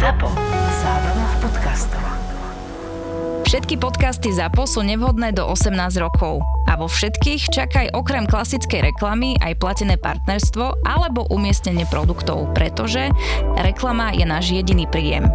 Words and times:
ZAPO. 0.00 0.32
Zábrná 0.80 1.26
v 1.28 1.36
podcastov. 1.44 2.04
Všetky 3.44 3.76
podcasty 3.76 4.32
ZAPO 4.32 4.64
sú 4.64 4.80
nevhodné 4.80 5.36
do 5.36 5.44
18 5.44 5.76
rokov. 6.00 6.40
A 6.64 6.80
vo 6.80 6.88
všetkých 6.88 7.52
čakaj 7.52 7.92
okrem 7.92 8.24
klasickej 8.24 8.80
reklamy 8.80 9.36
aj 9.44 9.60
platené 9.60 10.00
partnerstvo 10.00 10.88
alebo 10.88 11.28
umiestnenie 11.28 11.84
produktov, 11.84 12.48
pretože 12.56 13.12
reklama 13.60 14.16
je 14.16 14.24
náš 14.24 14.56
jediný 14.56 14.88
príjem. 14.88 15.28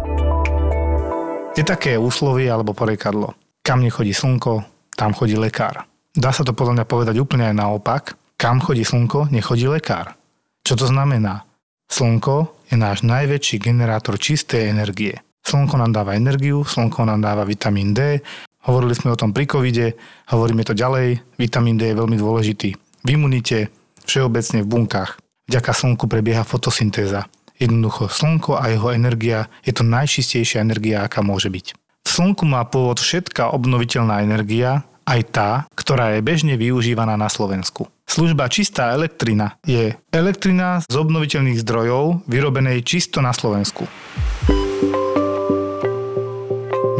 Je 1.54 1.62
také 1.62 1.94
úslovie 1.94 2.50
alebo 2.50 2.74
porekadlo. 2.74 3.38
Kam 3.62 3.86
nechodí 3.86 4.10
slnko, 4.10 4.66
tam 4.98 5.14
chodí 5.14 5.38
lekár. 5.38 5.86
Dá 6.10 6.34
sa 6.34 6.42
to 6.42 6.50
podľa 6.50 6.82
mňa 6.82 6.86
povedať 6.90 7.14
úplne 7.22 7.54
aj 7.54 7.54
naopak. 7.54 8.18
Kam 8.34 8.58
chodí 8.58 8.82
slnko, 8.82 9.30
nechodí 9.30 9.70
lekár. 9.70 10.18
Čo 10.66 10.74
to 10.74 10.90
znamená? 10.90 11.46
Slnko 11.86 12.55
je 12.66 12.76
náš 12.78 13.06
najväčší 13.06 13.62
generátor 13.62 14.18
čistej 14.18 14.70
energie. 14.70 15.18
Slnko 15.46 15.78
nám 15.78 15.94
dáva 15.94 16.18
energiu, 16.18 16.66
slnko 16.66 17.06
nám 17.06 17.22
dáva 17.22 17.46
vitamín 17.46 17.94
D. 17.94 18.18
Hovorili 18.66 18.98
sme 18.98 19.14
o 19.14 19.18
tom 19.18 19.30
pri 19.30 19.46
covide, 19.46 19.94
hovoríme 20.34 20.66
to 20.66 20.74
ďalej. 20.74 21.22
Vitamín 21.38 21.78
D 21.78 21.94
je 21.94 21.98
veľmi 21.98 22.18
dôležitý. 22.18 22.74
V 23.06 23.08
imunite, 23.14 23.70
všeobecne 24.02 24.66
v 24.66 24.70
bunkách. 24.70 25.22
Vďaka 25.46 25.70
slnku 25.70 26.10
prebieha 26.10 26.42
fotosyntéza. 26.42 27.30
Jednoducho 27.56 28.10
slnko 28.10 28.58
a 28.58 28.66
jeho 28.74 28.90
energia 28.90 29.46
je 29.62 29.70
to 29.70 29.86
najčistejšia 29.86 30.66
energia, 30.66 31.06
aká 31.06 31.22
môže 31.22 31.46
byť. 31.46 31.78
V 31.78 32.08
slnku 32.10 32.42
má 32.42 32.66
pôvod 32.66 32.98
všetká 32.98 33.54
obnoviteľná 33.54 34.26
energia, 34.26 34.82
aj 35.06 35.20
tá, 35.30 35.50
ktorá 35.78 36.18
je 36.18 36.26
bežne 36.26 36.58
využívaná 36.58 37.14
na 37.14 37.30
Slovensku. 37.30 37.86
Služba 38.06 38.46
Čistá 38.46 38.94
elektrina 38.94 39.58
je 39.66 39.90
elektrina 40.14 40.78
z 40.86 40.94
obnoviteľných 40.94 41.58
zdrojov 41.58 42.22
vyrobenej 42.30 42.86
čisto 42.86 43.18
na 43.18 43.34
Slovensku. 43.34 43.82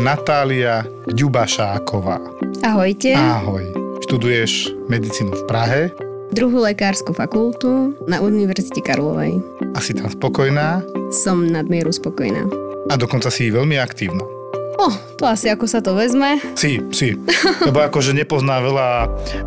Natália 0.03 0.83
Ďubašáková. 1.07 2.19
Ahojte. 2.67 3.15
Ahoj. 3.15 3.65
Študuješ 4.03 4.75
medicínu 4.91 5.31
v 5.35 5.43
Prahe. 5.47 5.81
Druhú 6.35 6.59
lekárskú 6.59 7.15
fakultu 7.15 7.95
na 8.11 8.19
Univerzite 8.19 8.83
Karlovej. 8.83 9.39
Asi 9.79 9.95
tam 9.95 10.11
spokojná. 10.11 10.83
Som 11.15 11.47
nadmieru 11.47 11.95
spokojná. 11.95 12.51
A 12.91 12.99
dokonca 12.99 13.31
si 13.31 13.51
veľmi 13.51 13.79
aktívna. 13.79 14.36
O, 14.77 14.93
to 15.17 15.25
asi 15.25 15.49
ako 15.49 15.65
sa 15.65 15.81
to 15.81 15.97
vezme. 15.97 16.37
Si, 16.53 16.85
si. 16.93 17.17
Lebo 17.65 17.81
akože 17.81 18.13
nepozná 18.13 18.61
veľa 18.61 18.89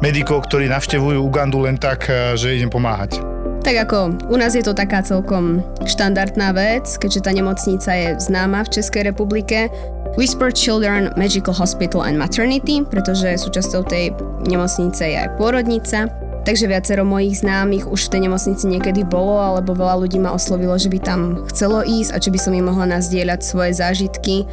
medikov, 0.02 0.50
ktorí 0.50 0.66
navštevujú 0.66 1.22
Ugandu 1.22 1.62
len 1.64 1.78
tak, 1.78 2.10
eh, 2.10 2.34
že 2.34 2.58
idem 2.58 2.70
pomáhať. 2.74 3.22
Tak 3.60 3.76
ako 3.86 3.98
u 4.32 4.36
nás 4.40 4.56
je 4.56 4.64
to 4.64 4.72
taká 4.72 5.04
celkom 5.04 5.60
štandardná 5.84 6.56
vec, 6.56 6.88
keďže 6.96 7.28
tá 7.28 7.32
nemocnica 7.36 7.92
je 7.92 8.08
známa 8.18 8.64
v 8.64 8.72
Českej 8.80 9.12
republike. 9.12 9.68
Whisper 10.16 10.50
Children 10.50 11.14
Magical 11.20 11.54
Hospital 11.54 12.08
and 12.08 12.18
Maternity, 12.18 12.82
pretože 12.88 13.36
súčasťou 13.38 13.86
tej 13.86 14.16
nemocnice 14.48 15.04
je 15.06 15.18
aj 15.22 15.30
pôrodnica. 15.38 16.08
Takže 16.48 16.72
viacero 16.72 17.04
mojich 17.06 17.44
známych 17.44 17.86
už 17.86 18.08
v 18.08 18.12
tej 18.16 18.22
nemocnici 18.26 18.66
niekedy 18.66 19.06
bolo, 19.06 19.38
alebo 19.38 19.76
veľa 19.76 20.02
ľudí 20.02 20.18
ma 20.18 20.34
oslovilo, 20.34 20.74
že 20.80 20.90
by 20.90 21.00
tam 21.04 21.22
chcelo 21.52 21.84
ísť 21.86 22.16
a 22.16 22.18
či 22.18 22.30
by 22.32 22.40
som 22.40 22.56
im 22.56 22.66
mohla 22.66 23.00
nazdieľať 23.00 23.40
svoje 23.44 23.72
zážitky. 23.76 24.48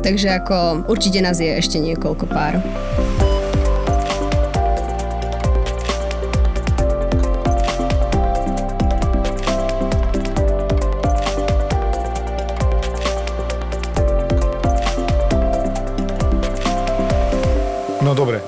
Takže 0.00 0.40
ako 0.40 0.88
určite 0.88 1.20
nás 1.20 1.40
je 1.40 1.50
ešte 1.52 1.76
niekoľko 1.76 2.24
pár. 2.28 2.56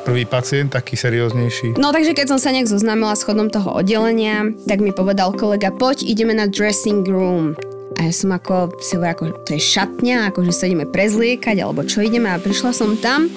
Prvý 0.02 0.26
pacient, 0.26 0.74
taký 0.74 0.98
serióznejší. 0.98 1.78
No 1.78 1.94
takže 1.94 2.12
keď 2.12 2.34
som 2.34 2.40
sa 2.42 2.50
nejak 2.50 2.66
zoznámila 2.66 3.14
s 3.14 3.22
chodom 3.22 3.48
toho 3.48 3.78
oddelenia, 3.78 4.50
tak 4.66 4.82
mi 4.82 4.90
povedal 4.90 5.30
kolega, 5.32 5.70
poď 5.70 6.02
ideme 6.02 6.34
na 6.34 6.50
dressing 6.50 7.06
room. 7.06 7.54
A 7.96 8.10
ja 8.10 8.12
som 8.12 8.34
ako 8.34 8.82
si 8.82 8.98
ako 8.98 9.46
to 9.46 9.54
je 9.54 9.62
šatňa, 9.62 10.32
ako 10.32 10.48
že 10.48 10.52
sa 10.52 10.66
ideme 10.66 10.90
prezliekať, 10.90 11.56
alebo 11.62 11.86
čo 11.86 12.02
ideme 12.02 12.34
a 12.34 12.42
prišla 12.42 12.74
som 12.74 12.98
tam 12.98 13.30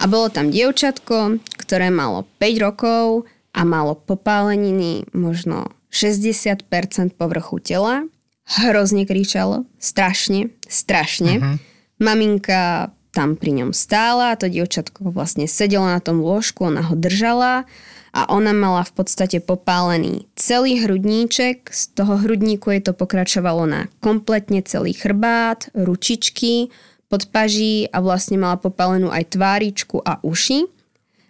a 0.00 0.04
bolo 0.08 0.32
tam 0.32 0.48
dievčatko, 0.48 1.40
ktoré 1.60 1.92
malo 1.92 2.24
5 2.40 2.64
rokov 2.64 3.28
a 3.52 3.64
malo 3.64 3.96
popáleniny 3.96 5.08
možno 5.12 5.72
60% 5.92 6.68
povrchu 7.16 7.56
tela. 7.60 8.04
Hrozne 8.46 9.08
kričalo, 9.08 9.66
strašne, 9.82 10.54
strašne. 10.70 11.42
Uh-huh. 11.42 11.56
Maminka 11.98 12.94
tam 13.16 13.40
pri 13.40 13.64
ňom 13.64 13.72
stála, 13.72 14.36
to 14.36 14.52
dievčatko 14.52 15.08
vlastne 15.08 15.48
sedelo 15.48 15.88
na 15.88 16.04
tom 16.04 16.20
lôžku, 16.20 16.68
ona 16.68 16.84
ho 16.84 16.92
držala 16.92 17.64
a 18.12 18.20
ona 18.28 18.52
mala 18.52 18.84
v 18.84 18.92
podstate 18.92 19.40
popálený 19.40 20.28
celý 20.36 20.84
hrudníček, 20.84 21.72
z 21.72 21.82
toho 21.96 22.20
hrudníku 22.20 22.76
jej 22.76 22.84
to 22.84 22.92
pokračovalo 22.92 23.64
na 23.64 23.88
kompletne 24.04 24.60
celý 24.60 24.92
chrbát, 24.92 25.72
ručičky, 25.72 26.68
podpaží 27.08 27.88
a 27.88 28.04
vlastne 28.04 28.36
mala 28.36 28.60
popálenú 28.60 29.08
aj 29.08 29.32
tváričku 29.32 30.04
a 30.04 30.20
uši. 30.20 30.68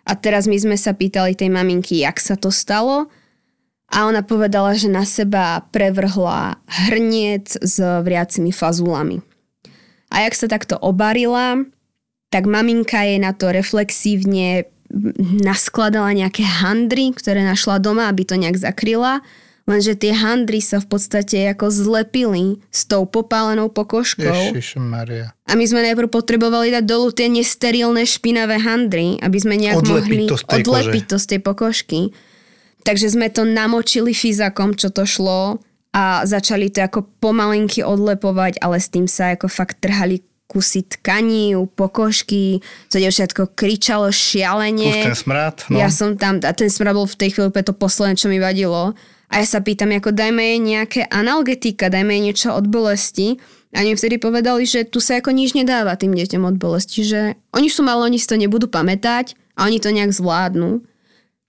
A 0.07 0.15
teraz 0.15 0.47
my 0.47 0.55
sme 0.59 0.79
sa 0.79 0.95
pýtali 0.95 1.35
tej 1.35 1.51
maminky, 1.51 2.03
jak 2.03 2.19
sa 2.23 2.39
to 2.39 2.51
stalo 2.55 3.11
a 3.91 4.07
ona 4.07 4.23
povedala, 4.23 4.75
že 4.75 4.91
na 4.91 5.07
seba 5.07 5.67
prevrhla 5.71 6.59
hrniec 6.87 7.59
s 7.59 7.79
vriacimi 7.79 8.51
fazulami. 8.51 9.23
A 10.11 10.23
jak 10.27 10.35
sa 10.39 10.47
takto 10.47 10.79
obarila, 10.79 11.67
tak 12.37 12.45
maminka 12.45 13.01
jej 13.01 13.17
na 13.17 13.33
to 13.33 13.49
reflexívne 13.49 14.69
naskladala 15.41 16.13
nejaké 16.13 16.45
handry, 16.45 17.17
ktoré 17.17 17.41
našla 17.41 17.81
doma, 17.81 18.13
aby 18.13 18.29
to 18.29 18.37
nejak 18.37 18.61
zakryla. 18.61 19.25
Lenže 19.65 19.97
tie 19.97 20.13
handry 20.13 20.61
sa 20.61 20.79
v 20.79 20.87
podstate 20.93 21.49
ako 21.49 21.73
zlepili 21.73 22.61
s 22.69 22.85
tou 22.85 23.09
popálenou 23.09 23.73
pokožkou. 23.73 24.53
Maria. 24.85 25.33
A 25.49 25.57
my 25.57 25.65
sme 25.65 25.81
najprv 25.81 26.13
potrebovali 26.13 26.69
dať 26.71 26.85
dolu 26.85 27.09
tie 27.11 27.33
nesterilné 27.33 28.05
špinavé 28.05 28.61
handry, 28.61 29.17
aby 29.25 29.39
sme 29.41 29.57
nejak 29.57 29.81
odlepiť 29.81 30.07
mohli 30.07 30.25
to 30.29 30.37
odlepiť 30.37 31.03
kože. 31.09 31.11
to 31.11 31.17
z 31.17 31.27
tej 31.33 31.41
pokožky. 31.41 32.01
Takže 32.85 33.17
sme 33.17 33.33
to 33.33 33.49
namočili 33.49 34.13
fyzakom, 34.13 34.77
čo 34.77 34.93
to 34.93 35.09
šlo 35.09 35.59
a 35.97 36.23
začali 36.29 36.69
to 36.69 36.85
ako 36.85 37.09
pomalinky 37.19 37.81
odlepovať, 37.81 38.61
ale 38.61 38.77
s 38.77 38.93
tým 38.93 39.09
sa 39.09 39.33
ako 39.33 39.49
fakt 39.49 39.81
trhali 39.81 40.21
kusy 40.47 40.87
tkaní, 40.87 41.59
pokožky, 41.75 42.63
to 42.89 43.03
všetko 43.03 43.53
kričalo 43.59 44.15
šialene. 44.15 45.03
Plus 45.03 45.07
ten 45.11 45.19
smrad. 45.19 45.57
No. 45.67 45.83
Ja 45.83 45.91
som 45.91 46.15
tam, 46.15 46.39
a 46.43 46.53
ten 46.55 46.71
smrad 46.71 46.95
bol 46.95 47.11
v 47.11 47.19
tej 47.19 47.35
chvíli 47.35 47.51
úplne 47.51 47.67
to 47.67 47.75
posledné, 47.75 48.15
čo 48.15 48.31
mi 48.31 48.39
vadilo. 48.39 48.95
A 49.27 49.43
ja 49.43 49.47
sa 49.47 49.59
pýtam, 49.59 49.91
ako 49.91 50.15
dajme 50.15 50.39
jej 50.39 50.61
nejaké 50.63 51.01
analgetika, 51.11 51.91
dajme 51.91 52.15
jej 52.15 52.23
niečo 52.31 52.49
od 52.55 52.71
bolesti. 52.71 53.43
A 53.75 53.83
oni 53.83 53.99
vtedy 53.99 54.23
povedali, 54.23 54.63
že 54.65 54.87
tu 54.87 55.03
sa 55.03 55.19
ako 55.19 55.35
nič 55.35 55.53
nedáva 55.53 55.99
tým 55.99 56.15
deťom 56.15 56.47
od 56.47 56.57
bolesti, 56.57 57.03
že 57.03 57.35
oni 57.51 57.67
sú 57.67 57.83
malé, 57.83 58.07
oni 58.07 58.19
si 58.23 58.31
to 58.31 58.39
nebudú 58.39 58.71
pamätať 58.71 59.35
a 59.59 59.67
oni 59.67 59.83
to 59.83 59.91
nejak 59.91 60.15
zvládnu. 60.15 60.81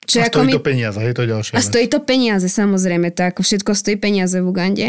Čo 0.08 0.24
a 0.24 0.32
stojí 0.32 0.50
mi... 0.50 0.54
to 0.56 0.64
peniaze, 0.64 0.98
je 0.98 1.14
to 1.14 1.24
ďalšie. 1.28 1.54
A 1.54 1.60
stojí 1.60 1.86
to 1.92 2.00
peniaze, 2.00 2.48
samozrejme, 2.48 3.12
to 3.12 3.28
ako 3.28 3.44
všetko 3.44 3.72
stojí 3.76 4.00
peniaze 4.00 4.40
v 4.40 4.48
Ugande. 4.48 4.88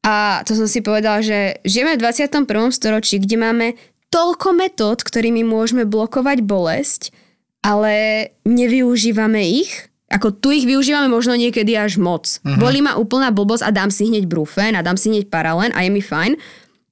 A 0.00 0.40
to 0.48 0.56
som 0.56 0.64
si 0.64 0.80
povedala, 0.80 1.20
že 1.20 1.60
žijeme 1.60 1.96
v 1.96 2.02
21. 2.08 2.48
storočí, 2.72 3.20
kde 3.20 3.36
máme 3.36 3.66
toľko 4.08 4.48
metód, 4.56 4.98
ktorými 5.04 5.44
môžeme 5.44 5.84
blokovať 5.84 6.40
bolesť, 6.40 7.02
ale 7.60 8.26
nevyužívame 8.48 9.44
ich. 9.44 9.92
Ako 10.10 10.34
tu 10.34 10.50
ich 10.50 10.66
využívame 10.66 11.06
možno 11.06 11.38
niekedy 11.38 11.78
až 11.78 12.02
moc. 12.02 12.26
Uh-huh. 12.26 12.58
Bolí 12.58 12.82
ma 12.82 12.98
úplná 12.98 13.30
blbosť 13.30 13.62
a 13.62 13.70
dám 13.70 13.94
si 13.94 14.10
hneď 14.10 14.26
brufen 14.26 14.74
a 14.74 14.82
dám 14.82 14.98
si 14.98 15.12
hneď 15.12 15.30
paralen 15.30 15.70
a 15.70 15.86
je 15.86 15.90
mi 15.92 16.02
fajn. 16.02 16.34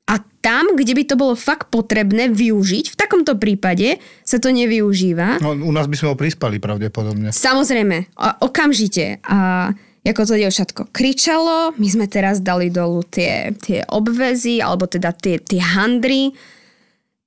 A 0.08 0.22
tam, 0.40 0.78
kde 0.78 0.94
by 0.94 1.02
to 1.04 1.18
bolo 1.18 1.34
fakt 1.34 1.68
potrebné 1.68 2.30
využiť, 2.30 2.94
v 2.94 2.96
takomto 2.96 3.36
prípade 3.36 3.98
sa 4.22 4.38
to 4.38 4.54
nevyužíva. 4.54 5.42
No, 5.42 5.52
u 5.52 5.72
nás 5.74 5.90
by 5.90 5.96
sme 5.98 6.08
ho 6.14 6.16
prispali 6.16 6.62
pravdepodobne. 6.62 7.34
Samozrejme, 7.34 8.14
okamžite. 8.40 9.20
A 9.26 9.68
ako 10.10 10.28
to 10.28 10.34
dievčatko 10.40 10.82
kričalo, 10.90 11.76
my 11.76 11.88
sme 11.88 12.06
teraz 12.08 12.40
dali 12.40 12.72
dolu 12.72 13.04
tie, 13.04 13.52
tie 13.60 13.84
obvezy, 13.88 14.62
alebo 14.62 14.88
teda 14.88 15.12
tie, 15.12 15.36
tie 15.42 15.60
handry. 15.60 16.32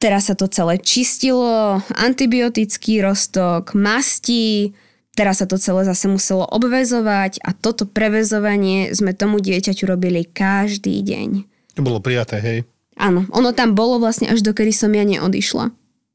Teraz 0.01 0.33
sa 0.33 0.35
to 0.35 0.49
celé 0.49 0.81
čistilo, 0.81 1.77
antibiotický 1.93 3.05
roztok, 3.05 3.77
masti, 3.77 4.73
teraz 5.13 5.43
sa 5.43 5.45
to 5.45 5.61
celé 5.61 5.85
zase 5.85 6.09
muselo 6.09 6.47
obvezovať 6.49 7.37
a 7.45 7.53
toto 7.53 7.85
prevezovanie 7.85 8.89
sme 8.97 9.13
tomu 9.13 9.37
dieťaťu 9.37 9.85
robili 9.85 10.25
každý 10.25 11.05
deň. 11.05 11.29
To 11.77 11.85
bolo 11.85 12.01
prijaté, 12.01 12.41
hej? 12.41 12.59
Áno, 12.97 13.29
ono 13.31 13.53
tam 13.53 13.77
bolo 13.77 14.01
vlastne 14.01 14.27
až 14.27 14.41
dokedy 14.41 14.73
som 14.73 14.91
ja 14.91 15.05
neodišla. 15.05 15.69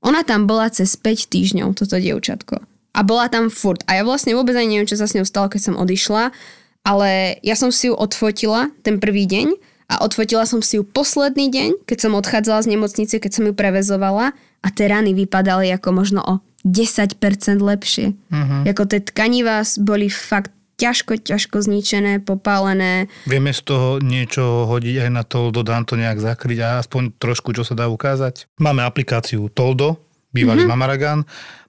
Ona 0.04 0.20
tam 0.22 0.46
bola 0.46 0.70
cez 0.70 0.94
5 0.98 1.30
týždňov, 1.30 1.78
toto 1.78 1.96
dievčatko. 1.98 2.75
A 2.96 3.04
bola 3.04 3.28
tam 3.28 3.52
furt. 3.52 3.84
A 3.84 4.00
ja 4.00 4.02
vlastne 4.08 4.32
vôbec 4.32 4.56
ani 4.56 4.72
neviem, 4.72 4.88
čo 4.88 4.96
sa 4.96 5.04
s 5.04 5.12
ňou 5.12 5.28
stalo, 5.28 5.52
keď 5.52 5.68
som 5.68 5.76
odišla, 5.76 6.32
ale 6.86 7.36
ja 7.44 7.52
som 7.52 7.68
si 7.68 7.92
ju 7.92 7.94
odfotila 7.94 8.72
ten 8.80 8.96
prvý 8.96 9.28
deň 9.28 9.52
a 9.92 10.02
odfotila 10.02 10.48
som 10.48 10.64
si 10.64 10.80
ju 10.80 10.82
posledný 10.82 11.52
deň, 11.52 11.84
keď 11.84 11.98
som 12.08 12.16
odchádzala 12.16 12.64
z 12.64 12.70
nemocnice, 12.72 13.20
keď 13.20 13.32
som 13.36 13.44
ju 13.44 13.52
prevezovala 13.52 14.32
a 14.64 14.68
tie 14.72 14.88
rany 14.88 15.12
vypadali 15.12 15.70
ako 15.76 15.88
možno 15.92 16.20
o 16.24 16.34
10% 16.66 17.20
lepšie. 17.62 18.16
Uh-huh. 18.16 18.62
Jako 18.66 18.82
tie 18.90 19.00
tkanivá 19.04 19.62
boli 19.78 20.10
fakt 20.10 20.50
ťažko, 20.76 21.22
ťažko 21.22 21.62
zničené, 21.62 22.20
popálené. 22.20 23.08
Vieme 23.24 23.54
z 23.54 23.62
toho 23.64 23.88
niečo 24.02 24.68
hodiť 24.68 25.08
aj 25.08 25.10
na 25.10 25.22
Toldo, 25.24 25.64
dám 25.64 25.88
to 25.88 25.96
nejak 25.96 26.20
zakryť 26.20 26.58
a 26.60 26.68
aspoň 26.84 27.16
trošku, 27.16 27.56
čo 27.56 27.64
sa 27.64 27.78
dá 27.78 27.88
ukázať. 27.88 28.50
Máme 28.60 28.84
aplikáciu 28.84 29.48
Toldo, 29.48 29.96
bývalý 30.34 30.66
mm-hmm. 30.66 30.76
Mamaragan, 30.76 31.20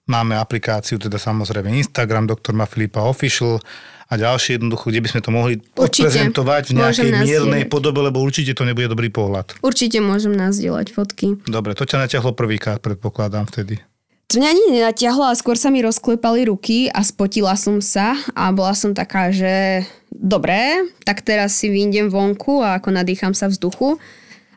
máme 0.07 0.39
aplikáciu, 0.39 0.97
teda 0.97 1.19
samozrejme 1.19 1.69
Instagram, 1.69 2.25
doktor 2.25 2.55
Ma 2.55 2.65
Filipa 2.65 3.03
Official, 3.03 3.59
a 4.07 4.13
ďalšie 4.15 4.55
jednoducho, 4.55 4.87
kde 4.87 5.03
by 5.03 5.09
sme 5.11 5.21
to 5.21 5.31
mohli 5.35 5.53
určite. 5.75 6.07
odprezentovať 6.07 6.63
v 6.71 6.73
nejakej 6.79 7.09
miernej 7.27 7.63
podobe, 7.67 7.99
lebo 7.99 8.23
určite 8.23 8.55
to 8.55 8.63
nebude 8.63 8.87
dobrý 8.87 9.11
pohľad. 9.11 9.59
Určite 9.59 9.99
môžem 9.99 10.31
nazdieľať 10.31 10.95
fotky. 10.95 11.35
Dobre, 11.43 11.75
to 11.75 11.83
ťa 11.83 12.07
natiahlo 12.07 12.31
prvýkrát, 12.31 12.79
predpokladám 12.79 13.51
vtedy. 13.51 13.83
To 14.31 14.43
mňa 14.43 14.49
ani 14.51 14.63
nenatiahlo 14.79 15.23
a 15.23 15.35
skôr 15.39 15.55
sa 15.55 15.71
mi 15.71 15.79
rozklepali 15.79 16.51
ruky 16.51 16.91
a 16.91 16.99
spotila 16.99 17.55
som 17.55 17.79
sa 17.79 18.15
a 18.35 18.51
bola 18.51 18.75
som 18.75 18.91
taká, 18.91 19.31
že 19.31 19.87
dobre, 20.11 20.87
tak 21.07 21.23
teraz 21.23 21.55
si 21.55 21.71
vyjdem 21.71 22.11
vonku 22.11 22.59
a 22.59 22.79
ako 22.79 22.91
nadýcham 22.91 23.31
sa 23.31 23.47
vzduchu. 23.47 23.95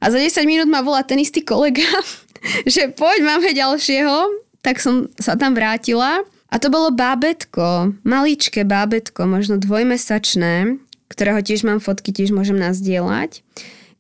A 0.03 0.11
za 0.11 0.19
10 0.19 0.43
minút 0.47 0.67
ma 0.67 0.83
volá 0.83 1.07
ten 1.07 1.23
istý 1.23 1.47
kolega, 1.47 1.87
že 2.75 2.91
poď, 2.95 3.19
máme 3.23 3.51
ďalšieho. 3.51 4.50
Tak 4.61 4.77
som 4.81 5.09
sa 5.17 5.37
tam 5.37 5.57
vrátila 5.57 6.25
a 6.51 6.57
to 6.59 6.69
bolo 6.69 6.91
bábetko, 6.93 7.97
maličké 8.03 8.67
bábetko, 8.67 9.25
možno 9.25 9.57
dvojmesačné, 9.57 10.83
ktorého 11.09 11.41
tiež 11.41 11.63
mám 11.67 11.79
fotky, 11.79 12.11
tiež 12.11 12.35
môžem 12.35 12.59
nazdieľať, 12.59 13.41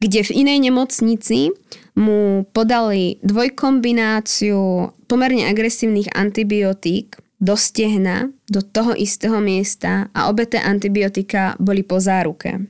kde 0.01 0.21
v 0.27 0.35
inej 0.47 0.59
nemocnici 0.71 1.55
mu 1.95 2.49
podali 2.51 3.21
dvojkombináciu 3.21 4.91
pomerne 5.07 5.47
agresívnych 5.51 6.11
antibiotík 6.17 7.21
do 7.41 7.57
stehna, 7.57 8.29
do 8.49 8.61
toho 8.61 8.93
istého 8.93 9.41
miesta 9.41 10.13
a 10.13 10.29
obe 10.29 10.45
tie 10.45 10.61
antibiotika 10.61 11.57
boli 11.57 11.81
po 11.81 11.97
záruke. 11.99 12.69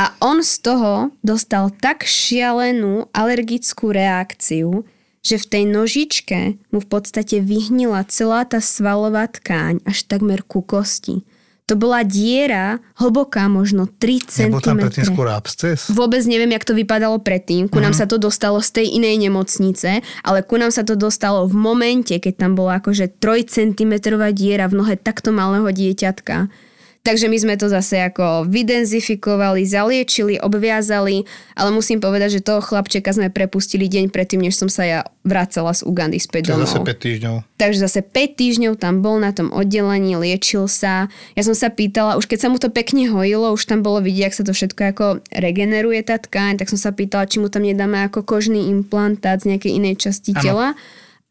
A 0.00 0.16
on 0.24 0.40
z 0.40 0.64
toho 0.64 1.12
dostal 1.20 1.68
tak 1.68 2.08
šialenú 2.08 3.12
alergickú 3.12 3.92
reakciu, 3.92 4.88
že 5.22 5.38
v 5.38 5.46
tej 5.46 5.64
nožičke 5.70 6.38
mu 6.74 6.78
v 6.82 6.88
podstate 6.90 7.38
vyhnila 7.38 8.02
celá 8.10 8.42
tá 8.42 8.58
svalová 8.58 9.30
tkáň 9.30 9.80
až 9.86 10.04
takmer 10.04 10.42
ku 10.42 10.60
kosti. 10.60 11.22
To 11.70 11.78
bola 11.78 12.02
diera 12.02 12.82
hlboká 12.98 13.46
možno 13.46 13.86
3 13.86 14.28
cm. 14.28 14.50
Nebol 14.50 14.60
tam 14.66 14.82
predtým 14.82 15.06
skôr 15.06 15.30
absces? 15.30 15.86
Vôbec 15.94 16.20
neviem, 16.26 16.50
jak 16.50 16.66
to 16.66 16.74
vypadalo 16.74 17.22
predtým. 17.22 17.70
Ku 17.70 17.78
nám 17.78 17.94
mm. 17.94 18.00
sa 18.02 18.06
to 18.10 18.18
dostalo 18.18 18.58
z 18.58 18.82
tej 18.82 18.86
inej 18.98 19.30
nemocnice, 19.30 20.02
ale 20.26 20.38
ku 20.42 20.58
nám 20.58 20.74
sa 20.74 20.82
to 20.82 20.98
dostalo 20.98 21.46
v 21.46 21.54
momente, 21.54 22.18
keď 22.18 22.34
tam 22.34 22.52
bola 22.58 22.82
akože 22.82 23.14
3 23.22 23.46
cm 23.46 23.92
diera 24.34 24.66
v 24.66 24.74
nohe 24.74 24.94
takto 24.98 25.30
malého 25.30 25.70
dieťatka. 25.70 26.50
Takže 27.02 27.26
my 27.26 27.34
sme 27.34 27.54
to 27.58 27.66
zase 27.66 27.98
ako 27.98 28.46
vydenzifikovali, 28.46 29.66
zaliečili, 29.66 30.38
obviazali, 30.38 31.26
ale 31.58 31.74
musím 31.74 31.98
povedať, 31.98 32.38
že 32.38 32.46
toho 32.46 32.62
chlapčeka 32.62 33.10
sme 33.10 33.26
prepustili 33.26 33.90
deň 33.90 34.14
predtým, 34.14 34.38
než 34.38 34.54
som 34.54 34.70
sa 34.70 34.86
ja 34.86 35.00
vracala 35.26 35.74
z 35.74 35.82
Ugandy 35.82 36.22
späť 36.22 36.54
domov. 36.54 36.70
zase 36.70 36.78
5 36.78 37.02
týždňov. 37.02 37.34
Takže 37.58 37.78
zase 37.82 38.00
5 38.06 38.38
týždňov 38.38 38.74
tam 38.78 39.02
bol 39.02 39.18
na 39.18 39.34
tom 39.34 39.50
oddelení, 39.50 40.14
liečil 40.14 40.70
sa. 40.70 41.10
Ja 41.34 41.42
som 41.42 41.58
sa 41.58 41.74
pýtala, 41.74 42.14
už 42.22 42.30
keď 42.30 42.38
sa 42.38 42.48
mu 42.54 42.62
to 42.62 42.70
pekne 42.70 43.10
hojilo, 43.10 43.50
už 43.50 43.66
tam 43.66 43.82
bolo 43.82 43.98
vidieť, 43.98 44.30
ak 44.30 44.38
sa 44.38 44.46
to 44.46 44.54
všetko 44.54 44.82
ako 44.94 45.06
regeneruje 45.34 46.06
tá 46.06 46.22
tkáň, 46.22 46.62
tak 46.62 46.70
som 46.70 46.78
sa 46.78 46.94
pýtala, 46.94 47.26
či 47.26 47.42
mu 47.42 47.50
tam 47.50 47.66
nedáme 47.66 47.98
ako 48.06 48.22
kožný 48.22 48.70
implantát 48.70 49.42
z 49.42 49.50
nejakej 49.50 49.74
inej 49.74 50.06
časti 50.06 50.38
ano. 50.38 50.42
tela 50.42 50.68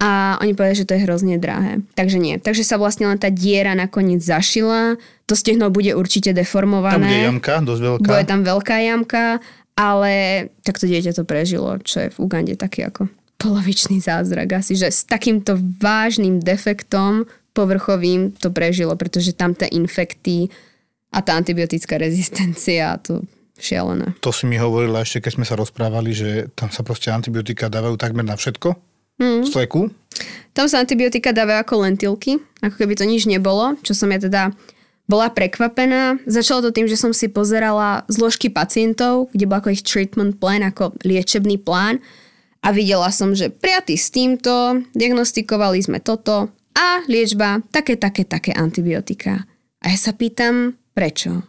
a 0.01 0.42
oni 0.42 0.57
povedali, 0.57 0.81
že 0.81 0.89
to 0.89 0.98
je 0.98 1.06
hrozne 1.06 1.38
drahé. 1.38 1.86
Takže 1.94 2.18
nie. 2.18 2.42
Takže 2.42 2.65
sa 2.65 2.81
vlastne 2.81 3.06
len 3.06 3.21
tá 3.21 3.30
diera 3.30 3.77
nakoniec 3.77 4.18
zašila. 4.18 4.98
To 5.30 5.38
stehno 5.38 5.69
bude 5.69 5.94
určite 5.94 6.33
deformované. 6.33 6.98
Tam 6.98 7.06
bude 7.06 7.21
jamka, 7.30 7.53
dosť 7.62 7.81
veľká. 7.86 8.09
Bude 8.09 8.25
tam 8.25 8.42
veľká 8.42 8.75
jamka, 8.81 9.25
ale 9.77 10.13
takto 10.65 10.89
dieťa 10.89 11.13
to 11.13 11.21
prežilo, 11.21 11.77
čo 11.86 12.01
je 12.01 12.07
v 12.09 12.18
Ugande 12.18 12.57
taký 12.57 12.89
ako 12.89 13.13
polovičný 13.38 14.01
zázrak 14.01 14.62
asi, 14.62 14.77
že 14.77 14.89
s 14.89 15.06
takýmto 15.06 15.57
vážnym 15.81 16.42
defektom 16.42 17.25
povrchovým 17.53 18.33
to 18.38 18.50
prežilo, 18.53 18.94
pretože 18.98 19.38
tam 19.38 19.53
tie 19.53 19.69
infekty 19.69 20.50
a 21.13 21.25
tá 21.25 21.38
antibiotická 21.38 21.98
rezistencia, 21.98 22.98
to 23.01 23.25
šialené. 23.57 24.18
To 24.25 24.33
si 24.33 24.50
mi 24.50 24.57
hovorila 24.57 25.06
ešte, 25.06 25.25
keď 25.25 25.31
sme 25.38 25.45
sa 25.45 25.57
rozprávali, 25.57 26.09
že 26.13 26.30
tam 26.57 26.74
sa 26.74 26.81
proste 26.81 27.09
antibiotika 27.13 27.69
dávajú 27.69 27.98
takmer 27.98 28.25
na 28.25 28.38
všetko 28.38 28.90
Hmm. 29.21 29.45
Fleku? 29.45 29.94
Tam 30.51 30.65
sa 30.65 30.81
antibiotika 30.81 31.29
dávajú 31.31 31.62
ako 31.62 31.75
lentilky, 31.85 32.41
ako 32.59 32.75
keby 32.75 32.97
to 32.97 33.06
nič 33.06 33.29
nebolo, 33.29 33.77
čo 33.85 33.94
som 33.94 34.09
ja 34.09 34.19
teda 34.19 34.51
bola 35.06 35.29
prekvapená. 35.29 36.19
Začalo 36.25 36.68
to 36.68 36.75
tým, 36.75 36.89
že 36.89 36.97
som 36.97 37.13
si 37.13 37.29
pozerala 37.29 38.03
zložky 38.09 38.50
pacientov, 38.50 39.29
kde 39.31 39.45
bol 39.47 39.62
ako 39.62 39.69
ich 39.71 39.85
treatment 39.85 40.41
plan, 40.41 40.65
ako 40.65 40.97
liečebný 41.06 41.62
plán 41.62 42.01
a 42.63 42.71
videla 42.71 43.09
som, 43.12 43.33
že 43.33 43.51
prijatý 43.51 44.00
s 44.00 44.13
týmto, 44.13 44.85
diagnostikovali 44.94 45.81
sme 45.81 46.00
toto 46.00 46.53
a 46.77 47.03
liečba 47.09 47.59
také, 47.74 48.00
také, 48.00 48.24
také 48.24 48.56
antibiotika. 48.56 49.45
A 49.81 49.91
ja 49.91 49.97
sa 49.97 50.13
pýtam, 50.13 50.77
prečo? 50.94 51.44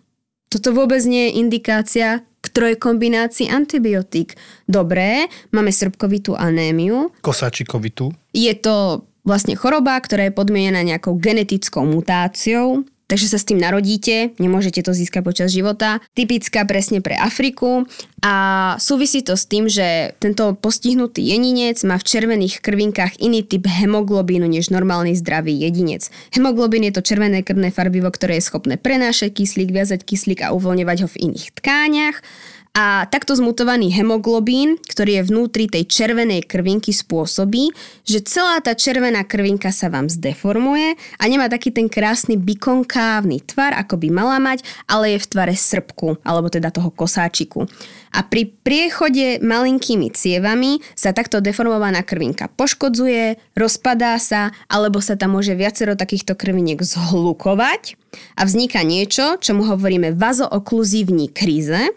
Toto 0.48 0.72
vôbec 0.72 1.00
nie 1.04 1.30
je 1.30 1.36
indikácia 1.40 2.08
k 2.42 2.46
trojkombinácii 2.50 3.46
antibiotík. 3.48 4.34
Dobré, 4.66 5.30
máme 5.54 5.70
srbkovitú 5.70 6.34
anémiu. 6.34 7.14
Kosačikovitú. 7.22 8.10
Je 8.34 8.50
to 8.58 9.06
vlastne 9.22 9.54
choroba, 9.54 9.94
ktorá 10.02 10.26
je 10.26 10.34
podmienená 10.34 10.82
nejakou 10.82 11.14
genetickou 11.14 11.86
mutáciou, 11.86 12.82
takže 13.12 13.28
sa 13.28 13.36
s 13.36 13.44
tým 13.44 13.60
narodíte, 13.60 14.32
nemôžete 14.40 14.80
to 14.80 14.96
získať 14.96 15.20
počas 15.20 15.52
života. 15.52 16.00
Typická 16.16 16.64
presne 16.64 17.04
pre 17.04 17.12
Afriku 17.12 17.84
a 18.24 18.34
súvisí 18.80 19.20
to 19.20 19.36
s 19.36 19.44
tým, 19.44 19.68
že 19.68 20.16
tento 20.16 20.56
postihnutý 20.56 21.20
jedinec 21.20 21.76
má 21.84 22.00
v 22.00 22.08
červených 22.08 22.64
krvinkách 22.64 23.20
iný 23.20 23.44
typ 23.44 23.68
hemoglobínu 23.68 24.48
než 24.48 24.72
normálny 24.72 25.12
zdravý 25.12 25.52
jedinec. 25.60 26.08
Hemoglobín 26.32 26.88
je 26.88 26.96
to 26.96 27.04
červené 27.04 27.44
krvné 27.44 27.68
farbivo, 27.68 28.08
ktoré 28.08 28.40
je 28.40 28.48
schopné 28.48 28.80
prenášať 28.80 29.44
kyslík, 29.44 29.68
viazať 29.76 30.08
kyslík 30.08 30.40
a 30.40 30.56
uvoľňovať 30.56 30.98
ho 31.04 31.08
v 31.12 31.20
iných 31.28 31.52
tkáňach. 31.60 32.16
A 32.72 33.04
takto 33.04 33.36
zmutovaný 33.36 33.92
hemoglobín, 33.92 34.80
ktorý 34.80 35.20
je 35.20 35.26
vnútri 35.28 35.68
tej 35.68 35.84
červenej 35.84 36.48
krvinky, 36.48 36.88
spôsobí, 36.88 37.68
že 38.08 38.24
celá 38.24 38.64
tá 38.64 38.72
červená 38.72 39.28
krvinka 39.28 39.68
sa 39.68 39.92
vám 39.92 40.08
zdeformuje 40.08 40.96
a 41.20 41.22
nemá 41.28 41.52
taký 41.52 41.68
ten 41.68 41.92
krásny 41.92 42.40
bikonkávny 42.40 43.44
tvar, 43.44 43.76
ako 43.76 44.00
by 44.00 44.08
mala 44.08 44.40
mať, 44.40 44.64
ale 44.88 45.12
je 45.12 45.18
v 45.20 45.28
tvare 45.28 45.52
srpku, 45.52 46.24
alebo 46.24 46.48
teda 46.48 46.72
toho 46.72 46.88
kosáčiku. 46.88 47.68
A 48.16 48.24
pri 48.24 48.48
priechode 48.48 49.44
malinkými 49.44 50.08
cievami 50.08 50.80
sa 50.96 51.12
takto 51.12 51.44
deformovaná 51.44 52.00
krvinka 52.00 52.48
poškodzuje, 52.56 53.36
rozpadá 53.52 54.16
sa, 54.16 54.48
alebo 54.72 55.04
sa 55.04 55.20
tam 55.20 55.36
môže 55.36 55.52
viacero 55.52 55.92
takýchto 55.92 56.32
krviniek 56.40 56.80
zhlukovať 56.80 58.00
a 58.40 58.48
vzniká 58.48 58.80
niečo, 58.80 59.36
čomu 59.44 59.68
hovoríme 59.68 60.16
vazookluzívní 60.16 61.28
kríze, 61.28 61.92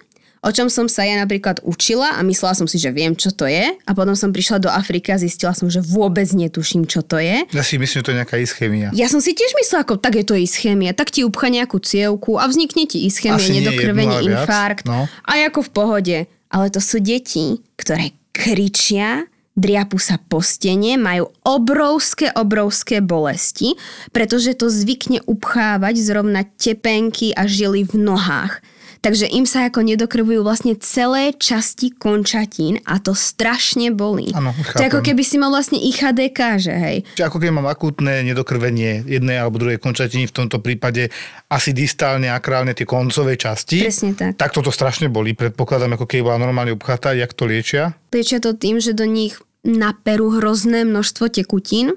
o 0.46 0.50
čom 0.54 0.70
som 0.70 0.86
sa 0.86 1.02
ja 1.02 1.18
napríklad 1.18 1.66
učila 1.66 2.16
a 2.16 2.22
myslela 2.22 2.54
som 2.54 2.70
si, 2.70 2.78
že 2.78 2.94
viem, 2.94 3.18
čo 3.18 3.34
to 3.34 3.50
je 3.50 3.74
a 3.74 3.92
potom 3.98 4.14
som 4.14 4.30
prišla 4.30 4.62
do 4.62 4.70
Afriky 4.70 5.10
a 5.10 5.18
zistila 5.18 5.58
som, 5.58 5.66
že 5.66 5.82
vôbec 5.82 6.30
netuším, 6.30 6.86
čo 6.86 7.02
to 7.02 7.18
je. 7.18 7.50
Ja 7.50 7.66
si 7.66 7.82
myslím, 7.82 7.98
že 8.00 8.06
to 8.06 8.12
je 8.14 8.20
nejaká 8.22 8.38
ischémia. 8.38 8.94
Ja 8.94 9.10
som 9.10 9.18
si 9.18 9.34
tiež 9.34 9.58
myslela, 9.58 9.82
ako 9.82 9.98
tak 9.98 10.22
je 10.22 10.26
to 10.30 10.38
ischémia, 10.38 10.94
tak 10.94 11.10
ti 11.10 11.26
upcha 11.26 11.50
nejakú 11.50 11.82
cievku 11.82 12.38
a 12.38 12.46
vznikne 12.46 12.86
ti 12.86 13.10
ischémia, 13.10 13.42
nedokrvenie, 13.42 14.22
nie 14.22 14.38
infarkt 14.38 14.86
no. 14.86 15.10
a 15.26 15.32
ako 15.50 15.66
v 15.66 15.72
pohode. 15.74 16.18
Ale 16.54 16.70
to 16.70 16.80
sú 16.80 17.02
deti, 17.02 17.60
ktoré 17.76 18.14
kričia, 18.30 19.26
driapu 19.56 19.98
sa 19.98 20.20
po 20.20 20.44
stene, 20.44 21.00
majú 21.00 21.32
obrovské, 21.48 22.30
obrovské 22.36 23.00
bolesti, 23.00 23.74
pretože 24.12 24.54
to 24.60 24.68
zvykne 24.68 25.24
upchávať 25.26 25.96
zrovna 26.00 26.44
tepenky 26.60 27.32
a 27.34 27.48
žily 27.48 27.88
v 27.88 27.96
nohách. 28.04 28.60
Takže 29.06 29.30
im 29.30 29.46
sa 29.46 29.70
ako 29.70 29.86
nedokrvujú 29.86 30.42
vlastne 30.42 30.74
celé 30.82 31.30
časti 31.38 31.94
končatín 31.94 32.82
a 32.90 32.98
to 32.98 33.14
strašne 33.14 33.94
bolí. 33.94 34.34
Ano, 34.34 34.50
to 34.58 34.82
je 34.82 34.90
ako 34.90 35.06
keby 35.06 35.22
si 35.22 35.38
mal 35.38 35.54
vlastne 35.54 35.78
IHDK, 35.78 36.40
že 36.58 36.74
hej. 36.74 36.98
Čiže 37.14 37.30
ako 37.30 37.38
keby 37.38 37.54
mám 37.54 37.70
akútne 37.70 38.26
nedokrvenie 38.26 39.06
jednej 39.06 39.38
alebo 39.38 39.62
druhej 39.62 39.78
končatiny, 39.78 40.26
v 40.26 40.34
tomto 40.34 40.58
prípade 40.58 41.14
asi 41.54 41.70
distálne, 41.70 42.34
akrálne 42.34 42.74
tie 42.74 42.90
koncové 42.90 43.38
časti. 43.38 43.86
Presne 43.86 44.18
tak. 44.18 44.42
Tak 44.42 44.58
toto 44.58 44.74
strašne 44.74 45.06
bolí, 45.06 45.38
predpokladám, 45.38 46.02
ako 46.02 46.10
keby 46.10 46.26
bola 46.26 46.42
normálne 46.42 46.74
upchatá, 46.74 47.14
jak 47.14 47.30
to 47.38 47.46
liečia? 47.46 47.94
Liečia 48.10 48.42
to 48.42 48.58
tým, 48.58 48.82
že 48.82 48.98
do 48.98 49.06
nich 49.06 49.38
naperú 49.62 50.42
hrozné 50.42 50.82
množstvo 50.82 51.30
tekutín, 51.30 51.94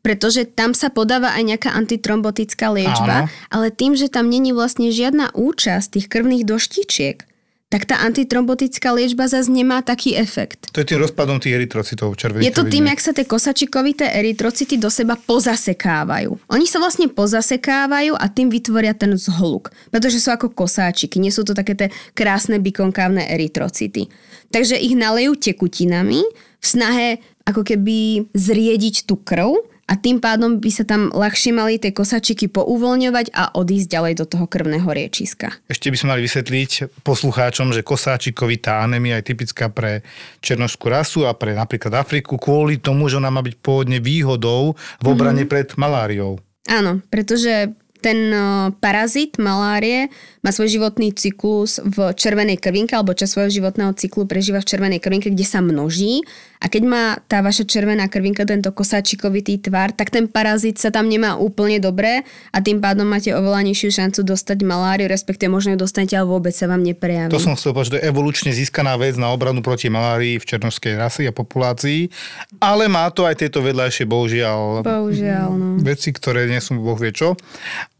pretože 0.00 0.48
tam 0.48 0.72
sa 0.72 0.88
podáva 0.88 1.36
aj 1.36 1.42
nejaká 1.56 1.70
antitrombotická 1.76 2.72
liečba, 2.72 3.26
Áno. 3.26 3.32
ale 3.52 3.68
tým, 3.68 3.96
že 3.96 4.08
tam 4.08 4.32
není 4.32 4.56
vlastne 4.56 4.88
žiadna 4.88 5.32
účasť 5.36 6.00
tých 6.00 6.06
krvných 6.08 6.48
doštičiek, 6.48 7.30
tak 7.70 7.86
tá 7.86 8.02
antitrombotická 8.02 8.90
liečba 8.90 9.30
zase 9.30 9.46
nemá 9.46 9.78
taký 9.78 10.18
efekt. 10.18 10.74
To 10.74 10.82
je 10.82 10.90
tým 10.90 11.06
rozpadom 11.06 11.38
tých 11.38 11.54
erytrocitov 11.54 12.18
červených 12.18 12.50
Je 12.50 12.56
to 12.58 12.66
tým, 12.66 12.90
jak 12.90 12.98
sa 12.98 13.14
tie 13.14 13.22
kosačikovité 13.22 14.10
erytrocity 14.10 14.74
do 14.74 14.90
seba 14.90 15.14
pozasekávajú. 15.14 16.50
Oni 16.50 16.66
sa 16.66 16.82
vlastne 16.82 17.06
pozasekávajú 17.06 18.18
a 18.18 18.26
tým 18.26 18.50
vytvoria 18.50 18.90
ten 18.90 19.14
zhluk, 19.14 19.70
pretože 19.94 20.18
sú 20.18 20.34
ako 20.34 20.50
kosáčiky, 20.50 21.22
nie 21.22 21.30
sú 21.30 21.46
to 21.46 21.54
také 21.54 21.78
tie 21.78 21.88
krásne 22.18 22.58
bikonkávne 22.58 23.30
erytrocity. 23.30 24.10
Takže 24.50 24.74
ich 24.74 24.98
nalejú 24.98 25.38
tekutinami 25.38 26.26
v 26.58 26.66
snahe 26.66 27.22
ako 27.46 27.62
keby 27.62 28.26
zriediť 28.34 29.06
tú 29.06 29.14
krv 29.22 29.62
a 29.90 29.98
tým 29.98 30.22
pádom 30.22 30.62
by 30.62 30.70
sa 30.70 30.86
tam 30.86 31.10
ľahšie 31.10 31.50
mali 31.50 31.82
tie 31.82 31.90
kosačiky 31.90 32.46
pouvoľňovať 32.46 33.34
a 33.34 33.50
odísť 33.58 33.90
ďalej 33.90 34.14
do 34.22 34.24
toho 34.30 34.46
krvného 34.46 34.86
riečiska. 34.86 35.50
Ešte 35.66 35.90
by 35.90 35.96
sme 35.98 36.08
mali 36.14 36.22
vysvetliť 36.30 37.02
poslucháčom, 37.02 37.74
že 37.74 37.82
kosáčikovitá 37.82 38.86
anémia 38.86 39.18
je 39.18 39.34
typická 39.34 39.66
pre 39.66 40.06
černožskú 40.38 40.86
rasu 40.86 41.26
a 41.26 41.34
pre 41.34 41.58
napríklad 41.58 42.06
Afriku 42.06 42.38
kvôli 42.38 42.78
tomu, 42.78 43.10
že 43.10 43.18
ona 43.18 43.34
má 43.34 43.42
byť 43.42 43.58
pôvodne 43.58 43.98
výhodou 43.98 44.78
v 45.02 45.06
obrane 45.10 45.42
mm-hmm. 45.42 45.50
pred 45.50 45.68
maláriou. 45.74 46.38
Áno, 46.70 47.02
pretože 47.10 47.74
ten 48.00 48.18
uh, 48.32 48.72
parazit 48.80 49.36
malárie 49.36 50.08
má 50.40 50.50
svoj 50.56 50.72
životný 50.72 51.12
cyklus 51.12 51.76
v 51.84 52.16
červenej 52.16 52.56
krvinke, 52.56 52.96
alebo 52.96 53.12
čas 53.12 53.36
svojho 53.36 53.52
životného 53.52 53.92
cyklu 53.92 54.24
prežíva 54.24 54.64
v 54.64 54.68
červenej 54.72 55.00
krvinke, 55.04 55.28
kde 55.28 55.44
sa 55.44 55.60
množí. 55.60 56.24
A 56.60 56.68
keď 56.68 56.82
má 56.84 57.04
tá 57.24 57.40
vaša 57.40 57.64
červená 57.64 58.08
krvinka 58.08 58.44
tento 58.44 58.68
kosáčikovitý 58.72 59.60
tvar, 59.64 59.96
tak 59.96 60.12
ten 60.12 60.28
parazit 60.28 60.76
sa 60.76 60.92
tam 60.92 61.08
nemá 61.08 61.36
úplne 61.36 61.80
dobre 61.80 62.24
a 62.52 62.58
tým 62.60 62.84
pádom 62.84 63.08
máte 63.08 63.32
oveľa 63.32 63.64
nižšiu 63.68 63.88
šancu 63.96 64.20
dostať 64.24 64.60
maláriu, 64.64 65.08
respektíve 65.08 65.48
možno 65.48 65.72
ju 65.76 65.78
dostanete, 65.80 66.20
ale 66.20 66.28
vôbec 66.28 66.52
sa 66.52 66.68
vám 66.68 66.84
neprejaví. 66.84 67.32
To 67.32 67.40
som 67.40 67.56
chcel 67.56 67.72
povedať, 67.72 67.88
že 67.88 67.92
to 67.92 67.98
je 68.00 68.08
evolučne 68.12 68.50
získaná 68.52 68.96
vec 69.00 69.16
na 69.16 69.32
obranu 69.32 69.64
proti 69.64 69.88
malárii 69.88 70.36
v 70.36 70.44
černožskej 70.44 71.00
rasi 71.00 71.24
a 71.28 71.32
populácii, 71.32 72.12
ale 72.60 72.92
má 72.92 73.08
to 73.08 73.24
aj 73.24 73.40
tieto 73.40 73.64
vedľajšie, 73.64 74.04
bohužiaľ, 74.04 74.84
Bohužiaľ, 74.84 75.48
no. 75.56 75.68
veci, 75.80 76.12
ktoré 76.12 76.44
nie 76.44 76.60
sú 76.60 76.76
boh 76.76 76.96
vie 76.96 77.12
čo. 77.12 77.40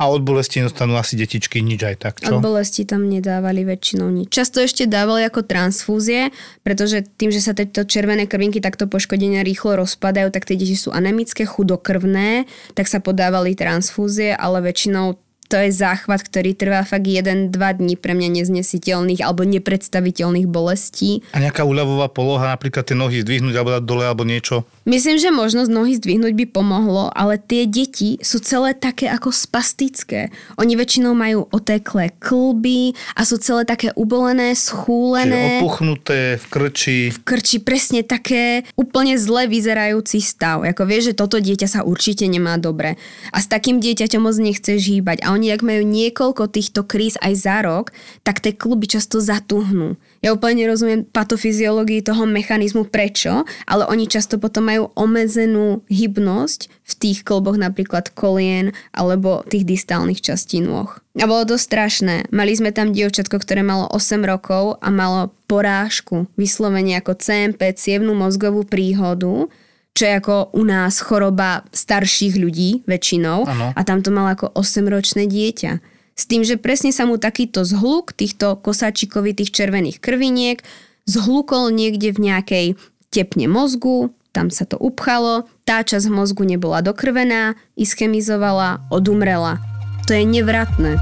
A 0.01 0.09
od 0.09 0.25
bolesti 0.25 0.65
dostanú 0.65 0.97
asi 0.97 1.13
detičky 1.13 1.61
nič 1.61 1.85
aj 1.85 1.97
tak, 2.01 2.15
čo? 2.25 2.41
Od 2.41 2.41
bolesti 2.41 2.89
tam 2.89 3.05
nedávali 3.05 3.69
väčšinou 3.69 4.09
nič. 4.09 4.33
Často 4.33 4.65
ešte 4.65 4.89
dávali 4.89 5.29
ako 5.29 5.45
transfúzie, 5.45 6.33
pretože 6.65 7.05
tým, 7.21 7.29
že 7.29 7.45
sa 7.45 7.53
tieto 7.53 7.85
červené 7.85 8.25
krvinky 8.25 8.65
takto 8.65 8.89
poškodenia 8.89 9.45
rýchlo 9.45 9.77
rozpadajú, 9.77 10.33
tak 10.33 10.49
tie 10.49 10.57
deti 10.57 10.73
sú 10.73 10.89
anemické, 10.89 11.45
chudokrvné, 11.45 12.49
tak 12.73 12.89
sa 12.89 13.05
podávali 13.05 13.53
transfúzie, 13.53 14.33
ale 14.33 14.65
väčšinou 14.65 15.21
to 15.51 15.59
je 15.59 15.75
záchvat, 15.75 16.23
ktorý 16.23 16.55
trvá 16.55 16.87
fakt 16.87 17.11
1-2 17.11 17.51
dní 17.51 17.99
pre 17.99 18.15
mňa 18.15 18.39
neznesiteľných 18.41 19.27
alebo 19.27 19.43
nepredstaviteľných 19.43 20.47
bolestí. 20.47 21.27
A 21.35 21.43
nejaká 21.43 21.67
úľavová 21.67 22.07
poloha, 22.07 22.55
napríklad 22.55 22.87
tie 22.87 22.95
nohy 22.95 23.27
zdvihnúť 23.27 23.59
alebo 23.59 23.75
dať 23.75 23.83
dole 23.83 24.07
alebo 24.07 24.23
niečo. 24.23 24.63
Myslím, 24.91 25.23
že 25.23 25.31
možnosť 25.31 25.71
nohy 25.71 25.95
zdvihnúť 26.03 26.35
by 26.35 26.47
pomohlo, 26.51 27.15
ale 27.15 27.39
tie 27.39 27.63
deti 27.63 28.19
sú 28.19 28.43
celé 28.43 28.75
také 28.75 29.07
ako 29.07 29.31
spastické. 29.31 30.35
Oni 30.59 30.75
väčšinou 30.75 31.15
majú 31.15 31.47
oteklé 31.55 32.11
klby 32.19 32.99
a 33.15 33.23
sú 33.23 33.39
celé 33.39 33.63
také 33.63 33.95
ubolené, 33.95 34.51
Čiže 34.51 34.67
schúlené. 34.67 35.63
opuchnuté 35.63 36.43
v 36.43 36.45
krči. 36.51 36.99
krči 37.23 37.63
presne 37.63 38.03
také 38.03 38.67
úplne 38.75 39.15
zle 39.15 39.47
vyzerajúci 39.47 40.19
stav. 40.19 40.67
Ako 40.67 40.83
vieš, 40.83 41.15
že 41.15 41.23
toto 41.23 41.39
dieťa 41.39 41.71
sa 41.71 41.81
určite 41.87 42.27
nemá 42.27 42.59
dobre. 42.59 42.99
A 43.31 43.39
s 43.39 43.47
takým 43.47 43.79
dieťaťom 43.79 44.27
moc 44.27 44.35
nechce 44.43 44.75
žíbať. 44.75 45.23
A 45.23 45.31
oni, 45.31 45.55
ak 45.55 45.63
majú 45.63 45.87
niekoľko 45.87 46.51
týchto 46.51 46.83
kríz 46.83 47.15
aj 47.23 47.39
za 47.39 47.63
rok, 47.63 47.95
tak 48.27 48.43
tie 48.43 48.51
kluby 48.51 48.91
často 48.91 49.23
zatuhnú. 49.23 49.95
Ja 50.21 50.37
úplne 50.37 50.61
nerozumiem 50.61 51.09
patofyziológii 51.09 52.05
toho 52.05 52.29
mechanizmu 52.29 52.85
prečo, 52.93 53.49
ale 53.65 53.89
oni 53.89 54.05
často 54.05 54.37
potom 54.37 54.69
majú 54.69 54.93
omezenú 54.93 55.81
hybnosť 55.89 56.69
v 56.69 56.93
tých 57.01 57.19
kloboch 57.25 57.57
napríklad 57.57 58.13
kolien 58.13 58.77
alebo 58.93 59.41
tých 59.49 59.65
distálnych 59.65 60.21
častí 60.21 60.61
nôh. 60.61 60.93
A 61.17 61.25
bolo 61.25 61.49
to 61.49 61.57
strašné. 61.57 62.29
Mali 62.29 62.53
sme 62.53 62.69
tam 62.69 62.93
dievčatko, 62.93 63.41
ktoré 63.41 63.65
malo 63.65 63.89
8 63.89 64.21
rokov 64.29 64.77
a 64.85 64.93
malo 64.93 65.33
porážku, 65.49 66.29
vyslovene 66.37 67.01
ako 67.01 67.17
CMP, 67.17 67.73
cievnú 67.73 68.13
mozgovú 68.13 68.69
príhodu, 68.69 69.49
čo 69.97 70.03
je 70.05 70.15
ako 70.21 70.55
u 70.55 70.63
nás 70.69 71.01
choroba 71.03 71.67
starších 71.73 72.39
ľudí 72.39 72.87
väčšinou 72.87 73.49
Áno. 73.49 73.67
a 73.75 73.81
tam 73.83 74.05
to 74.05 74.15
mal 74.15 74.29
ako 74.31 74.53
8-ročné 74.55 75.27
dieťa. 75.27 76.00
S 76.21 76.29
tým, 76.29 76.45
že 76.45 76.61
presne 76.61 76.93
sa 76.93 77.09
mu 77.09 77.17
takýto 77.17 77.65
zhluk 77.65 78.13
týchto 78.13 78.61
kosáčikovitých 78.61 79.57
červených 79.57 80.05
krviniek 80.05 80.61
zhlukol 81.09 81.73
niekde 81.73 82.13
v 82.13 82.29
nejakej 82.29 82.67
tepne 83.09 83.49
mozgu, 83.49 84.13
tam 84.37 84.53
sa 84.53 84.69
to 84.69 84.77
upchalo, 84.77 85.49
tá 85.65 85.81
časť 85.81 86.13
mozgu 86.13 86.45
nebola 86.45 86.85
dokrvená, 86.85 87.57
ischemizovala, 87.73 88.85
odumrela. 88.93 89.65
To 90.07 90.13
je 90.13 90.29
nevratné. 90.29 91.01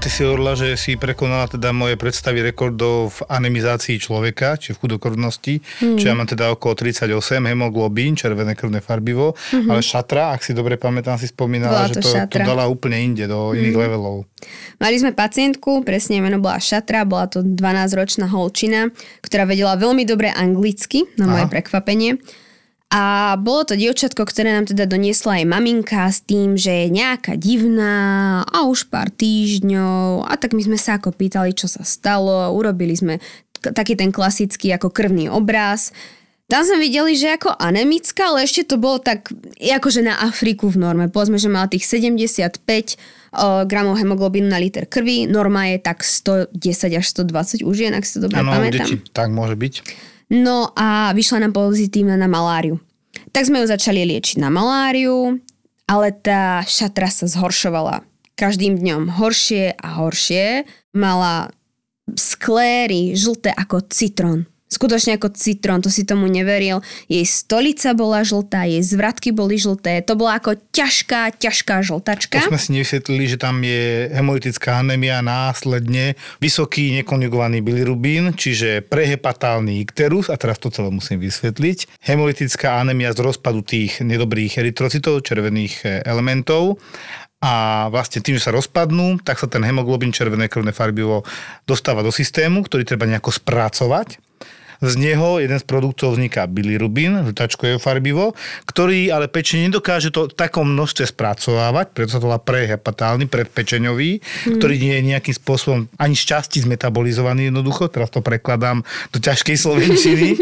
Ty 0.00 0.08
si 0.08 0.24
hovorila, 0.24 0.56
že 0.56 0.80
si 0.80 0.96
prekonala 0.96 1.44
teda 1.44 1.76
moje 1.76 2.00
predstavy 2.00 2.40
rekordov 2.40 3.20
v 3.20 3.36
anemizácii 3.36 4.00
človeka, 4.00 4.56
či 4.56 4.72
v 4.72 4.80
chudokrvnosti, 4.80 5.60
mm. 5.60 6.00
čo 6.00 6.04
ja 6.08 6.16
mám 6.16 6.24
teda 6.24 6.48
okolo 6.56 6.72
38, 6.72 7.12
hemoglobín, 7.44 8.16
červené 8.16 8.56
krvné 8.56 8.80
farbivo, 8.80 9.36
mm-hmm. 9.36 9.68
ale 9.68 9.84
šatra, 9.84 10.32
ak 10.32 10.40
si 10.40 10.56
dobre 10.56 10.80
pamätám, 10.80 11.20
si 11.20 11.28
spomínala, 11.28 11.84
Bola 11.84 11.92
že 11.92 12.00
to 12.00 12.08
to, 12.16 12.32
to 12.32 12.38
dala 12.40 12.64
úplne 12.64 12.96
inde, 12.96 13.28
do 13.28 13.52
iných 13.52 13.76
levelov. 13.76 14.24
Mali 14.80 14.96
sme 14.96 15.12
pacientku, 15.12 15.84
presne 15.84 16.24
meno 16.24 16.40
bola 16.40 16.56
Šatra, 16.56 17.04
bola 17.04 17.28
to 17.28 17.44
12-ročná 17.44 18.24
holčina, 18.32 18.88
ktorá 19.20 19.44
vedela 19.44 19.76
veľmi 19.76 20.08
dobre 20.08 20.32
anglicky, 20.32 21.12
na 21.20 21.28
moje 21.28 21.44
Aha. 21.44 21.52
prekvapenie. 21.52 22.16
A 22.90 23.02
bolo 23.38 23.62
to 23.62 23.78
dievčatko, 23.78 24.26
ktoré 24.26 24.50
nám 24.50 24.66
teda 24.66 24.82
doniesla 24.82 25.38
aj 25.38 25.46
maminka 25.46 26.10
s 26.10 26.20
tým, 26.20 26.58
že 26.58 26.74
je 26.74 26.86
nejaká 26.90 27.38
divná 27.38 27.94
a 28.42 28.66
už 28.66 28.90
pár 28.90 29.14
týždňov 29.14 30.26
a 30.26 30.34
tak 30.34 30.52
my 30.52 30.62
sme 30.62 30.74
sa 30.74 30.98
ako 30.98 31.14
pýtali, 31.14 31.54
čo 31.54 31.70
sa 31.70 31.86
stalo, 31.86 32.50
urobili 32.50 32.92
sme 32.92 33.22
k- 33.56 33.70
taký 33.70 33.94
ten 33.94 34.10
klasický 34.10 34.74
ako 34.74 34.90
krvný 34.90 35.30
obraz. 35.30 35.94
Tam 36.44 36.66
sme 36.66 36.82
videli, 36.82 37.14
že 37.14 37.30
ako 37.30 37.54
anemická, 37.54 38.26
ale 38.26 38.42
ešte 38.42 38.66
to 38.66 38.74
bolo 38.74 38.98
tak, 38.98 39.30
akože 39.62 40.02
na 40.02 40.18
Afriku 40.18 40.66
v 40.66 40.82
norme. 40.82 41.06
Povedzme, 41.06 41.38
že 41.38 41.46
mala 41.46 41.70
tých 41.70 41.86
75 41.86 42.58
o, 43.30 43.62
gramov 43.62 44.02
hemoglobínu 44.02 44.50
na 44.50 44.58
liter 44.58 44.82
krvi. 44.82 45.30
Norma 45.30 45.70
je 45.70 45.78
tak 45.78 46.02
110 46.02 46.50
až 46.90 47.06
120 47.06 47.62
už 47.62 47.76
jen, 47.78 47.94
ak 47.94 48.02
si 48.02 48.18
to 48.18 48.26
dobre 48.26 48.42
Áno, 48.42 48.50
u 48.50 48.54
pamätám. 48.58 48.82
detí 48.82 48.98
tak 49.14 49.30
môže 49.30 49.54
byť. 49.54 49.74
No 50.30 50.70
a 50.78 51.10
vyšla 51.10 51.46
nám 51.46 51.52
pozitívna 51.52 52.14
na 52.14 52.30
maláriu. 52.30 52.78
Tak 53.34 53.50
sme 53.50 53.62
ju 53.62 53.66
začali 53.66 54.06
liečiť 54.06 54.38
na 54.38 54.50
maláriu, 54.50 55.42
ale 55.90 56.14
tá 56.14 56.62
šatra 56.62 57.10
sa 57.10 57.26
zhoršovala 57.26 58.06
každým 58.40 58.80
dňom 58.80 59.20
horšie 59.20 59.76
a 59.76 60.00
horšie. 60.00 60.64
Mala 60.96 61.52
skléry 62.16 63.12
žlté 63.12 63.52
ako 63.52 63.84
citrón. 63.92 64.48
Skutočne 64.70 65.18
ako 65.18 65.34
citrón, 65.34 65.82
to 65.82 65.90
si 65.90 66.06
tomu 66.06 66.30
neveril. 66.30 66.78
Jej 67.10 67.26
stolica 67.26 67.90
bola 67.90 68.22
žltá, 68.22 68.70
jej 68.70 68.78
zvratky 68.86 69.34
boli 69.34 69.58
žlté. 69.58 69.98
To 70.06 70.14
bola 70.14 70.38
ako 70.38 70.62
ťažká, 70.70 71.34
ťažká 71.42 71.82
žltačka. 71.82 72.38
To 72.38 72.54
sme 72.54 72.62
si 72.62 72.78
nevysvetlili, 72.78 73.34
že 73.34 73.42
tam 73.42 73.66
je 73.66 74.14
hemolytická 74.14 74.78
anémia 74.78 75.18
následne 75.26 76.14
vysoký 76.38 76.94
nekonjugovaný 77.02 77.66
bilirubín, 77.66 78.30
čiže 78.38 78.86
prehepatálny 78.86 79.82
ikterus, 79.82 80.30
a 80.30 80.38
teraz 80.38 80.62
to 80.62 80.70
celé 80.70 80.86
musím 80.94 81.18
vysvetliť. 81.18 82.06
Hemolytická 82.06 82.78
anémia 82.78 83.10
z 83.10 83.26
rozpadu 83.26 83.66
tých 83.66 83.98
nedobrých 84.06 84.62
erytrocitov, 84.62 85.26
červených 85.26 85.74
e, 85.82 85.86
elementov 86.06 86.78
a 87.42 87.88
vlastne 87.90 88.22
tým, 88.22 88.38
že 88.38 88.46
sa 88.46 88.54
rozpadnú, 88.54 89.18
tak 89.26 89.42
sa 89.42 89.50
ten 89.50 89.66
hemoglobín 89.66 90.14
červené 90.14 90.46
krvné 90.46 90.70
farbivo 90.70 91.26
dostáva 91.66 92.06
do 92.06 92.14
systému, 92.14 92.62
ktorý 92.62 92.86
treba 92.86 93.08
nejako 93.10 93.34
spracovať. 93.34 94.29
Z 94.80 94.96
neho 94.96 95.36
jeden 95.44 95.60
z 95.60 95.64
produktov 95.68 96.16
vzniká 96.16 96.48
bilirubín, 96.48 97.12
žltačkové 97.12 97.76
farbivo, 97.76 98.32
ktorý 98.64 99.12
ale 99.12 99.28
pečenie 99.28 99.68
nedokáže 99.68 100.08
to 100.08 100.32
v 100.32 100.36
takom 100.36 100.72
množstve 100.72 101.12
spracovávať, 101.12 101.92
preto 101.92 102.16
sa 102.16 102.20
to 102.20 102.32
volá 102.32 102.40
prehepatálny, 102.40 103.28
predpečeňový, 103.28 104.10
mm. 104.20 104.56
ktorý 104.56 104.74
nie 104.80 104.96
je 104.96 105.02
nejakým 105.12 105.36
spôsobom 105.36 105.80
ani 106.00 106.16
z 106.16 106.24
časti 106.32 106.64
zmetabolizovaný 106.64 107.52
jednoducho, 107.52 107.92
teraz 107.92 108.08
to 108.08 108.24
prekladám 108.24 108.80
do 109.12 109.18
ťažkej 109.20 109.56
slovenčiny. 109.56 110.28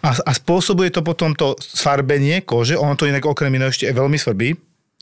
A, 0.00 0.16
a 0.16 0.32
spôsobuje 0.32 0.88
to 0.88 1.04
potom 1.04 1.36
to 1.36 1.60
sfarbenie 1.60 2.40
kože, 2.40 2.72
ono 2.72 2.96
to 2.96 3.04
inak 3.04 3.20
okrem 3.20 3.52
iného 3.52 3.68
ešte 3.68 3.84
veľmi 3.84 4.16
svrbí, 4.16 4.56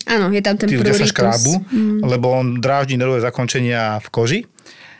Áno, 0.06 0.30
je 0.30 0.42
tam 0.42 0.54
ten 0.54 0.70
tí 0.70 0.74
ľudia 0.74 0.94
sa 0.94 1.04
pruritus. 1.04 1.14
škrábu, 1.14 1.52
mm. 1.70 1.98
lebo 2.06 2.26
on 2.30 2.46
dráždi 2.62 2.94
nervové 2.94 3.20
zakončenia 3.20 3.98
v 3.98 4.08
koži. 4.08 4.40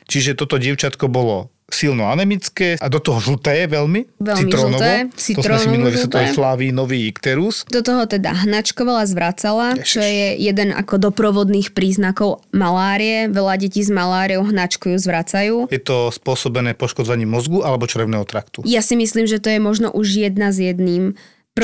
Čiže 0.06 0.34
toto 0.34 0.60
dievčatko 0.60 1.06
bolo 1.06 1.52
silno 1.68 2.08
anemické 2.08 2.80
a 2.80 2.88
do 2.88 2.96
toho 2.96 3.20
žlté 3.20 3.68
veľmi, 3.68 4.16
Veľmi 4.16 4.40
citrónovo. 4.48 4.80
žlté, 4.80 4.92
to 5.04 5.12
sme 5.12 5.20
si 5.20 5.32
citrónovo 5.36 5.68
minuli, 5.68 5.94
že 5.94 6.08
to 6.08 6.16
je. 6.16 6.28
Flavínový 6.32 6.98
ikterus. 7.06 7.68
Do 7.68 7.84
toho 7.84 8.08
teda 8.08 8.32
hnačkovala, 8.32 9.04
zvracala, 9.04 9.76
Ježiš. 9.76 9.84
čo 9.84 10.00
je 10.00 10.26
jeden 10.40 10.72
ako 10.72 10.96
doprovodných 10.96 11.76
príznakov 11.76 12.40
malárie. 12.50 13.28
Veľa 13.28 13.60
detí 13.60 13.84
s 13.84 13.92
maláriou 13.92 14.48
hnačkujú, 14.48 14.96
zvracajú. 14.96 15.68
Je 15.68 15.78
to 15.78 16.08
spôsobené 16.08 16.72
poškodzovaním 16.72 17.28
mozgu 17.28 17.60
alebo 17.60 17.84
črevného 17.84 18.24
traktu. 18.24 18.64
Ja 18.64 18.80
si 18.80 18.96
myslím, 18.96 19.28
že 19.28 19.36
to 19.36 19.52
je 19.52 19.60
možno 19.60 19.92
už 19.92 20.24
jedna 20.24 20.50
s 20.50 20.58
jedným. 20.58 21.14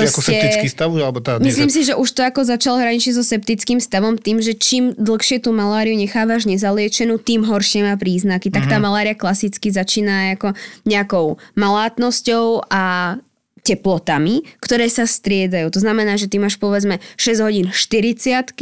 Či 0.03 0.09
ako 0.11 0.21
septický 0.25 0.67
stav, 0.67 0.91
alebo 0.91 1.23
tá... 1.23 1.39
Myslím 1.39 1.71
si, 1.71 1.87
že 1.87 1.95
už 1.95 2.09
to 2.11 2.27
ako 2.27 2.43
začal 2.43 2.75
hraničiť 2.81 3.13
so 3.15 3.23
septickým 3.23 3.79
stavom 3.79 4.19
tým, 4.19 4.43
že 4.43 4.59
čím 4.59 4.91
dlhšie 4.99 5.39
tú 5.39 5.55
maláriu 5.55 5.95
nechávaš 5.95 6.51
nezaliečenú, 6.51 7.23
tým 7.23 7.47
horšie 7.47 7.87
má 7.87 7.95
príznaky. 7.95 8.51
Tak 8.51 8.67
Mhm. 8.67 8.71
tá 8.71 8.77
malária 8.83 9.15
klasicky 9.15 9.71
začína 9.71 10.35
ako 10.35 10.57
nejakou 10.83 11.37
malátnosťou 11.55 12.67
a 12.71 13.17
teplotami, 13.65 14.45
ktoré 14.61 14.93
sa 14.93 15.09
striedajú. 15.09 15.73
To 15.73 15.81
znamená, 15.81 16.21
že 16.21 16.29
ty 16.29 16.37
máš 16.37 16.61
povedzme 16.61 17.01
6 17.17 17.41
hodín 17.41 17.67
40 17.73 18.53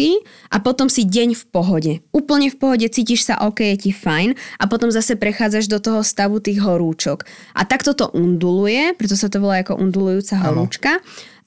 a 0.48 0.56
potom 0.62 0.86
si 0.86 1.02
deň 1.02 1.34
v 1.34 1.44
pohode. 1.50 1.92
Úplne 2.14 2.54
v 2.54 2.56
pohode 2.56 2.86
cítiš 2.86 3.26
sa 3.26 3.42
OK, 3.42 3.66
je 3.74 3.90
ti 3.90 3.92
fajn 3.92 4.38
a 4.62 4.64
potom 4.70 4.94
zase 4.94 5.18
prechádzaš 5.18 5.66
do 5.66 5.82
toho 5.82 6.06
stavu 6.06 6.38
tých 6.38 6.62
horúčok. 6.62 7.26
A 7.58 7.66
takto 7.66 7.98
to 7.98 8.14
unduluje, 8.14 8.94
preto 8.94 9.18
sa 9.18 9.26
to 9.26 9.42
volá 9.42 9.66
ako 9.66 9.74
undulujúca 9.74 10.38
horúčka. 10.38 11.02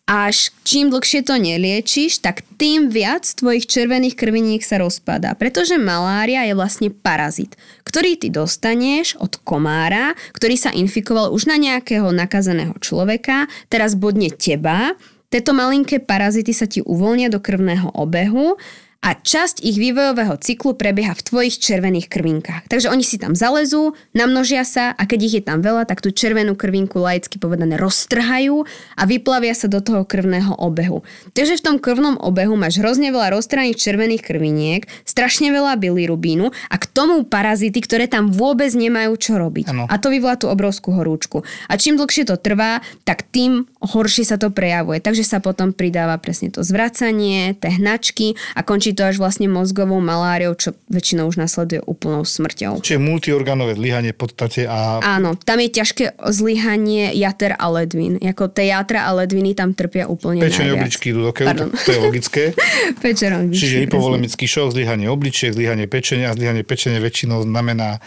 Až 0.05 0.53
čím 0.61 0.93
dlhšie 0.93 1.25
to 1.25 1.33
neliečiš, 1.33 2.21
tak 2.21 2.45
tým 2.61 2.93
viac 2.93 3.25
tvojich 3.25 3.65
červených 3.65 4.13
krviniek 4.13 4.61
sa 4.61 4.77
rozpadá. 4.77 5.33
Pretože 5.33 5.81
malária 5.81 6.45
je 6.45 6.53
vlastne 6.53 6.93
parazit, 6.93 7.57
ktorý 7.89 8.13
ty 8.13 8.29
dostaneš 8.29 9.17
od 9.17 9.41
komára, 9.41 10.13
ktorý 10.37 10.61
sa 10.61 10.69
infikoval 10.69 11.33
už 11.33 11.49
na 11.49 11.57
nejakého 11.57 12.13
nakazeného 12.13 12.77
človeka, 12.85 13.49
teraz 13.65 13.97
bodne 13.97 14.29
teba. 14.29 14.93
Tieto 15.33 15.57
malinké 15.57 15.97
parazity 16.05 16.53
sa 16.53 16.69
ti 16.69 16.85
uvoľnia 16.85 17.33
do 17.33 17.41
krvného 17.41 17.89
obehu 17.97 18.61
a 19.05 19.13
časť 19.13 19.61
ich 19.61 19.77
vývojového 19.77 20.33
cyklu 20.41 20.73
prebieha 20.73 21.13
v 21.13 21.21
tvojich 21.21 21.61
červených 21.61 22.09
krvinkách. 22.09 22.65
Takže 22.65 22.89
oni 22.89 23.05
si 23.05 23.21
tam 23.21 23.37
zalezú, 23.37 23.93
namnožia 24.17 24.65
sa 24.65 24.97
a 24.97 25.05
keď 25.05 25.19
ich 25.21 25.35
je 25.37 25.43
tam 25.45 25.61
veľa, 25.61 25.85
tak 25.85 26.01
tú 26.01 26.09
červenú 26.09 26.57
krvinku 26.57 26.97
laicky 26.97 27.37
povedané 27.37 27.77
roztrhajú 27.77 28.65
a 28.97 29.03
vyplavia 29.05 29.53
sa 29.53 29.69
do 29.69 29.77
toho 29.77 30.09
krvného 30.09 30.57
obehu. 30.57 31.05
Takže 31.37 31.61
v 31.61 31.65
tom 31.69 31.75
krvnom 31.77 32.17
obehu 32.17 32.57
máš 32.57 32.81
hrozne 32.81 33.13
veľa 33.13 33.37
roztrhaných 33.37 33.77
červených 33.77 34.25
krviniek, 34.25 34.89
strašne 35.05 35.53
veľa 35.53 35.77
bilirubínu 35.77 36.49
a 36.49 36.75
k 36.81 36.85
tomu 36.89 37.21
parazity, 37.29 37.77
ktoré 37.85 38.09
tam 38.09 38.33
vôbec 38.33 38.73
nemajú 38.73 39.13
čo 39.21 39.37
robiť. 39.37 39.69
Áno. 39.69 39.85
A 39.85 40.01
to 40.01 40.09
vyvolá 40.09 40.33
tú 40.33 40.49
obrovskú 40.49 40.97
horúčku. 40.97 41.45
A 41.69 41.77
čím 41.77 42.01
dlhšie 42.01 42.25
to 42.25 42.41
trvá, 42.41 42.81
tak 43.05 43.29
tým 43.29 43.69
horšie 43.85 44.25
sa 44.25 44.41
to 44.41 44.49
prejavuje. 44.49 44.97
Takže 44.97 45.21
sa 45.21 45.37
potom 45.37 45.77
pridáva 45.77 46.17
presne 46.17 46.49
to 46.49 46.65
zvracanie, 46.65 47.53
tie 47.53 47.69
hnačky 47.77 48.33
a 48.57 48.65
končí 48.65 48.94
to 48.95 49.03
až 49.03 49.19
vlastne 49.19 49.51
mozgovou 49.51 49.99
maláriou, 49.99 50.55
čo 50.55 50.71
väčšinou 50.87 51.27
už 51.27 51.35
nasleduje 51.35 51.83
úplnou 51.83 52.23
smrťou. 52.23 52.79
Čiže 52.79 52.99
multiorganové 53.03 53.75
zlyhanie 53.75 54.15
v 54.15 54.19
podstate 54.23 54.63
a 54.65 55.03
Áno, 55.03 55.35
tam 55.35 55.59
je 55.59 55.69
ťažké 55.69 56.15
zlyhanie 56.31 57.11
jater 57.13 57.59
a 57.59 57.67
ledvín. 57.67 58.15
Jako 58.23 58.47
tie 58.55 58.71
jatra 58.71 59.05
a 59.05 59.11
ledviny 59.11 59.51
tam 59.53 59.75
trpia 59.75 60.07
úplne 60.07 60.39
pečenie 60.39 60.71
najviac. 60.71 60.87
obličky 60.87 61.05
idú 61.11 61.21
do 61.27 61.33
keľu, 61.35 61.75
to 61.75 61.89
je 61.91 61.99
logické. 61.99 62.41
Pečer 63.03 63.35
obličky, 63.35 63.59
Čiže 63.59 63.75
hypovolemický 63.85 64.45
šok, 64.47 64.71
zlyhanie 64.71 65.11
obličiek, 65.11 65.51
zlyhanie 65.51 65.85
pečenia 65.85 66.31
zlyhanie 66.31 66.63
pečenia 66.63 67.03
väčšinou 67.03 67.43
znamená 67.43 67.99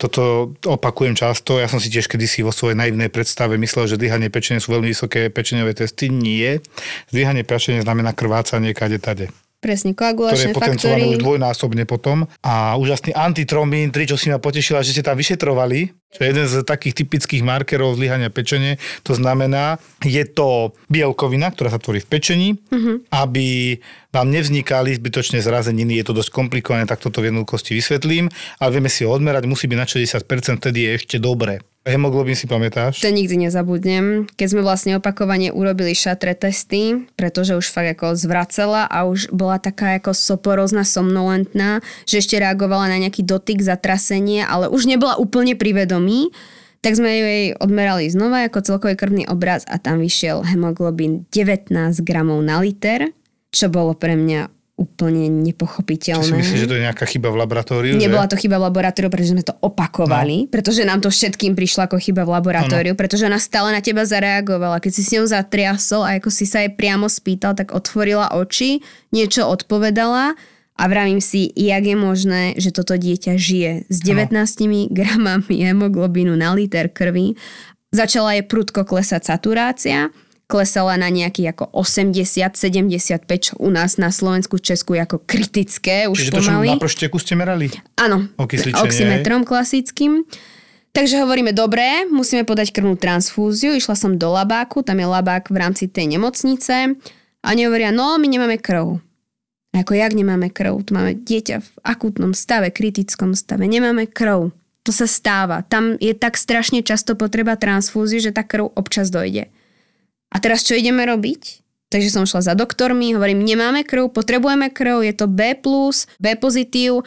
toto 0.00 0.56
opakujem 0.64 1.12
často, 1.12 1.60
ja 1.60 1.68
som 1.68 1.76
si 1.76 1.92
tiež 1.92 2.08
kedysi 2.08 2.40
vo 2.40 2.56
svojej 2.56 2.72
naivnej 2.72 3.12
predstave 3.12 3.60
myslel, 3.60 3.84
že 3.84 4.00
zlyhanie 4.00 4.32
pečenia 4.32 4.56
sú 4.56 4.72
veľmi 4.72 4.88
vysoké 4.88 5.28
pečeniové 5.28 5.76
testy. 5.76 6.08
Nie. 6.08 6.64
Zlyhanie 7.12 7.44
pečenia 7.44 7.84
znamená 7.84 8.16
krvácanie 8.16 8.72
kade 8.72 8.96
tade 8.96 9.28
Presne, 9.60 9.92
ktoré 9.92 10.16
koagulačné 10.16 10.50
je 10.50 10.56
potenciálne 10.56 11.04
faktory. 11.04 11.14
už 11.14 11.18
dvojnásobne 11.20 11.84
potom. 11.84 12.24
A 12.40 12.80
úžasný 12.80 13.12
antitrombín 13.12 13.92
3, 13.92 14.08
čo 14.08 14.16
si 14.16 14.32
ma 14.32 14.40
potešila, 14.40 14.80
že 14.80 14.96
ste 14.96 15.04
tam 15.04 15.20
vyšetrovali, 15.20 15.92
čo 16.10 16.26
je 16.26 16.30
jeden 16.34 16.46
z 16.46 16.66
takých 16.66 17.06
typických 17.06 17.46
markerov 17.46 17.94
zlyhania 17.94 18.34
pečenie. 18.34 18.76
To 19.06 19.14
znamená, 19.14 19.78
je 20.02 20.26
to 20.26 20.74
bielkovina, 20.90 21.54
ktorá 21.54 21.70
sa 21.70 21.78
tvorí 21.78 22.02
v 22.02 22.10
pečení, 22.10 22.48
Mhm. 22.74 23.10
aby 23.14 23.78
vám 24.10 24.26
nevznikali 24.26 24.90
zbytočne 24.98 25.38
zrazeniny. 25.38 26.02
Je 26.02 26.06
to 26.10 26.18
dosť 26.18 26.34
komplikované, 26.34 26.82
tak 26.82 26.98
toto 26.98 27.22
v 27.22 27.30
jednoduchosti 27.30 27.78
vysvetlím. 27.78 28.26
Ale 28.58 28.74
vieme 28.74 28.90
si 28.90 29.06
ho 29.06 29.10
odmerať, 29.14 29.46
musí 29.46 29.70
byť 29.70 29.78
na 29.78 29.86
60%, 29.86 30.58
tedy 30.58 30.82
je 30.82 30.90
ešte 30.98 31.16
dobre. 31.22 31.62
Hemoglobín 31.80 32.36
si 32.36 32.44
pamätáš? 32.44 33.00
To 33.00 33.08
nikdy 33.08 33.48
nezabudnem, 33.48 34.28
keď 34.36 34.46
sme 34.52 34.60
vlastne 34.60 35.00
opakovane 35.00 35.48
urobili 35.48 35.96
šatre 35.96 36.36
testy, 36.36 37.08
pretože 37.16 37.56
už 37.56 37.72
fakt 37.72 37.96
ako 37.96 38.20
zvracela 38.20 38.84
a 38.84 39.08
už 39.08 39.32
bola 39.32 39.56
taká 39.56 39.96
ako 39.96 40.12
soporozná, 40.12 40.84
somnolentná, 40.84 41.80
že 42.04 42.20
ešte 42.20 42.36
reagovala 42.36 42.92
na 42.92 43.00
nejaký 43.00 43.24
dotyk, 43.24 43.64
zatrasenie, 43.64 44.44
ale 44.44 44.68
už 44.68 44.84
nebola 44.84 45.16
úplne 45.16 45.56
pri 45.56 45.72
vedomí, 45.72 45.99
tak 46.80 46.96
sme 46.96 47.12
jej 47.12 47.46
odmerali 47.60 48.08
znova 48.08 48.48
ako 48.48 48.64
celkový 48.64 48.96
krvný 48.96 49.28
obraz 49.28 49.68
a 49.68 49.76
tam 49.76 50.00
vyšiel 50.00 50.48
hemoglobín 50.48 51.28
19 51.28 51.72
gramov 52.00 52.40
na 52.40 52.56
liter, 52.64 53.12
čo 53.52 53.68
bolo 53.68 53.92
pre 53.92 54.16
mňa 54.16 54.48
úplne 54.80 55.28
nepochopiteľné. 55.28 56.24
si 56.24 56.32
myslíš, 56.32 56.60
že 56.64 56.68
to 56.72 56.76
je 56.80 56.88
nejaká 56.88 57.04
chyba 57.04 57.28
v 57.28 57.36
laboratóriu? 57.44 57.92
Nebola 58.00 58.24
že? 58.24 58.32
to 58.32 58.40
chyba 58.40 58.56
v 58.56 58.72
laboratóriu, 58.72 59.12
pretože 59.12 59.36
sme 59.36 59.44
to 59.44 59.52
opakovali, 59.60 60.48
no. 60.48 60.48
pretože 60.48 60.80
nám 60.88 61.04
to 61.04 61.12
všetkým 61.12 61.52
prišlo 61.52 61.84
ako 61.84 62.00
chyba 62.00 62.24
v 62.24 62.32
laboratóriu, 62.40 62.96
pretože 62.96 63.28
ona 63.28 63.36
stále 63.36 63.76
na 63.76 63.84
teba 63.84 64.08
zareagovala. 64.08 64.80
Keď 64.80 64.92
si 64.96 65.02
s 65.04 65.12
ňou 65.12 65.28
zatriasol 65.28 66.08
a 66.08 66.16
ako 66.16 66.32
si 66.32 66.48
sa 66.48 66.64
jej 66.64 66.72
priamo 66.72 67.12
spýtal, 67.12 67.52
tak 67.52 67.76
otvorila 67.76 68.32
oči, 68.32 68.80
niečo 69.12 69.44
odpovedala 69.44 70.32
a 70.80 70.88
vravím 70.88 71.20
si, 71.20 71.52
jak 71.52 71.84
je 71.84 71.92
možné, 71.92 72.42
že 72.56 72.72
toto 72.72 72.96
dieťa 72.96 73.36
žije 73.36 73.72
s 73.92 73.98
19 74.00 74.32
gramami 74.88 75.60
hemoglobínu 75.68 76.32
na 76.32 76.56
liter 76.56 76.88
krvi. 76.88 77.36
Začala 77.92 78.40
je 78.40 78.42
prudko 78.48 78.88
klesať 78.88 79.28
saturácia, 79.28 80.08
klesala 80.48 80.96
na 80.96 81.12
nejaký 81.12 81.44
ako 81.52 81.68
80, 81.76 82.56
75, 82.56 83.28
čo 83.28 83.52
u 83.60 83.68
nás 83.68 84.00
na 84.00 84.08
Slovensku, 84.08 84.56
Česku 84.56 84.96
je 84.96 85.04
ako 85.04 85.20
kritické 85.28 86.08
už 86.08 86.16
Čiže 86.16 86.32
to, 86.32 86.40
čo 86.40 86.50
pomaly. 86.56 86.68
na 86.72 86.80
pršteku 86.80 87.16
ste 87.20 87.36
merali? 87.36 87.68
Áno, 88.00 88.32
oximetrom 88.80 89.44
klasickým. 89.44 90.24
Takže 90.90 91.22
hovoríme, 91.22 91.54
dobre, 91.54 92.08
musíme 92.10 92.42
podať 92.42 92.74
krvnú 92.74 92.98
transfúziu. 92.98 93.76
Išla 93.76 93.94
som 93.94 94.18
do 94.18 94.32
labáku, 94.32 94.82
tam 94.82 94.98
je 94.98 95.06
labák 95.06 95.46
v 95.46 95.56
rámci 95.60 95.86
tej 95.86 96.10
nemocnice. 96.10 96.98
A 97.40 97.46
oni 97.54 97.68
hovoria, 97.68 97.94
no, 97.94 98.18
my 98.18 98.26
nemáme 98.26 98.58
krv. 98.58 98.98
Ako, 99.70 99.94
jak 99.94 100.12
nemáme 100.18 100.50
krv? 100.50 100.82
Tu 100.82 100.90
máme 100.90 101.14
dieťa 101.14 101.56
v 101.62 101.70
akútnom 101.86 102.34
stave, 102.34 102.74
kritickom 102.74 103.38
stave. 103.38 103.70
Nemáme 103.70 104.10
krv. 104.10 104.50
To 104.82 104.90
sa 104.90 105.06
stáva. 105.06 105.62
Tam 105.62 105.94
je 106.02 106.10
tak 106.16 106.34
strašne 106.34 106.82
často 106.82 107.14
potreba 107.14 107.54
transfúzie, 107.54 108.18
že 108.18 108.34
tá 108.34 108.42
krv 108.42 108.74
občas 108.74 109.12
dojde. 109.14 109.46
A 110.30 110.36
teraz 110.42 110.66
čo 110.66 110.74
ideme 110.74 111.06
robiť? 111.06 111.62
Takže 111.90 112.10
som 112.10 112.22
šla 112.22 112.46
za 112.46 112.54
doktormi, 112.54 113.18
hovorím, 113.18 113.42
nemáme 113.42 113.82
krv, 113.82 114.14
potrebujeme 114.14 114.70
krv, 114.70 115.02
je 115.02 115.14
to 115.14 115.26
B+, 115.26 115.58
B 116.22 116.24
pozitív, 116.38 117.02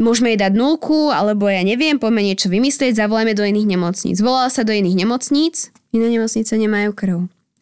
môžeme 0.00 0.32
jej 0.32 0.40
dať 0.40 0.56
nulku, 0.56 1.12
alebo 1.12 1.52
ja 1.52 1.60
neviem, 1.60 2.00
poďme 2.00 2.24
niečo 2.24 2.48
vymyslieť, 2.48 2.96
zavolajme 2.96 3.36
do 3.36 3.44
iných 3.44 3.76
nemocníc. 3.76 4.24
Volala 4.24 4.48
sa 4.48 4.64
do 4.64 4.72
iných 4.72 5.04
nemocníc, 5.04 5.68
iné 5.92 6.08
nemocnice 6.08 6.48
nemajú 6.56 6.90
krv. 6.96 7.18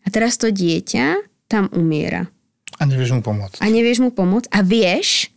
A 0.07 0.09
teraz 0.15 0.39
to 0.39 0.55
dieťa 0.55 1.27
tam 1.51 1.67
umiera. 1.75 2.31
A 2.81 2.89
nevieš 2.89 3.13
mu 3.13 3.21
pomôcť. 3.21 3.61
A 3.61 3.67
nevieš 3.69 4.01
mu 4.01 4.11
pomôcť 4.11 4.49
a 4.49 4.65
vieš, 4.65 5.29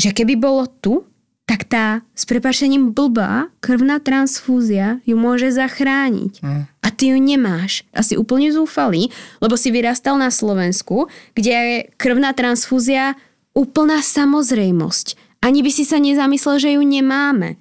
že 0.00 0.10
keby 0.16 0.40
bolo 0.40 0.64
tu, 0.66 1.04
tak 1.48 1.64
tá 1.64 2.04
s 2.12 2.28
prepačením 2.28 2.92
blbá 2.92 3.48
krvná 3.64 4.00
transfúzia 4.04 5.00
ju 5.08 5.16
môže 5.16 5.48
zachrániť. 5.48 6.44
Hm. 6.44 6.62
A 6.68 6.88
ty 6.92 7.12
ju 7.12 7.16
nemáš. 7.16 7.88
A 7.96 8.04
si 8.04 8.20
úplne 8.20 8.52
zúfalý, 8.52 9.08
lebo 9.40 9.56
si 9.56 9.72
vyrastal 9.72 10.20
na 10.20 10.28
Slovensku, 10.28 11.08
kde 11.32 11.52
je 11.52 11.76
krvná 11.96 12.36
transfúzia 12.36 13.16
úplná 13.56 14.04
samozrejmosť. 14.04 15.16
Ani 15.40 15.64
by 15.64 15.70
si 15.72 15.88
sa 15.88 15.96
nezamyslel, 15.96 16.56
že 16.60 16.74
ju 16.76 16.82
nemáme. 16.84 17.56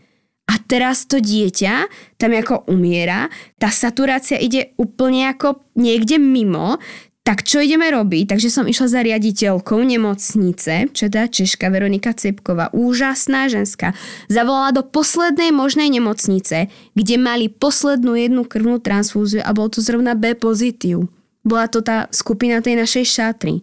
A 0.48 0.56
teraz 0.64 1.04
to 1.04 1.20
dieťa 1.20 1.92
tam 2.16 2.32
ako 2.32 2.72
umiera, 2.72 3.28
tá 3.60 3.68
saturácia 3.68 4.40
ide 4.40 4.72
úplne 4.80 5.28
ako 5.28 5.60
niekde 5.76 6.16
mimo, 6.16 6.80
tak 7.28 7.44
čo 7.44 7.60
ideme 7.60 7.92
robiť? 7.92 8.32
Takže 8.32 8.48
som 8.48 8.72
išla 8.72 8.88
za 8.88 9.04
riaditeľkou 9.04 9.84
nemocnice, 9.84 10.88
čo 10.96 11.02
je 11.04 11.12
teda 11.12 11.28
Češka 11.28 11.68
Veronika 11.68 12.16
Cepková, 12.16 12.72
úžasná 12.72 13.52
ženská. 13.52 13.92
Zavolala 14.32 14.72
do 14.72 14.80
poslednej 14.88 15.52
možnej 15.52 15.92
nemocnice, 15.92 16.72
kde 16.96 17.16
mali 17.20 17.52
poslednú 17.52 18.16
jednu 18.16 18.48
krvnú 18.48 18.80
transfúziu 18.80 19.44
a 19.44 19.52
bol 19.52 19.68
to 19.68 19.84
zrovna 19.84 20.16
B 20.16 20.40
pozitív. 20.40 21.12
Bola 21.44 21.68
to 21.68 21.84
tá 21.84 22.08
skupina 22.16 22.64
tej 22.64 22.80
našej 22.80 23.04
šatry. 23.04 23.60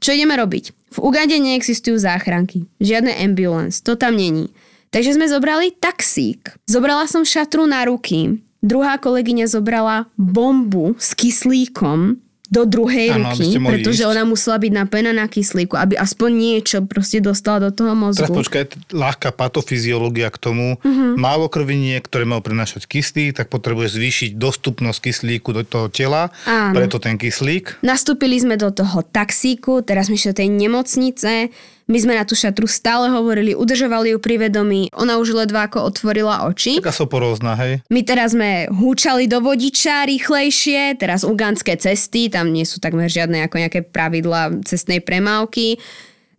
Čo 0.00 0.16
ideme 0.16 0.32
robiť? 0.32 0.96
V 0.96 0.98
Ugande 1.04 1.36
neexistujú 1.36 2.00
záchranky. 2.00 2.64
Žiadne 2.80 3.12
ambulance. 3.20 3.84
To 3.84 3.92
tam 3.92 4.16
není. 4.16 4.48
Takže 4.88 5.20
sme 5.20 5.28
zobrali 5.28 5.76
taxík. 5.76 6.56
Zobrala 6.64 7.04
som 7.04 7.28
šatru 7.28 7.68
na 7.68 7.84
ruky. 7.84 8.40
Druhá 8.64 8.96
kolegyňa 8.96 9.52
zobrala 9.52 10.08
bombu 10.16 10.96
s 10.96 11.12
kyslíkom 11.12 12.31
do 12.52 12.68
druhej 12.68 13.16
aby 13.16 13.24
ruky, 13.24 13.56
pretože 13.56 14.04
ísť. 14.04 14.12
ona 14.12 14.22
musela 14.28 14.60
byť 14.60 14.72
napojená 14.76 15.16
na 15.16 15.24
kyslíku, 15.24 15.72
aby 15.80 15.96
aspoň 15.96 16.30
niečo 16.36 16.84
proste 16.84 17.24
dostala 17.24 17.68
do 17.68 17.70
toho 17.72 17.96
mozgu. 17.96 18.28
Teraz 18.28 18.36
počkaj, 18.36 18.62
ľahká 18.92 19.32
patofyziológia 19.32 20.28
k 20.28 20.36
tomu. 20.36 20.76
Uh-huh. 20.76 21.16
Málo 21.16 21.48
krviniek, 21.48 22.04
ktoré 22.04 22.28
majú 22.28 22.44
prenašať 22.44 22.84
kyslík, 22.84 23.40
tak 23.40 23.48
potrebuje 23.48 23.96
zvýšiť 23.96 24.30
dostupnosť 24.36 24.98
kyslíku 25.00 25.56
do 25.56 25.64
toho 25.64 25.88
tela, 25.88 26.28
Áno. 26.44 26.76
preto 26.76 27.00
ten 27.00 27.16
kyslík. 27.16 27.80
Nastúpili 27.80 28.36
sme 28.36 28.60
do 28.60 28.68
toho 28.68 29.00
taxíku, 29.00 29.80
teraz 29.80 30.12
sme 30.12 30.20
do 30.20 30.36
tej 30.36 30.52
nemocnice. 30.52 31.48
My 31.92 32.00
sme 32.00 32.16
na 32.16 32.24
tú 32.24 32.32
šatru 32.32 32.64
stále 32.64 33.12
hovorili, 33.12 33.52
udržovali 33.52 34.16
ju 34.16 34.18
pri 34.18 34.48
vedomí. 34.48 34.88
Ona 34.96 35.20
už 35.20 35.44
ledva 35.44 35.68
ako 35.68 35.92
otvorila 35.92 36.48
oči. 36.48 36.80
Taká 36.80 36.88
soporózna, 36.88 37.52
hej. 37.60 37.84
My 37.92 38.00
teraz 38.00 38.32
sme 38.32 38.64
húčali 38.72 39.28
do 39.28 39.44
vodiča 39.44 40.08
rýchlejšie, 40.08 40.96
teraz 40.96 41.20
ugandské 41.20 41.76
cesty, 41.76 42.32
tam 42.32 42.48
nie 42.48 42.64
sú 42.64 42.80
takmer 42.80 43.12
žiadne 43.12 43.44
ako 43.44 43.60
nejaké 43.60 43.84
pravidla 43.84 44.64
cestnej 44.64 45.04
premávky. 45.04 45.76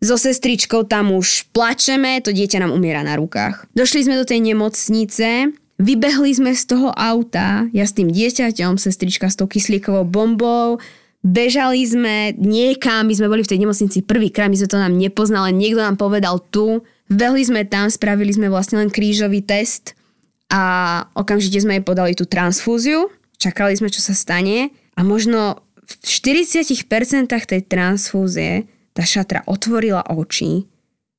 So 0.01 0.17
sestričkou 0.17 0.89
tam 0.89 1.13
už 1.13 1.45
plačeme, 1.53 2.17
to 2.25 2.33
dieťa 2.33 2.65
nám 2.65 2.73
umiera 2.73 3.05
na 3.05 3.13
rukách. 3.13 3.69
Došli 3.77 4.09
sme 4.09 4.17
do 4.17 4.25
tej 4.25 4.41
nemocnice, 4.41 5.53
vybehli 5.77 6.33
sme 6.33 6.57
z 6.57 6.65
toho 6.65 6.89
auta, 6.97 7.69
ja 7.69 7.85
s 7.85 7.93
tým 7.93 8.09
dieťaťom, 8.09 8.81
sestrička 8.81 9.29
s 9.29 9.37
tou 9.37 9.45
kyslíkovou 9.45 10.01
bombou, 10.01 10.81
bežali 11.23 11.87
sme 11.87 12.35
niekam, 12.35 13.07
my 13.07 13.13
sme 13.15 13.31
boli 13.31 13.41
v 13.41 13.51
tej 13.55 13.63
nemocnici 13.63 14.03
prvýkrát, 14.03 14.51
my 14.51 14.59
sme 14.59 14.69
to 14.69 14.77
nám 14.77 14.93
nepoznali, 14.93 15.55
niekto 15.55 15.79
nám 15.79 15.95
povedal 15.95 16.43
tu, 16.51 16.83
vbehli 17.07 17.41
sme 17.47 17.63
tam, 17.63 17.87
spravili 17.87 18.35
sme 18.35 18.51
vlastne 18.51 18.83
len 18.83 18.91
krížový 18.91 19.39
test, 19.41 19.95
a 20.53 20.61
okamžite 21.17 21.57
sme 21.65 21.81
jej 21.81 21.85
podali 21.85 22.13
tú 22.13 22.29
transfúziu, 22.29 23.09
čakali 23.41 23.73
sme, 23.73 23.89
čo 23.89 24.05
sa 24.05 24.13
stane 24.13 24.69
a 24.93 25.01
možno 25.01 25.65
v 25.81 25.93
40% 26.05 26.69
tej 27.25 27.61
transfúzie 27.65 28.69
tá 28.93 29.01
šatra 29.01 29.41
otvorila 29.49 30.05
oči, 30.13 30.69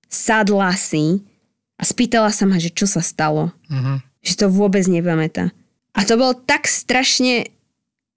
sadla 0.06 0.70
si 0.78 1.26
a 1.74 1.82
spýtala 1.82 2.30
sa 2.30 2.46
ma, 2.46 2.62
že 2.62 2.70
čo 2.70 2.86
sa 2.86 3.02
stalo. 3.02 3.50
Uh-huh. 3.66 3.98
Že 4.22 4.34
to 4.38 4.46
vôbec 4.54 4.86
nepamätá. 4.86 5.50
A 5.98 6.06
to 6.06 6.14
bol 6.14 6.30
tak 6.38 6.70
strašne 6.70 7.50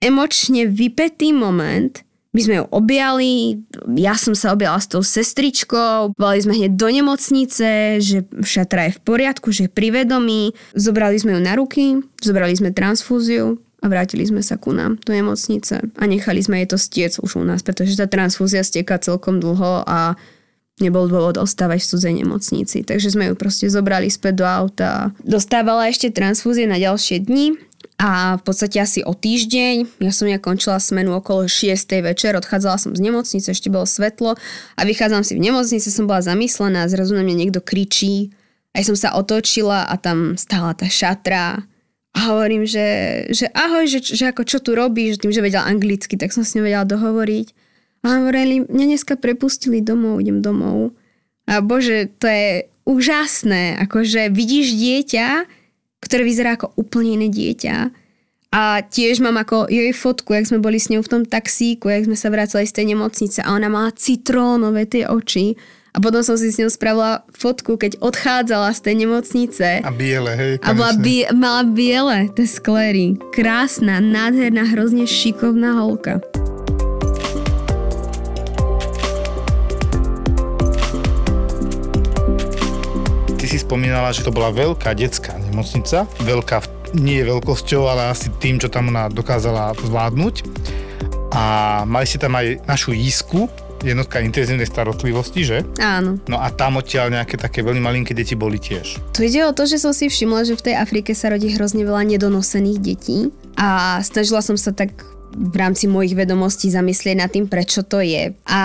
emočne 0.01 0.69
vypetý 0.69 1.33
moment, 1.33 2.03
my 2.37 2.41
sme 2.45 2.55
ju 2.61 2.65
objali, 2.69 3.31
ja 3.97 4.13
som 4.13 4.37
sa 4.37 4.53
objala 4.53 4.77
s 4.77 4.85
tou 4.85 5.01
sestričkou, 5.01 6.13
volali 6.13 6.37
sme 6.37 6.53
hneď 6.53 6.77
do 6.77 6.85
nemocnice, 6.85 7.97
že 7.97 8.29
šatra 8.45 8.91
je 8.91 8.97
v 8.99 9.01
poriadku, 9.01 9.49
že 9.49 9.65
je 9.65 9.71
pri 9.73 9.89
vedomí. 9.89 10.53
Zobrali 10.77 11.17
sme 11.17 11.33
ju 11.33 11.41
na 11.41 11.57
ruky, 11.57 11.97
zobrali 12.21 12.53
sme 12.53 12.75
transfúziu 12.75 13.57
a 13.81 13.85
vrátili 13.89 14.21
sme 14.21 14.45
sa 14.45 14.53
ku 14.53 14.69
nám 14.69 15.01
do 15.01 15.17
nemocnice 15.17 15.81
a 15.81 16.03
nechali 16.05 16.37
sme 16.45 16.61
jej 16.61 16.69
to 16.69 16.77
stiec 16.77 17.17
už 17.17 17.41
u 17.41 17.43
nás, 17.47 17.65
pretože 17.65 17.97
tá 17.97 18.05
transfúzia 18.05 18.61
steká 18.61 19.01
celkom 19.01 19.41
dlho 19.41 19.81
a 19.89 20.13
nebol 20.77 21.09
dôvod 21.09 21.41
ostávať 21.41 21.81
v 21.81 21.89
cudzej 21.89 22.13
nemocnici. 22.21 22.85
Takže 22.85 23.17
sme 23.17 23.33
ju 23.33 23.33
proste 23.33 23.65
zobrali 23.65 24.13
späť 24.13 24.45
do 24.45 24.45
auta. 24.45 25.09
Dostávala 25.25 25.89
ešte 25.89 26.13
transfúzie 26.13 26.69
na 26.69 26.77
ďalšie 26.77 27.25
dni 27.25 27.57
a 27.95 28.35
v 28.37 28.43
podstate 28.43 28.77
asi 28.77 28.99
o 29.01 29.15
týždeň, 29.15 30.03
ja 30.03 30.11
som 30.11 30.27
ja 30.27 30.37
končila 30.37 30.77
smenu 30.77 31.15
okolo 31.17 31.47
6. 31.47 31.87
večer, 32.03 32.35
odchádzala 32.35 32.77
som 32.77 32.91
z 32.91 33.01
nemocnice, 33.01 33.49
ešte 33.49 33.71
bolo 33.71 33.87
svetlo 33.87 34.35
a 34.75 34.81
vychádzam 34.83 35.23
si 35.23 35.33
v 35.33 35.47
nemocnici, 35.47 35.87
som 35.87 36.05
bola 36.05 36.21
zamyslená, 36.21 36.85
zrazu 36.91 37.17
na 37.17 37.23
mňa 37.25 37.35
niekto 37.47 37.63
kričí. 37.63 38.35
Aj 38.77 38.85
som 38.85 38.93
sa 38.93 39.17
otočila 39.17 39.89
a 39.89 39.95
tam 39.97 40.37
stála 40.37 40.77
tá 40.77 40.85
šatra 40.85 41.65
a 42.17 42.19
hovorím, 42.33 42.65
že, 42.65 42.87
že 43.29 43.45
ahoj, 43.53 43.85
že, 43.85 43.99
že 44.01 44.33
ako 44.33 44.41
čo 44.41 44.57
tu 44.57 44.73
robíš, 44.73 45.21
tým, 45.21 45.29
že 45.29 45.45
vedela 45.45 45.69
anglicky, 45.69 46.17
tak 46.17 46.33
som 46.33 46.41
s 46.41 46.57
ňou 46.57 46.65
vedela 46.65 46.85
dohovoriť. 46.85 47.47
A 48.01 48.21
hovorili, 48.21 48.65
mňa 48.65 48.85
dneska 48.93 49.17
prepustili 49.21 49.85
domov, 49.85 50.21
idem 50.21 50.41
domov. 50.41 50.97
A 51.45 51.61
bože, 51.61 52.09
to 52.17 52.25
je 52.25 52.69
úžasné, 52.87 53.77
akože 53.83 54.33
vidíš 54.33 54.73
dieťa, 54.73 55.27
ktoré 55.99 56.21
vyzerá 56.23 56.55
ako 56.55 56.73
úplne 56.77 57.17
iné 57.21 57.27
dieťa. 57.29 57.75
A 58.47 58.79
tiež 58.79 59.19
mám 59.19 59.35
ako 59.35 59.67
jej 59.67 59.91
fotku, 59.91 60.31
jak 60.31 60.47
sme 60.47 60.63
boli 60.63 60.79
s 60.79 60.87
ňou 60.87 61.03
v 61.03 61.11
tom 61.11 61.23
taxíku, 61.27 61.91
jak 61.91 62.07
sme 62.07 62.15
sa 62.15 62.31
vracali 62.31 62.63
z 62.63 62.73
tej 62.79 62.85
nemocnice 62.95 63.43
a 63.43 63.51
ona 63.51 63.67
mala 63.67 63.91
citrónové 63.91 64.87
tie 64.87 65.03
oči. 65.03 65.59
A 65.91 65.99
potom 65.99 66.21
som 66.21 66.37
si 66.37 66.53
s 66.53 66.61
ňou 66.61 66.69
spravila 66.69 67.25
fotku, 67.33 67.73
keď 67.75 67.97
odchádzala 67.99 68.69
z 68.71 68.79
tej 68.85 68.95
nemocnice. 69.03 69.67
A 69.81 69.89
biele, 69.89 70.31
hej. 70.37 70.53
A 70.61 70.71
bola 70.77 70.93
konečne. 70.93 71.03
bie- 71.03 71.29
mala 71.33 71.63
biele 71.65 72.17
tie 72.37 72.45
sklery. 72.45 73.17
Krásna, 73.33 73.97
nádherná, 73.97 74.63
hrozne 74.69 75.09
šikovná 75.09 75.81
holka. 75.81 76.21
Spomínala, 83.67 84.15
že 84.15 84.23
to 84.23 84.31
bola 84.31 84.47
veľká 84.55 84.95
detská 84.95 85.35
nemocnica. 85.43 86.07
Veľká 86.23 86.63
nie 86.95 87.19
veľkosťou, 87.19 87.83
ale 87.91 88.15
asi 88.15 88.31
tým, 88.39 88.63
čo 88.63 88.71
tam 88.71 88.87
ona 88.87 89.11
dokázala 89.11 89.75
zvládnuť. 89.75 90.47
A 91.35 91.43
mali 91.83 92.07
ste 92.07 92.23
tam 92.23 92.39
aj 92.39 92.63
našu 92.63 92.95
jízku, 92.95 93.51
jednotka 93.83 94.23
intenzívnej 94.23 94.65
starostlivosti, 94.65 95.43
že? 95.43 95.57
Áno. 95.77 96.17
No 96.31 96.39
a 96.39 96.47
tam 96.49 96.79
odtiaľ 96.79 97.13
nejaké 97.13 97.35
také 97.35 97.61
veľmi 97.61 97.83
malinké 97.83 98.15
deti 98.15 98.33
boli 98.33 98.57
tiež. 98.57 98.97
Tu 99.11 99.27
ide 99.27 99.45
o 99.45 99.51
to, 99.51 99.67
že 99.67 99.83
som 99.83 99.91
si 99.91 100.07
všimla, 100.07 100.47
že 100.47 100.55
v 100.55 100.71
tej 100.71 100.75
Afrike 100.79 101.11
sa 101.11 101.29
rodí 101.29 101.51
hrozne 101.53 101.83
veľa 101.83 102.07
nedonosených 102.17 102.79
detí 102.79 103.29
a 103.59 103.99
snažila 104.01 104.41
som 104.41 104.55
sa 104.55 104.71
tak 104.71 104.95
v 105.35 105.55
rámci 105.55 105.85
mojich 105.91 106.15
vedomostí 106.15 106.71
zamyslieť 106.71 107.15
nad 107.19 107.29
tým, 107.29 107.51
prečo 107.51 107.83
to 107.83 107.99
je. 107.99 108.31
A 108.47 108.61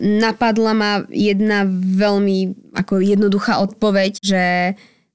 napadla 0.00 0.72
ma 0.72 0.92
jedna 1.12 1.68
veľmi 1.68 2.72
ako 2.76 3.00
jednoduchá 3.00 3.60
odpoveď, 3.60 4.12
že 4.20 4.44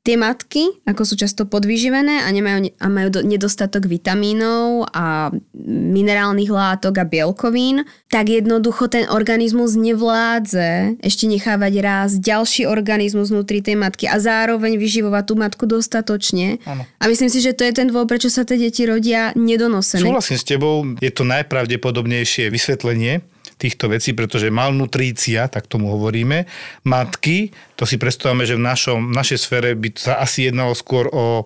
tie 0.02 0.18
matky, 0.18 0.82
ako 0.90 1.06
sú 1.06 1.14
často 1.14 1.46
podvyživené 1.46 2.26
a, 2.26 2.28
nemajú, 2.34 2.58
ne- 2.66 2.74
a 2.82 2.90
majú 2.90 3.10
do, 3.14 3.20
nedostatok 3.22 3.86
vitamínov 3.86 4.90
a 4.90 5.30
minerálnych 5.70 6.50
látok 6.50 6.98
a 6.98 7.06
bielkovín, 7.06 7.86
tak 8.10 8.34
jednoducho 8.34 8.90
ten 8.90 9.06
organizmus 9.14 9.78
nevládze 9.78 10.98
ešte 11.06 11.30
nechávať 11.30 11.74
rásť 11.86 12.16
ďalší 12.18 12.62
organizmus 12.66 13.30
vnútri 13.30 13.62
tej 13.62 13.78
matky 13.78 14.10
a 14.10 14.18
zároveň 14.18 14.82
vyživovať 14.82 15.24
tú 15.30 15.34
matku 15.38 15.64
dostatočne. 15.70 16.58
Áno. 16.66 16.82
A 16.98 17.04
myslím 17.06 17.30
si, 17.30 17.38
že 17.38 17.54
to 17.54 17.62
je 17.62 17.74
ten 17.78 17.86
dôvod, 17.86 18.10
prečo 18.10 18.34
sa 18.34 18.42
tie 18.42 18.58
deti 18.58 18.90
rodia 18.90 19.38
nedonosené. 19.38 20.02
Súhlasím 20.02 20.38
s 20.42 20.46
tebou, 20.50 20.76
je 20.98 21.14
to 21.14 21.22
najpravdepodobnejšie 21.30 22.50
vysvetlenie 22.50 23.22
týchto 23.62 23.94
vecí, 23.94 24.18
pretože 24.18 24.50
malnutrícia, 24.50 25.46
tak 25.46 25.70
tomu 25.70 25.94
hovoríme, 25.94 26.50
matky, 26.82 27.54
to 27.78 27.86
si 27.86 28.02
predstavujeme, 28.02 28.50
že 28.50 28.58
v, 28.58 28.64
našom, 28.66 29.00
v 29.12 29.14
našej 29.14 29.40
sfére 29.40 29.70
by 29.78 29.90
sa 29.94 30.18
asi 30.18 30.50
jednalo 30.50 30.74
skôr 30.74 31.06
o 31.14 31.46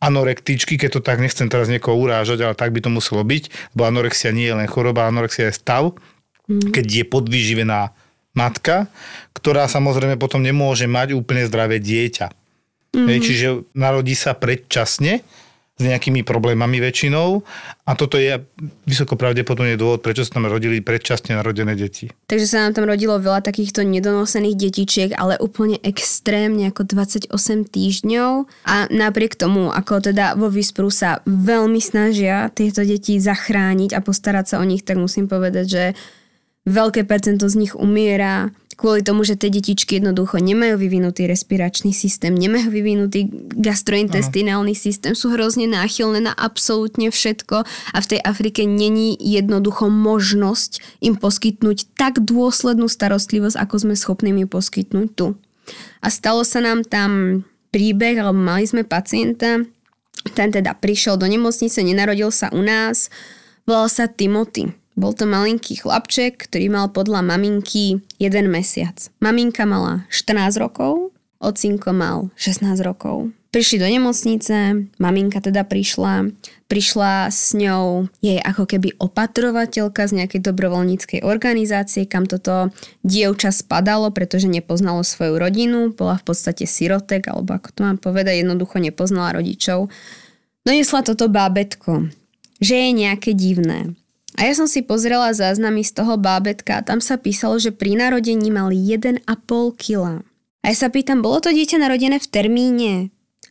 anorektičky, 0.00 0.80
keď 0.80 0.96
to 0.96 1.00
tak 1.04 1.20
nechcem 1.20 1.52
teraz 1.52 1.68
niekoho 1.68 1.92
urážať, 2.00 2.40
ale 2.40 2.56
tak 2.56 2.72
by 2.72 2.80
to 2.80 2.88
muselo 2.88 3.20
byť, 3.20 3.76
bo 3.76 3.84
anorexia 3.84 4.32
nie 4.32 4.48
je 4.48 4.56
len 4.56 4.64
choroba, 4.64 5.04
anorexia 5.04 5.52
je 5.52 5.60
stav, 5.60 5.92
mm. 6.48 6.72
keď 6.72 6.84
je 6.88 7.04
podvyživená 7.04 7.92
matka, 8.32 8.88
ktorá 9.36 9.68
samozrejme 9.68 10.16
potom 10.16 10.40
nemôže 10.40 10.88
mať 10.88 11.12
úplne 11.12 11.44
zdravé 11.44 11.76
dieťa. 11.84 12.32
Mm. 12.96 13.06
Hej, 13.06 13.18
čiže 13.22 13.46
narodí 13.76 14.16
sa 14.16 14.32
predčasne, 14.32 15.20
s 15.80 15.88
nejakými 15.88 16.20
problémami 16.20 16.76
väčšinou. 16.76 17.40
A 17.88 17.96
toto 17.96 18.20
je 18.20 18.44
vysoko 18.84 19.16
pravdepodobne 19.16 19.80
dôvod, 19.80 20.04
prečo 20.04 20.28
sa 20.28 20.36
tam 20.36 20.44
rodili 20.44 20.84
predčasne 20.84 21.32
narodené 21.40 21.72
deti. 21.72 22.12
Takže 22.28 22.46
sa 22.46 22.68
nám 22.68 22.76
tam 22.76 22.84
rodilo 22.84 23.16
veľa 23.16 23.40
takýchto 23.40 23.80
nedonosených 23.80 24.60
detičiek, 24.60 25.10
ale 25.16 25.40
úplne 25.40 25.80
extrémne 25.80 26.68
ako 26.68 26.84
28 26.84 27.32
týždňov. 27.72 28.30
A 28.68 28.92
napriek 28.92 29.40
tomu, 29.40 29.72
ako 29.72 30.12
teda 30.12 30.36
vo 30.36 30.52
Vyspru 30.52 30.92
sa 30.92 31.24
veľmi 31.24 31.80
snažia 31.80 32.52
tieto 32.52 32.84
deti 32.84 33.16
zachrániť 33.16 33.96
a 33.96 34.04
postarať 34.04 34.44
sa 34.52 34.56
o 34.60 34.64
nich, 34.68 34.84
tak 34.84 35.00
musím 35.00 35.32
povedať, 35.32 35.66
že 35.66 35.84
veľké 36.68 37.08
percento 37.08 37.48
z 37.48 37.56
nich 37.56 37.72
umiera 37.72 38.52
kvôli 38.80 39.04
tomu, 39.04 39.28
že 39.28 39.36
tie 39.36 39.52
detičky 39.52 40.00
jednoducho 40.00 40.40
nemajú 40.40 40.80
vyvinutý 40.80 41.28
respiračný 41.28 41.92
systém, 41.92 42.32
nemajú 42.32 42.72
vyvinutý 42.72 43.28
gastrointestinálny 43.52 44.72
systém, 44.72 45.12
sú 45.12 45.36
hrozne 45.36 45.68
náchylné 45.68 46.24
na 46.24 46.32
absolútne 46.32 47.12
všetko 47.12 47.68
a 47.68 47.98
v 48.00 48.08
tej 48.16 48.20
Afrike 48.24 48.64
není 48.64 49.20
jednoducho 49.20 49.92
možnosť 49.92 50.80
im 51.04 51.20
poskytnúť 51.20 51.92
tak 52.00 52.24
dôslednú 52.24 52.88
starostlivosť, 52.88 53.60
ako 53.60 53.74
sme 53.76 53.94
schopní 54.00 54.32
im 54.32 54.48
poskytnúť 54.48 55.08
tu. 55.12 55.36
A 56.00 56.08
stalo 56.08 56.40
sa 56.48 56.64
nám 56.64 56.88
tam 56.88 57.44
príbeh, 57.68 58.16
alebo 58.16 58.40
mali 58.40 58.64
sme 58.64 58.88
pacienta, 58.88 59.60
ten 60.32 60.48
teda 60.48 60.72
prišiel 60.72 61.20
do 61.20 61.28
nemocnice, 61.28 61.84
nenarodil 61.84 62.32
sa 62.32 62.48
u 62.56 62.64
nás, 62.64 63.12
volal 63.68 63.92
sa 63.92 64.08
Timothy. 64.08 64.79
Bol 64.98 65.14
to 65.14 65.24
malinký 65.24 65.78
chlapček, 65.78 66.50
ktorý 66.50 66.66
mal 66.72 66.86
podľa 66.90 67.22
maminky 67.22 68.02
jeden 68.18 68.46
mesiac. 68.50 68.96
Maminka 69.22 69.62
mala 69.64 70.04
14 70.10 70.58
rokov 70.58 71.10
ocinko 71.40 71.90
mal 71.96 72.28
16 72.36 72.84
rokov. 72.84 73.32
Prišli 73.50 73.82
do 73.82 73.88
nemocnice, 73.90 74.86
maminka 75.02 75.42
teda 75.42 75.66
prišla, 75.66 76.30
prišla 76.70 77.34
s 77.34 77.50
ňou 77.58 78.06
jej 78.22 78.38
ako 78.38 78.62
keby 78.62 78.94
opatrovateľka 79.02 80.06
z 80.06 80.22
nejakej 80.22 80.46
dobrovoľníckej 80.46 81.26
organizácie, 81.26 82.06
kam 82.06 82.30
toto 82.30 82.70
dievča 83.02 83.50
spadalo, 83.50 84.14
pretože 84.14 84.46
nepoznalo 84.46 85.02
svoju 85.02 85.34
rodinu, 85.42 85.90
bola 85.90 86.14
v 86.22 86.30
podstate 86.30 86.62
sirotek, 86.62 87.26
alebo 87.26 87.58
ako 87.58 87.74
to 87.74 87.80
mám 87.82 87.98
povedať, 87.98 88.46
jednoducho 88.46 88.78
nepoznala 88.78 89.34
rodičov. 89.34 89.90
Donesla 90.62 91.02
toto 91.02 91.26
bábetko, 91.26 92.06
že 92.62 92.74
je 92.86 92.90
nejaké 92.94 93.34
divné. 93.34 93.98
A 94.40 94.48
ja 94.48 94.56
som 94.56 94.64
si 94.64 94.80
pozrela 94.80 95.36
záznamy 95.36 95.84
z 95.84 96.00
toho 96.00 96.16
bábetka 96.16 96.80
a 96.80 96.84
tam 96.84 97.04
sa 97.04 97.20
písalo, 97.20 97.60
že 97.60 97.76
pri 97.76 97.92
narodení 97.92 98.48
mali 98.48 98.80
1,5 98.80 99.28
kg. 99.76 100.24
A 100.64 100.64
ja 100.72 100.76
sa 100.76 100.88
pýtam, 100.88 101.20
bolo 101.20 101.44
to 101.44 101.52
dieťa 101.52 101.76
narodené 101.76 102.16
v 102.16 102.28
termíne? 102.32 102.92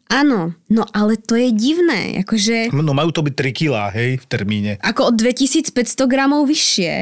Áno, 0.10 0.58
no 0.74 0.90
ale 0.90 1.22
to 1.22 1.38
je 1.38 1.54
divné, 1.54 2.26
akože 2.26 2.74
No 2.74 2.98
majú 2.98 3.14
to 3.14 3.22
byť 3.22 3.34
3 3.38 3.54
kg, 3.54 3.94
hej, 3.94 4.18
v 4.18 4.26
termíne. 4.26 4.72
ako 4.82 5.02
o 5.08 5.12
2500 5.14 6.10
gramov 6.10 6.50
vyššie 6.50 6.94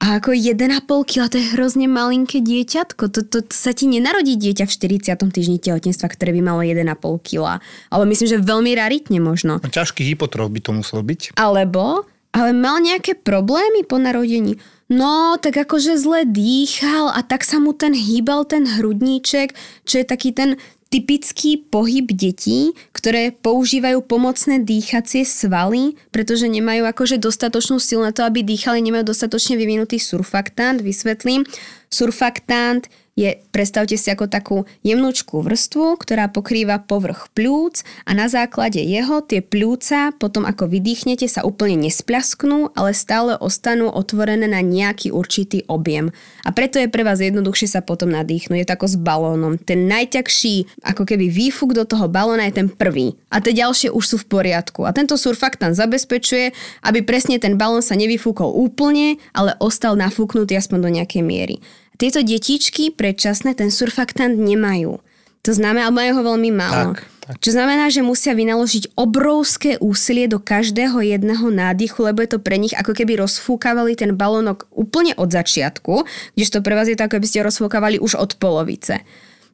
a 0.00 0.20
ako 0.20 0.32
1,5 0.32 0.64
kg, 0.88 1.28
to 1.28 1.36
je 1.36 1.52
hrozne 1.52 1.88
malinké 1.88 2.40
dieťatko. 2.40 3.12
To, 3.12 3.20
to, 3.20 3.44
to 3.44 3.52
sa 3.52 3.76
ti 3.76 3.84
nenarodí 3.84 4.40
dieťa 4.40 4.64
v 4.64 4.72
40. 4.72 5.28
týždni 5.28 5.60
tehotenstva, 5.60 6.08
ktoré 6.12 6.32
by 6.36 6.40
malo 6.40 6.64
1,5 6.64 6.88
kg. 7.20 7.60
Ale 7.92 8.04
myslím, 8.08 8.28
že 8.28 8.38
veľmi 8.40 8.72
raritne 8.76 9.20
možno. 9.20 9.60
No, 9.60 9.68
ťažký 9.68 10.04
hypotrof 10.04 10.48
by 10.48 10.60
to 10.60 10.72
musel 10.76 11.00
byť. 11.00 11.36
Alebo, 11.36 12.04
ale 12.32 12.50
mal 12.56 12.82
nejaké 12.82 13.18
problémy 13.18 13.84
po 13.86 14.00
narodení. 14.00 14.58
No, 14.86 15.34
tak 15.42 15.58
akože 15.66 15.98
zle 15.98 16.22
dýchal 16.30 17.10
a 17.10 17.26
tak 17.26 17.42
sa 17.42 17.58
mu 17.58 17.74
ten 17.74 17.90
hýbal 17.90 18.46
ten 18.46 18.70
hrudníček, 18.70 19.50
čo 19.82 19.98
je 19.98 20.06
taký 20.06 20.30
ten 20.30 20.54
typický 20.86 21.58
pohyb 21.58 22.06
detí, 22.14 22.70
ktoré 22.94 23.34
používajú 23.34 24.06
pomocné 24.06 24.62
dýchacie 24.62 25.26
svaly, 25.26 25.98
pretože 26.14 26.46
nemajú 26.46 26.86
akože 26.86 27.18
dostatočnú 27.18 27.82
silu 27.82 28.06
na 28.06 28.14
to, 28.14 28.22
aby 28.22 28.46
dýchali, 28.46 28.78
nemajú 28.78 29.10
dostatočne 29.10 29.58
vyvinutý 29.58 29.98
surfaktant. 29.98 30.78
Vysvetlím. 30.86 31.42
Surfaktant 31.88 32.88
je, 33.16 33.32
predstavte 33.48 33.96
si 33.96 34.12
ako 34.12 34.28
takú 34.28 34.56
jemnúčkú 34.84 35.40
vrstvu, 35.40 35.96
ktorá 35.96 36.28
pokrýva 36.28 36.84
povrch 36.84 37.32
plúc 37.32 37.80
a 38.04 38.12
na 38.12 38.28
základe 38.28 38.76
jeho 38.84 39.24
tie 39.24 39.40
plúca 39.40 40.12
potom 40.20 40.44
ako 40.44 40.68
vydýchnete 40.68 41.24
sa 41.24 41.40
úplne 41.40 41.80
nespľasknú, 41.88 42.76
ale 42.76 42.92
stále 42.92 43.32
ostanú 43.40 43.88
otvorené 43.88 44.44
na 44.44 44.60
nejaký 44.60 45.16
určitý 45.16 45.64
objem. 45.64 46.12
A 46.44 46.52
preto 46.52 46.76
je 46.76 46.92
pre 46.92 47.08
vás 47.08 47.24
jednoduchšie 47.24 47.72
sa 47.72 47.80
potom 47.80 48.12
nadýchnuť. 48.12 48.56
Je 48.60 48.68
to 48.68 48.76
ako 48.76 48.86
s 48.92 48.96
balónom. 49.00 49.56
Ten 49.56 49.88
najťažší 49.88 50.84
ako 50.84 51.08
keby 51.08 51.32
výfuk 51.32 51.72
do 51.72 51.88
toho 51.88 52.12
balóna 52.12 52.44
je 52.52 52.60
ten 52.60 52.68
prvý. 52.68 53.16
A 53.32 53.40
tie 53.40 53.56
ďalšie 53.56 53.96
už 53.96 54.04
sú 54.04 54.16
v 54.20 54.28
poriadku. 54.28 54.84
A 54.84 54.92
tento 54.92 55.16
surfaktant 55.16 55.72
zabezpečuje, 55.72 56.52
aby 56.84 57.00
presne 57.00 57.40
ten 57.40 57.56
balón 57.56 57.80
sa 57.80 57.96
nevyfúkol 57.96 58.52
úplne, 58.52 59.16
ale 59.32 59.56
ostal 59.56 59.96
nafúknutý 59.96 60.52
aspoň 60.52 60.78
do 60.84 60.90
nejakej 61.00 61.24
miery. 61.24 61.56
Tieto 61.96 62.20
detičky 62.20 62.92
predčasné 62.92 63.56
ten 63.56 63.72
surfaktant 63.72 64.36
nemajú. 64.36 65.00
To 65.46 65.52
znamená, 65.54 65.88
alebo 65.88 66.02
majú 66.02 66.12
ho 66.18 66.22
veľmi 66.34 66.50
málo. 66.50 66.92
Tak, 66.92 67.06
tak. 67.22 67.34
Čo 67.38 67.54
znamená, 67.54 67.86
že 67.86 68.02
musia 68.02 68.34
vynaložiť 68.34 68.98
obrovské 68.98 69.78
úsilie 69.78 70.26
do 70.26 70.42
každého 70.42 70.98
jedného 71.00 71.46
nádychu, 71.54 72.02
lebo 72.02 72.20
je 72.20 72.34
to 72.34 72.42
pre 72.42 72.58
nich 72.58 72.74
ako 72.74 72.92
keby 72.92 73.22
rozfúkavali 73.22 73.94
ten 73.94 74.18
balónok 74.18 74.66
úplne 74.74 75.14
od 75.14 75.30
začiatku, 75.30 76.02
kdežto 76.34 76.66
pre 76.66 76.74
vás 76.74 76.90
je 76.90 76.98
to 76.98 77.06
ako 77.06 77.16
keby 77.16 77.26
ste 77.30 77.46
rozfúkavali 77.46 78.02
už 78.02 78.18
od 78.18 78.34
polovice. 78.42 79.06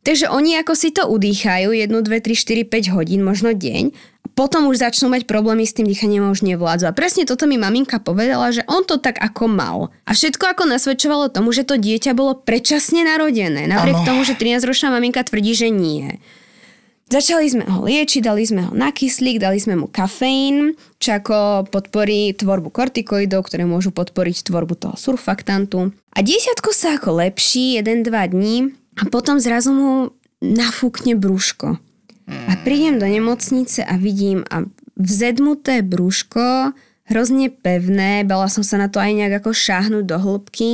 Takže 0.03 0.27
oni 0.35 0.59
ako 0.59 0.75
si 0.75 0.91
to 0.91 1.07
udýchajú 1.07 1.71
1, 1.71 1.87
2, 1.87 2.03
3, 2.03 2.35
4, 2.35 2.67
5 2.67 2.95
hodín, 2.99 3.23
možno 3.23 3.55
deň, 3.55 3.95
potom 4.33 4.67
už 4.67 4.83
začnú 4.83 5.13
mať 5.13 5.29
problémy 5.29 5.63
s 5.63 5.77
tým 5.77 5.87
dýchaním 5.87 6.27
a 6.27 6.33
už 6.33 6.43
nevládzu. 6.43 6.89
A 6.89 6.97
presne 6.97 7.29
toto 7.29 7.45
mi 7.45 7.61
maminka 7.61 8.01
povedala, 8.01 8.49
že 8.51 8.65
on 8.65 8.83
to 8.83 8.97
tak 8.97 9.21
ako 9.21 9.45
mal. 9.47 9.79
A 10.09 10.17
všetko 10.17 10.57
ako 10.57 10.65
nasvedčovalo 10.67 11.29
tomu, 11.31 11.53
že 11.53 11.69
to 11.69 11.77
dieťa 11.77 12.17
bolo 12.17 12.35
predčasne 12.35 13.05
narodené. 13.05 13.69
Napriek 13.69 14.03
Áno. 14.03 14.07
tomu, 14.09 14.21
že 14.25 14.35
13-ročná 14.35 14.89
maminka 14.91 15.21
tvrdí, 15.23 15.53
že 15.53 15.69
nie. 15.69 16.17
Začali 17.13 17.45
sme 17.45 17.69
ho 17.69 17.85
liečiť, 17.85 18.25
dali 18.25 18.41
sme 18.41 18.65
ho 18.65 18.73
na 18.73 18.89
kyslík, 18.89 19.37
dali 19.37 19.61
sme 19.61 19.77
mu 19.77 19.85
kafeín, 19.85 20.81
čo 20.97 21.21
ako 21.21 21.69
podporí 21.69 22.33
tvorbu 22.33 22.73
kortikoidov, 22.73 23.45
ktoré 23.45 23.69
môžu 23.69 23.93
podporiť 23.93 24.49
tvorbu 24.49 24.81
toho 24.81 24.97
surfaktantu. 24.97 25.93
A 26.17 26.19
dieťatko 26.25 26.73
sa 26.73 26.97
ako 26.97 27.21
lepší 27.21 27.85
1-2 27.85 28.09
dní 28.33 28.73
a 28.99 29.03
potom 29.09 29.41
zrazu 29.41 29.73
mu 29.73 29.93
nafúkne 30.43 31.17
brúško. 31.17 31.79
A 32.29 32.53
prídem 32.63 32.99
do 32.99 33.07
nemocnice 33.07 33.83
a 33.83 33.99
vidím 33.99 34.47
a 34.49 34.67
vzedmuté 34.97 35.83
brúško, 35.83 36.75
hrozne 37.11 37.51
pevné, 37.51 38.23
bala 38.25 38.47
som 38.47 38.63
sa 38.63 38.79
na 38.79 38.89
to 38.89 39.03
aj 39.03 39.13
nejak 39.13 39.35
ako 39.43 39.51
šáhnuť 39.53 40.05
do 40.07 40.17
hĺbky. 40.17 40.71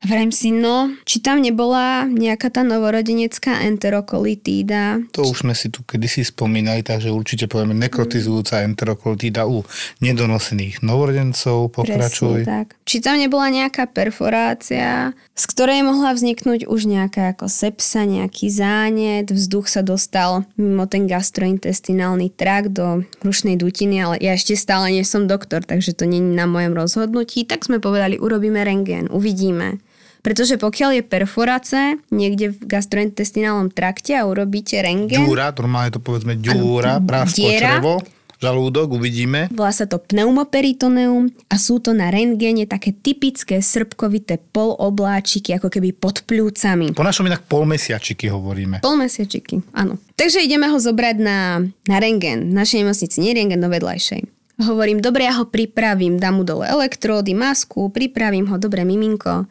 Vrajím 0.00 0.32
si, 0.32 0.48
no, 0.48 0.96
či 1.04 1.20
tam 1.20 1.44
nebola 1.44 2.08
nejaká 2.08 2.48
tá 2.48 2.64
novorodenecká 2.64 3.68
enterokolitída. 3.68 4.96
To 5.12 5.28
už 5.28 5.44
sme 5.44 5.52
si 5.52 5.68
tu 5.68 5.84
kedysi 5.84 6.24
spomínali, 6.24 6.80
takže 6.80 7.12
určite 7.12 7.44
povieme 7.44 7.76
nekrotizujúca 7.76 8.64
enterokolitída 8.64 9.44
u 9.44 9.60
nedonosených 10.00 10.80
novorodencov. 10.80 11.76
Pokračuj. 11.76 12.48
Presne 12.48 12.64
tak. 12.64 12.80
Či 12.88 13.04
tam 13.04 13.20
nebola 13.20 13.52
nejaká 13.52 13.92
perforácia, 13.92 15.12
z 15.36 15.44
ktorej 15.52 15.84
mohla 15.84 16.16
vzniknúť 16.16 16.64
už 16.64 16.80
nejaká 16.88 17.36
ako 17.36 17.52
sepsa, 17.52 18.08
nejaký 18.08 18.48
zánet, 18.48 19.28
vzduch 19.28 19.68
sa 19.68 19.84
dostal 19.84 20.48
mimo 20.56 20.88
ten 20.88 21.04
gastrointestinálny 21.12 22.32
trakt 22.32 22.72
do 22.72 23.04
brušnej 23.20 23.60
dutiny, 23.60 24.00
ale 24.00 24.16
ja 24.16 24.32
ešte 24.32 24.56
stále 24.56 24.96
nie 24.96 25.04
som 25.04 25.28
doktor, 25.28 25.60
takže 25.60 25.92
to 25.92 26.08
je 26.08 26.24
na 26.24 26.48
mojom 26.48 26.72
rozhodnutí. 26.72 27.44
Tak 27.44 27.68
sme 27.68 27.84
povedali, 27.84 28.16
urobíme 28.16 28.64
rentgen, 28.64 29.12
uvidíme. 29.12 29.76
Pretože 30.20 30.60
pokiaľ 30.60 31.00
je 31.00 31.02
perforácia 31.04 31.84
niekde 32.12 32.52
v 32.52 32.60
gastrointestinálnom 32.68 33.72
trakte 33.72 34.12
a 34.12 34.28
urobíte 34.28 34.76
rentgen, 34.76 35.24
Ďúra, 35.24 35.56
normálne 35.56 35.96
to 35.96 36.00
povedzme 36.00 36.36
diera. 36.36 37.00
črevo, 37.00 38.04
žalúdok, 38.36 39.00
uvidíme. 39.00 39.48
Volá 39.48 39.72
sa 39.72 39.88
to 39.88 39.96
pneumoperitoneum 39.96 41.32
a 41.48 41.56
sú 41.56 41.80
to 41.80 41.96
na 41.96 42.12
rentgene 42.12 42.68
také 42.68 42.92
typické 42.92 43.60
srbkovité 43.64 44.40
polobláčiky, 44.52 45.56
ako 45.56 45.68
keby 45.72 45.96
pod 45.96 46.24
pľúcami. 46.28 46.92
Po 46.96 47.04
našom 47.04 47.28
inak 47.28 47.48
polmesiačiky 47.48 48.28
hovoríme. 48.28 48.84
Polmesiačiky, 48.84 49.60
áno. 49.72 49.96
Takže 50.16 50.44
ideme 50.44 50.68
ho 50.68 50.76
zobrať 50.76 51.16
na, 51.16 51.64
na 51.88 51.96
rengen. 51.96 52.52
V 52.52 52.56
našej 52.56 52.84
nemocnici, 52.84 53.16
nie 53.20 53.32
rengen, 53.32 53.60
do 53.60 53.72
vedľajšej. 53.72 54.20
Hovorím, 54.60 55.00
dobre, 55.00 55.24
ja 55.24 55.40
ho 55.40 55.48
pripravím, 55.48 56.20
dám 56.20 56.36
mu 56.36 56.44
dole 56.44 56.68
elektródy, 56.68 57.32
masku, 57.32 57.88
pripravím 57.88 58.44
ho, 58.52 58.60
dobre, 58.60 58.84
miminko. 58.84 59.48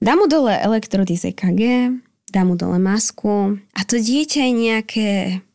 Dám 0.00 0.16
mu 0.16 0.26
dole 0.32 0.56
elektrody 0.56 1.12
z 1.12 1.36
EKG, 1.36 1.92
dám 2.32 2.48
mu 2.48 2.56
dole 2.56 2.80
masku 2.80 3.60
a 3.76 3.80
to 3.84 4.00
dieťa 4.00 4.48
je 4.48 4.52
nejaké 4.56 5.08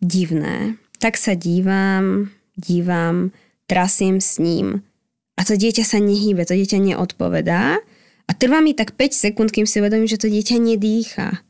divné. 0.05 0.77
Tak 1.01 1.17
sa 1.17 1.33
dívam, 1.33 2.29
dívam, 2.53 3.33
trasiem 3.65 4.21
s 4.21 4.37
ním 4.37 4.85
a 5.33 5.41
to 5.41 5.57
dieťa 5.57 5.81
sa 5.81 5.97
nehýbe, 5.97 6.45
to 6.45 6.53
dieťa 6.53 6.77
neodpovedá 6.77 7.81
a 8.29 8.31
trvá 8.37 8.61
mi 8.61 8.77
tak 8.77 8.93
5 8.93 9.17
sekúnd, 9.17 9.49
kým 9.49 9.65
si 9.65 9.81
uvedomím, 9.81 10.05
že 10.05 10.21
to 10.21 10.29
dieťa 10.29 10.61
nedýcha. 10.61 11.41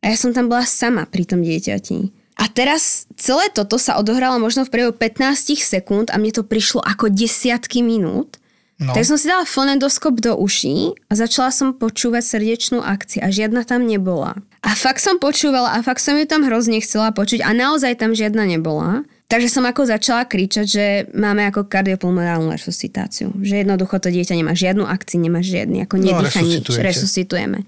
A 0.00 0.04
ja 0.08 0.16
som 0.16 0.32
tam 0.32 0.48
bola 0.48 0.64
sama 0.64 1.04
pri 1.04 1.28
tom 1.28 1.44
dieťati. 1.44 2.16
A 2.40 2.48
teraz 2.48 3.04
celé 3.20 3.52
toto 3.52 3.76
sa 3.76 4.00
odohralo 4.00 4.40
možno 4.40 4.64
v 4.64 4.72
priebehu 4.72 4.96
15 4.96 5.52
sekúnd 5.60 6.08
a 6.08 6.16
mne 6.16 6.32
to 6.32 6.48
prišlo 6.48 6.80
ako 6.80 7.12
desiatky 7.12 7.84
minút. 7.84 8.40
No. 8.78 8.94
Tak 8.94 9.02
som 9.02 9.18
si 9.18 9.26
dala 9.26 9.42
fonendoskop 9.42 10.22
do 10.22 10.38
uší 10.38 10.94
a 11.10 11.18
začala 11.18 11.50
som 11.50 11.74
počúvať 11.74 12.22
srdečnú 12.22 12.78
akciu 12.78 13.26
a 13.26 13.28
žiadna 13.28 13.66
tam 13.66 13.82
nebola. 13.82 14.38
A 14.62 14.70
fakt 14.78 15.02
som 15.02 15.18
počúvala 15.18 15.74
a 15.74 15.82
fakt 15.82 15.98
som 15.98 16.14
ju 16.14 16.22
tam 16.30 16.46
hrozne 16.46 16.78
chcela 16.78 17.10
počuť 17.10 17.42
a 17.42 17.50
naozaj 17.50 17.98
tam 17.98 18.14
žiadna 18.14 18.46
nebola. 18.46 19.02
Takže 19.28 19.50
som 19.50 19.66
ako 19.66 19.82
začala 19.84 20.24
kričať, 20.24 20.64
že 20.64 20.84
máme 21.12 21.44
ako 21.50 21.66
kardiopulmonálnu 21.68 22.48
resuscitáciu. 22.48 23.34
Že 23.36 23.66
jednoducho 23.66 23.98
to 23.98 24.08
dieťa 24.08 24.32
nemá 24.32 24.54
žiadnu 24.56 24.86
akciu, 24.86 25.20
nemá 25.20 25.44
žiadny, 25.44 25.84
ako 25.84 25.98
No, 25.98 26.02
nedýcha 26.16 26.40
nič. 26.40 26.64
resuscitujete. 26.64 26.86
Resuscitujeme. 26.86 27.58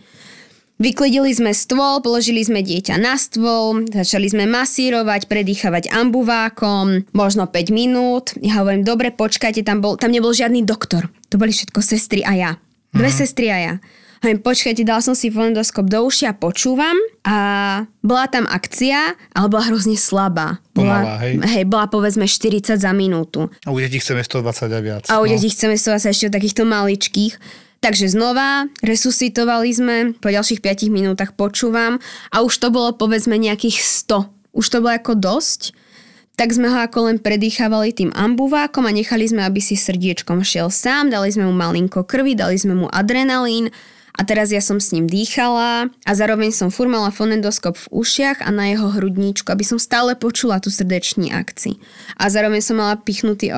Vyklidili 0.81 1.29
sme 1.37 1.53
stôl, 1.53 2.01
položili 2.01 2.40
sme 2.40 2.64
dieťa 2.64 2.97
na 2.97 3.21
stôl, 3.21 3.85
začali 3.85 4.33
sme 4.33 4.49
masírovať, 4.49 5.29
predýchavať 5.29 5.93
ambuvákom, 5.93 7.05
možno 7.12 7.45
5 7.45 7.69
minút. 7.69 8.33
Ja 8.40 8.64
hovorím, 8.64 8.81
dobre, 8.81 9.12
počkajte, 9.12 9.61
tam, 9.61 9.85
bol, 9.85 10.01
tam 10.01 10.09
nebol 10.09 10.33
žiadny 10.33 10.64
doktor. 10.64 11.12
To 11.29 11.37
boli 11.37 11.53
všetko 11.53 11.85
sestry 11.85 12.25
a 12.25 12.33
ja. 12.33 12.51
Dve 12.97 13.12
sestry 13.12 13.53
a 13.53 13.59
ja. 13.61 13.75
Hovorím, 14.25 14.40
počkajte, 14.40 14.81
dal 14.81 15.05
som 15.05 15.12
si 15.12 15.29
fonendoskop 15.29 15.85
do 15.85 16.01
uši 16.01 16.29
a 16.29 16.37
počúvam 16.37 16.97
a 17.29 17.37
bola 18.01 18.25
tam 18.33 18.49
akcia, 18.49 19.16
ale 19.37 19.47
bola 19.53 19.69
hrozne 19.69 20.01
slabá. 20.01 20.64
Pomalá, 20.73 21.16
bola, 21.16 21.16
hej? 21.29 21.33
Hej, 21.45 21.64
bola 21.69 21.93
povedzme 21.93 22.25
40 22.25 22.81
za 22.81 22.93
minútu. 22.97 23.53
A 23.64 23.73
u 23.73 23.77
detí 23.77 24.01
chceme 24.01 24.25
120 24.25 24.64
a 24.64 24.81
viac. 24.81 25.05
A 25.12 25.21
u 25.21 25.25
no. 25.25 25.33
detí 25.33 25.53
chceme 25.53 25.77
sa 25.77 26.01
ešte 26.01 26.29
o 26.29 26.33
takýchto 26.33 26.64
maličkých. 26.64 27.37
Takže 27.81 28.12
znova 28.12 28.69
resuscitovali 28.85 29.73
sme, 29.73 29.97
po 30.21 30.29
ďalších 30.29 30.61
5 30.61 30.93
minútach 30.93 31.33
počúvam 31.33 31.97
a 32.29 32.45
už 32.45 32.61
to 32.61 32.69
bolo 32.69 32.93
povedzme 32.93 33.40
nejakých 33.40 33.81
100. 33.81 34.29
Už 34.53 34.66
to 34.69 34.85
bolo 34.85 34.93
ako 34.93 35.16
dosť. 35.16 35.73
Tak 36.37 36.53
sme 36.53 36.69
ho 36.69 36.79
ako 36.81 37.09
len 37.09 37.16
predýchávali 37.21 37.93
tým 37.97 38.12
ambuvákom 38.12 38.85
a 38.85 38.93
nechali 38.93 39.29
sme, 39.29 39.45
aby 39.45 39.64
si 39.64 39.81
srdiečkom 39.81 40.45
šiel 40.45 40.69
sám, 40.69 41.09
dali 41.09 41.33
sme 41.33 41.49
mu 41.49 41.57
malinko 41.57 42.05
krvi, 42.05 42.37
dali 42.37 42.61
sme 42.61 42.77
mu 42.77 42.87
adrenalín 42.88 43.73
a 44.21 44.23
teraz 44.29 44.53
ja 44.53 44.61
som 44.61 44.77
s 44.77 44.93
ním 44.93 45.09
dýchala 45.09 45.89
a 45.89 46.13
zároveň 46.13 46.53
som 46.53 46.69
furt 46.69 46.93
mala 46.93 47.09
fonendoskop 47.09 47.73
v 47.73 48.05
ušiach 48.05 48.45
a 48.45 48.53
na 48.53 48.69
jeho 48.69 48.93
hrudníčku, 48.93 49.49
aby 49.49 49.65
som 49.65 49.81
stále 49.81 50.13
počula 50.13 50.61
tú 50.61 50.69
srdeční 50.69 51.33
akci. 51.33 51.81
A 52.21 52.29
zároveň 52.29 52.61
som 52.61 52.77
mala 52.77 53.01
pichnutý 53.01 53.49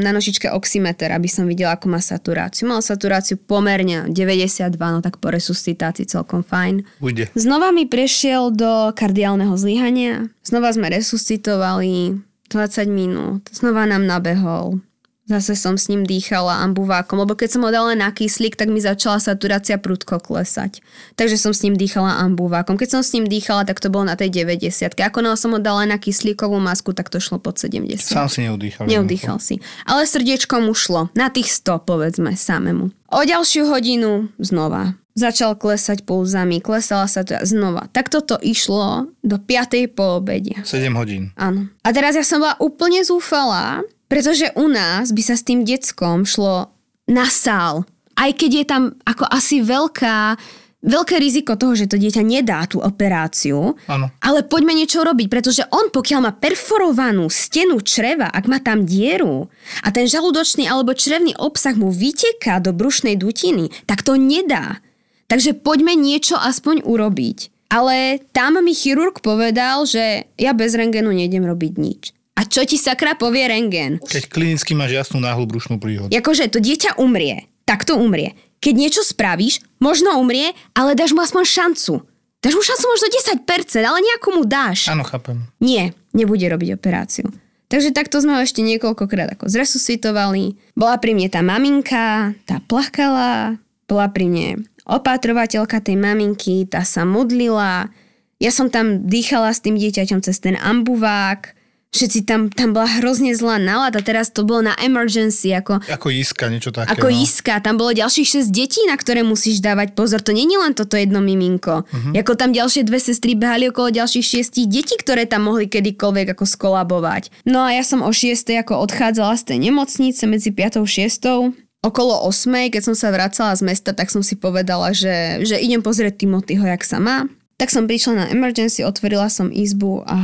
na 0.00 0.10
nožičke 0.16 0.48
oximeter, 0.48 1.12
aby 1.12 1.28
som 1.28 1.44
videla, 1.44 1.76
ako 1.76 1.92
má 1.92 2.00
saturáciu. 2.00 2.64
Mala 2.64 2.80
saturáciu 2.80 3.36
pomerne 3.36 4.08
92, 4.08 4.72
no 4.80 5.04
tak 5.04 5.20
po 5.20 5.28
resuscitácii 5.28 6.08
celkom 6.08 6.40
fajn. 6.40 6.88
Ujde. 7.04 7.28
Znova 7.36 7.68
mi 7.68 7.84
prešiel 7.84 8.48
do 8.48 8.96
kardiálneho 8.96 9.52
zlyhania, 9.60 10.32
znova 10.40 10.72
sme 10.72 10.88
resuscitovali 10.88 12.16
20 12.48 12.88
minút, 12.88 13.44
znova 13.52 13.84
nám 13.84 14.08
nabehol, 14.08 14.80
Zase 15.28 15.60
som 15.60 15.76
s 15.76 15.92
ním 15.92 16.08
dýchala 16.08 16.64
ambuvákom, 16.64 17.20
lebo 17.20 17.36
keď 17.36 17.48
som 17.52 17.62
ho 17.62 17.68
dala 17.68 17.92
na 17.92 18.08
kyslík, 18.08 18.56
tak 18.56 18.72
mi 18.72 18.80
začala 18.80 19.20
saturácia 19.20 19.76
prudko 19.76 20.16
klesať. 20.24 20.80
Takže 21.20 21.36
som 21.36 21.52
s 21.52 21.60
ním 21.60 21.76
dýchala 21.76 22.16
ambuvákom. 22.24 22.80
Keď 22.80 22.88
som 22.96 23.02
s 23.04 23.12
ním 23.12 23.28
dýchala, 23.28 23.68
tak 23.68 23.76
to 23.76 23.92
bolo 23.92 24.08
na 24.08 24.16
tej 24.16 24.32
90. 24.32 24.96
Ako 24.96 25.20
náhle 25.20 25.36
som 25.36 25.52
ho 25.52 25.60
dala 25.60 25.84
na 25.84 26.00
kyslíkovú 26.00 26.56
masku, 26.56 26.96
tak 26.96 27.12
to 27.12 27.20
šlo 27.20 27.36
pod 27.36 27.60
70. 27.60 28.00
Sám 28.00 28.32
si 28.32 28.48
neudýchal. 28.48 28.88
Neudýchal 28.88 29.36
si. 29.36 29.60
Ale 29.84 30.08
srdiečko 30.08 30.64
mu 30.64 30.72
šlo. 30.72 31.12
Na 31.12 31.28
tých 31.28 31.52
100, 31.52 31.84
povedzme, 31.84 32.32
samému. 32.32 32.88
O 33.12 33.20
ďalšiu 33.20 33.68
hodinu 33.68 34.32
znova. 34.40 34.96
Začal 35.12 35.60
klesať 35.60 36.08
pulzami, 36.08 36.62
klesala 36.64 37.04
sa 37.04 37.26
to 37.26 37.36
znova. 37.42 37.90
Tak 37.92 38.08
toto 38.08 38.40
išlo 38.40 39.12
do 39.20 39.36
5. 39.36 39.92
po 39.92 40.24
obede. 40.24 40.56
7 40.64 40.88
hodín. 40.96 41.36
Áno. 41.36 41.68
A 41.84 41.92
teraz 41.92 42.16
ja 42.16 42.24
som 42.24 42.40
bola 42.40 42.54
úplne 42.62 43.02
zúfalá, 43.04 43.84
pretože 44.08 44.50
u 44.56 44.66
nás 44.66 45.12
by 45.12 45.22
sa 45.22 45.36
s 45.36 45.44
tým 45.44 45.62
deckom 45.62 46.24
šlo 46.24 46.72
na 47.08 47.28
sál. 47.28 47.84
Aj 48.18 48.32
keď 48.34 48.50
je 48.50 48.64
tam 48.66 48.82
ako 49.06 49.24
asi 49.30 49.62
veľká, 49.62 50.34
veľké 50.82 51.16
riziko 51.22 51.54
toho, 51.54 51.78
že 51.78 51.86
to 51.86 52.00
dieťa 52.00 52.22
nedá 52.26 52.66
tú 52.66 52.82
operáciu. 52.82 53.78
Áno. 53.86 54.10
Ale 54.18 54.42
poďme 54.42 54.74
niečo 54.74 55.06
robiť, 55.06 55.26
pretože 55.30 55.62
on 55.70 55.92
pokiaľ 55.94 56.20
má 56.24 56.32
perforovanú 56.34 57.30
stenu 57.30 57.78
čreva, 57.84 58.26
ak 58.32 58.44
má 58.50 58.58
tam 58.58 58.82
dieru 58.82 59.46
a 59.86 59.88
ten 59.94 60.10
žalúdočný 60.10 60.66
alebo 60.66 60.98
črevný 60.98 61.38
obsah 61.38 61.78
mu 61.78 61.94
vyteká 61.94 62.58
do 62.58 62.74
brušnej 62.74 63.14
dutiny, 63.14 63.70
tak 63.86 64.02
to 64.02 64.18
nedá. 64.18 64.82
Takže 65.28 65.60
poďme 65.60 65.94
niečo 65.94 66.40
aspoň 66.40 66.82
urobiť. 66.88 67.54
Ale 67.68 68.24
tam 68.32 68.56
mi 68.64 68.72
chirurg 68.72 69.20
povedal, 69.20 69.84
že 69.84 70.24
ja 70.40 70.56
bez 70.56 70.72
rengenu 70.72 71.12
nejdem 71.12 71.44
robiť 71.44 71.72
nič. 71.76 72.02
Čo 72.48 72.64
ti 72.64 72.80
sakra 72.80 73.14
povie 73.14 73.46
rengen? 73.46 74.00
Keď 74.00 74.32
klinicky 74.32 74.72
máš 74.72 74.96
jasnú 74.96 75.20
náhlu 75.20 75.44
brušnú 75.44 75.76
príhodu. 75.76 76.10
Jakože 76.10 76.48
to 76.48 76.58
dieťa 76.58 76.96
umrie. 76.98 77.46
Tak 77.68 77.84
to 77.84 78.00
umrie. 78.00 78.32
Keď 78.58 78.74
niečo 78.74 79.02
spravíš, 79.06 79.62
možno 79.78 80.18
umrie, 80.18 80.56
ale 80.74 80.98
dáš 80.98 81.14
mu 81.14 81.22
aspoň 81.22 81.44
šancu. 81.46 82.02
Dáš 82.42 82.54
mu 82.54 82.62
šancu 82.62 82.84
možno 82.88 83.06
10%, 83.46 83.78
ale 83.84 83.98
nejako 84.02 84.28
mu 84.34 84.42
dáš. 84.48 84.88
Áno, 84.90 85.06
chápem. 85.06 85.46
Nie, 85.62 85.94
nebude 86.16 86.48
robiť 86.48 86.74
operáciu. 86.74 87.30
Takže 87.68 87.92
takto 87.92 88.16
sme 88.24 88.38
ho 88.38 88.40
ešte 88.40 88.64
niekoľkokrát 88.64 89.36
ako 89.36 89.52
zresuscitovali. 89.52 90.56
Bola 90.72 90.96
pri 90.96 91.12
mne 91.12 91.28
tá 91.28 91.44
maminka, 91.44 92.32
tá 92.48 92.64
plakala, 92.64 93.60
bola 93.84 94.06
pri 94.08 94.24
mne 94.24 94.48
opatrovateľka 94.88 95.84
tej 95.84 96.00
maminky, 96.00 96.64
tá 96.64 96.80
sa 96.80 97.04
modlila. 97.04 97.92
Ja 98.40 98.48
som 98.48 98.72
tam 98.72 99.04
dýchala 99.04 99.52
s 99.52 99.60
tým 99.60 99.76
dieťaťom 99.76 100.24
cez 100.24 100.40
ten 100.40 100.56
ambuvák. 100.56 101.57
Všetci 101.88 102.28
tam, 102.28 102.52
tam 102.52 102.76
bola 102.76 102.84
hrozne 103.00 103.32
zlá 103.32 103.56
nálada. 103.56 104.04
Teraz 104.04 104.28
to 104.28 104.44
bolo 104.44 104.68
na 104.68 104.76
emergency, 104.76 105.56
ako, 105.56 105.80
Ako 105.88 106.12
iska, 106.12 106.52
niečo 106.52 106.68
také. 106.68 106.92
ako 106.92 107.08
no. 107.08 107.16
iska. 107.16 107.64
Tam 107.64 107.80
bolo 107.80 107.96
ďalších 107.96 108.44
6 108.44 108.52
detí, 108.52 108.84
na 108.84 108.92
ktoré 108.92 109.24
musíš 109.24 109.64
dávať 109.64 109.96
pozor. 109.96 110.20
To 110.20 110.36
není 110.36 110.52
len 110.60 110.76
toto 110.76 111.00
jedno 111.00 111.24
miminko. 111.24 111.88
Uh-huh. 111.88 112.12
Ako 112.12 112.36
tam 112.36 112.52
ďalšie 112.52 112.84
dve 112.84 113.00
sestry 113.00 113.32
behali 113.32 113.72
okolo 113.72 113.88
ďalších 113.88 114.20
šiestich 114.20 114.68
detí, 114.68 115.00
ktoré 115.00 115.24
tam 115.24 115.48
mohli 115.48 115.64
kedykoľvek 115.64 116.36
ako 116.36 116.44
skolabovať. 116.44 117.32
No 117.48 117.64
a 117.64 117.72
ja 117.72 117.80
som 117.80 118.04
o 118.04 118.12
6 118.12 118.36
ako 118.36 118.84
odchádzala 118.84 119.40
z 119.40 119.42
tej 119.48 119.58
nemocnice 119.72 120.28
medzi 120.28 120.52
5 120.52 120.78
a 120.78 120.80
6 120.84 121.68
okolo 121.88 122.26
8, 122.26 122.74
keď 122.74 122.82
som 122.84 122.94
sa 122.98 123.08
vracala 123.14 123.54
z 123.54 123.62
mesta, 123.64 123.94
tak 123.94 124.10
som 124.10 124.20
si 124.20 124.34
povedala, 124.36 124.90
že, 124.92 125.40
že 125.46 125.56
idem 125.56 125.80
pozrieť 125.80 126.20
Timothyho, 126.20 126.66
jak 126.66 126.82
sa 126.82 126.98
má. 126.98 127.30
Tak 127.58 127.74
som 127.74 127.90
prišla 127.90 128.12
na 128.14 128.26
emergency, 128.30 128.86
otvorila 128.86 129.26
som 129.30 129.50
izbu 129.50 130.06
a 130.06 130.18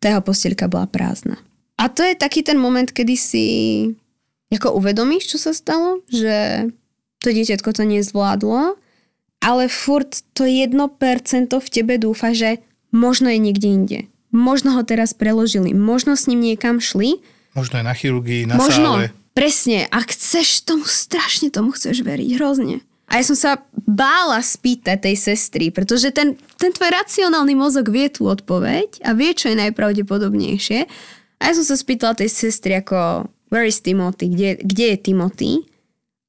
tá 0.00 0.16
jeho 0.16 0.22
posteľka 0.24 0.66
bola 0.66 0.88
prázdna. 0.88 1.36
A 1.76 1.88
to 1.88 2.04
je 2.04 2.16
taký 2.16 2.44
ten 2.44 2.60
moment, 2.60 2.88
kedy 2.88 3.14
si 3.16 3.46
ako 4.50 4.76
uvedomíš, 4.76 5.30
čo 5.32 5.38
sa 5.38 5.54
stalo, 5.54 6.02
že 6.10 6.68
to 7.22 7.30
dieťatko 7.30 7.70
to 7.72 7.84
nezvládlo, 7.86 8.74
ale 9.40 9.64
furt 9.70 10.24
to 10.36 10.44
1% 10.44 10.76
v 11.48 11.68
tebe 11.70 11.94
dúfa, 11.96 12.34
že 12.36 12.60
možno 12.92 13.30
je 13.32 13.38
niekde 13.40 13.68
inde. 13.68 14.00
Možno 14.30 14.76
ho 14.76 14.82
teraz 14.84 15.16
preložili, 15.16 15.72
možno 15.72 16.14
s 16.18 16.26
ním 16.26 16.42
niekam 16.44 16.82
šli, 16.82 17.20
Možno 17.50 17.82
aj 17.82 17.84
na 17.90 17.94
chirurgii, 17.98 18.46
na 18.46 18.54
možno, 18.54 18.90
sále. 18.94 19.04
presne, 19.34 19.90
a 19.90 19.98
chceš 20.06 20.62
tomu, 20.62 20.86
strašne 20.86 21.50
tomu 21.50 21.74
chceš 21.74 22.06
veriť, 22.06 22.38
hrozne. 22.38 22.78
A 23.10 23.18
ja 23.18 23.24
som 23.26 23.34
sa 23.34 23.58
bála 23.74 24.38
spýtať 24.38 25.02
tej 25.02 25.16
sestry, 25.18 25.74
pretože 25.74 26.14
ten, 26.14 26.38
ten 26.54 26.70
tvoj 26.70 26.94
racionálny 26.94 27.58
mozog 27.58 27.90
vie 27.90 28.06
tú 28.06 28.30
odpoveď 28.30 29.02
a 29.02 29.18
vie, 29.18 29.34
čo 29.34 29.50
je 29.50 29.58
najpravdepodobnejšie. 29.58 30.86
A 31.42 31.42
ja 31.50 31.52
som 31.58 31.66
sa 31.66 31.74
spýtala 31.74 32.14
tej 32.14 32.30
sestry 32.30 32.78
ako, 32.78 33.26
where 33.50 33.66
is 33.66 33.82
Timothy, 33.82 34.30
kde, 34.30 34.62
kde 34.62 34.94
je 34.94 34.96
Timothy? 35.02 35.52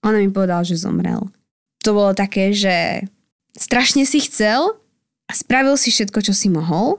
Ona 0.02 0.26
mi 0.26 0.34
povedala, 0.34 0.65
že 0.65 0.82
zomrel. 0.82 1.30
To 1.86 1.94
bolo 1.94 2.17
také, 2.17 2.50
že 2.50 3.06
strašne 3.54 4.02
si 4.10 4.26
chcel 4.26 4.74
a 5.30 5.32
spravil 5.38 5.78
si 5.78 5.94
všetko, 5.94 6.26
čo 6.26 6.34
si 6.34 6.50
mohol, 6.50 6.98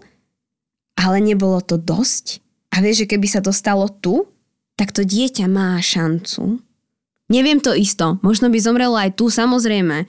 ale 0.95 1.18
nebolo 1.18 1.59
to 1.59 1.75
dosť. 1.75 2.38
A 2.71 2.79
vieš, 2.79 3.05
že 3.05 3.11
keby 3.18 3.27
sa 3.27 3.42
to 3.42 3.51
stalo 3.51 3.90
tu, 3.90 4.31
tak 4.79 4.95
to 4.95 5.03
dieťa 5.03 5.51
má 5.51 5.75
šancu 5.83 6.62
Neviem 7.33 7.64
to 7.64 7.73
isto, 7.73 8.21
možno 8.21 8.53
by 8.53 8.61
zomrelo 8.61 8.92
aj 8.92 9.16
tu 9.16 9.33
samozrejme, 9.33 10.05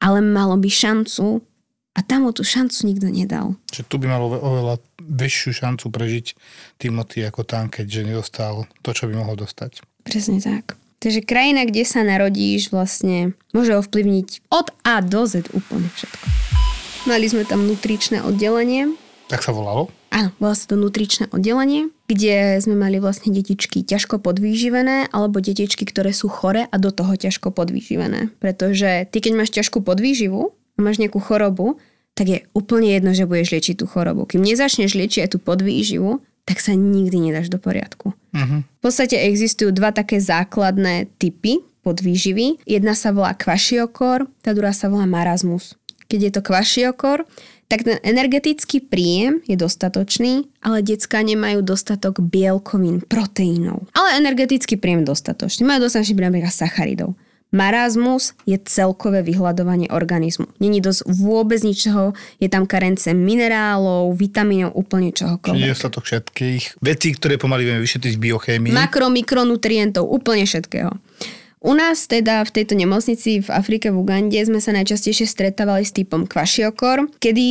ale 0.00 0.18
malo 0.24 0.56
by 0.56 0.72
šancu 0.72 1.44
a 1.92 2.00
tam 2.00 2.24
mu 2.24 2.32
tú 2.32 2.40
šancu 2.40 2.88
nikto 2.88 3.12
nedal. 3.12 3.60
Že 3.68 3.82
tu 3.84 4.00
by 4.00 4.06
malo 4.08 4.32
oveľa 4.32 4.80
väčšiu 5.04 5.52
šancu 5.52 5.92
prežiť 5.92 6.26
Timothy 6.80 7.20
ako 7.28 7.44
tam, 7.44 7.68
keďže 7.68 8.08
nedostal 8.08 8.64
to, 8.80 8.96
čo 8.96 9.06
by 9.06 9.14
mohol 9.14 9.36
dostať. 9.36 9.84
Presne 10.08 10.40
tak. 10.40 10.80
Takže 11.04 11.20
krajina, 11.20 11.68
kde 11.68 11.84
sa 11.84 12.00
narodíš, 12.00 12.72
vlastne 12.72 13.36
môže 13.52 13.76
ovplyvniť 13.76 14.48
od 14.48 14.72
A 14.88 15.04
do 15.04 15.28
Z 15.28 15.52
úplne 15.52 15.92
všetko. 15.92 16.24
Mali 17.04 17.28
sme 17.28 17.44
tam 17.44 17.68
nutričné 17.68 18.24
oddelenie, 18.24 18.96
Tak 19.28 19.44
sa 19.44 19.52
volalo? 19.52 19.92
Áno, 20.08 20.32
volá 20.40 20.56
sa 20.56 20.64
to 20.64 20.80
nutričné 20.80 21.28
oddelenie, 21.28 21.92
kde 22.04 22.60
sme 22.60 22.76
mali 22.76 23.00
vlastne 23.00 23.32
detičky 23.32 23.80
ťažko 23.80 24.20
podvýživené 24.20 25.08
alebo 25.08 25.40
detičky, 25.40 25.88
ktoré 25.88 26.12
sú 26.12 26.28
chore 26.28 26.68
a 26.68 26.76
do 26.76 26.92
toho 26.92 27.16
ťažko 27.16 27.50
podvýživené. 27.50 28.28
Pretože 28.38 29.08
ty, 29.08 29.18
keď 29.24 29.32
máš 29.40 29.50
ťažkú 29.56 29.80
podvýživu 29.80 30.52
a 30.52 30.78
máš 30.84 31.00
nejakú 31.00 31.18
chorobu, 31.22 31.80
tak 32.14 32.26
je 32.30 32.38
úplne 32.54 32.94
jedno, 32.94 33.10
že 33.16 33.26
budeš 33.26 33.56
liečiť 33.56 33.74
tú 33.82 33.86
chorobu. 33.90 34.28
Kým 34.28 34.44
nezačneš 34.44 34.94
liečiť 34.94 35.26
aj 35.26 35.30
tú 35.34 35.38
podvýživu, 35.42 36.22
tak 36.44 36.60
sa 36.60 36.76
nikdy 36.76 37.30
nedáš 37.30 37.48
do 37.48 37.56
poriadku. 37.56 38.12
Uh-huh. 38.12 38.60
V 38.62 38.80
podstate 38.84 39.16
existujú 39.16 39.72
dva 39.72 39.90
také 39.90 40.20
základné 40.20 41.08
typy 41.16 41.64
podvýživy. 41.82 42.62
Jedna 42.68 42.92
sa 42.92 43.10
volá 43.16 43.32
kvašiokor, 43.32 44.28
tá 44.44 44.52
druhá 44.52 44.76
sa 44.76 44.92
volá 44.92 45.08
marazmus. 45.08 45.74
Keď 46.04 46.20
je 46.20 46.32
to 46.36 46.40
kvašiokor, 46.44 47.24
tak 47.68 47.84
ten 47.84 47.96
energetický 48.04 48.84
príjem 48.84 49.40
je 49.48 49.56
dostatočný, 49.56 50.46
ale 50.60 50.84
decka 50.84 51.24
nemajú 51.24 51.64
dostatok 51.64 52.20
bielkovín, 52.20 53.00
proteínov. 53.04 53.88
Ale 53.96 54.20
energetický 54.20 54.76
príjem 54.76 55.02
je 55.02 55.10
dostatočný. 55.10 55.64
Majú 55.64 55.88
dostatočný 55.88 56.14
príjem 56.14 56.52
sacharidov. 56.52 57.16
Marazmus 57.54 58.34
je 58.50 58.58
celkové 58.58 59.22
vyhľadovanie 59.22 59.86
organizmu. 59.94 60.50
Není 60.58 60.82
dosť 60.82 61.06
vôbec 61.06 61.62
ničoho, 61.62 62.10
je 62.42 62.50
tam 62.50 62.66
karence 62.66 63.14
minerálov, 63.14 64.10
vitamínov, 64.18 64.74
úplne 64.74 65.14
Čiže 65.14 65.22
čohokoľvek. 65.22 65.62
nedostatok 65.62 66.02
všetkých 66.02 66.82
vecí, 66.82 67.14
ktoré 67.14 67.38
pomaly 67.38 67.62
vieme 67.62 67.78
vyšetriť 67.78 68.18
z 68.18 68.20
biochémii. 68.20 68.74
Makro, 68.74 69.06
mikronutrientov, 69.06 70.02
úplne 70.02 70.50
všetkého. 70.50 70.98
U 71.64 71.72
nás 71.72 72.04
teda 72.04 72.44
v 72.44 72.60
tejto 72.60 72.76
nemocnici 72.76 73.40
v 73.40 73.48
Afrike 73.48 73.88
v 73.88 74.04
Ugande 74.04 74.36
sme 74.36 74.60
sa 74.60 74.76
najčastejšie 74.76 75.24
stretávali 75.24 75.88
s 75.88 75.96
typom 75.96 76.28
kvašiokor, 76.28 77.08
kedy 77.16 77.46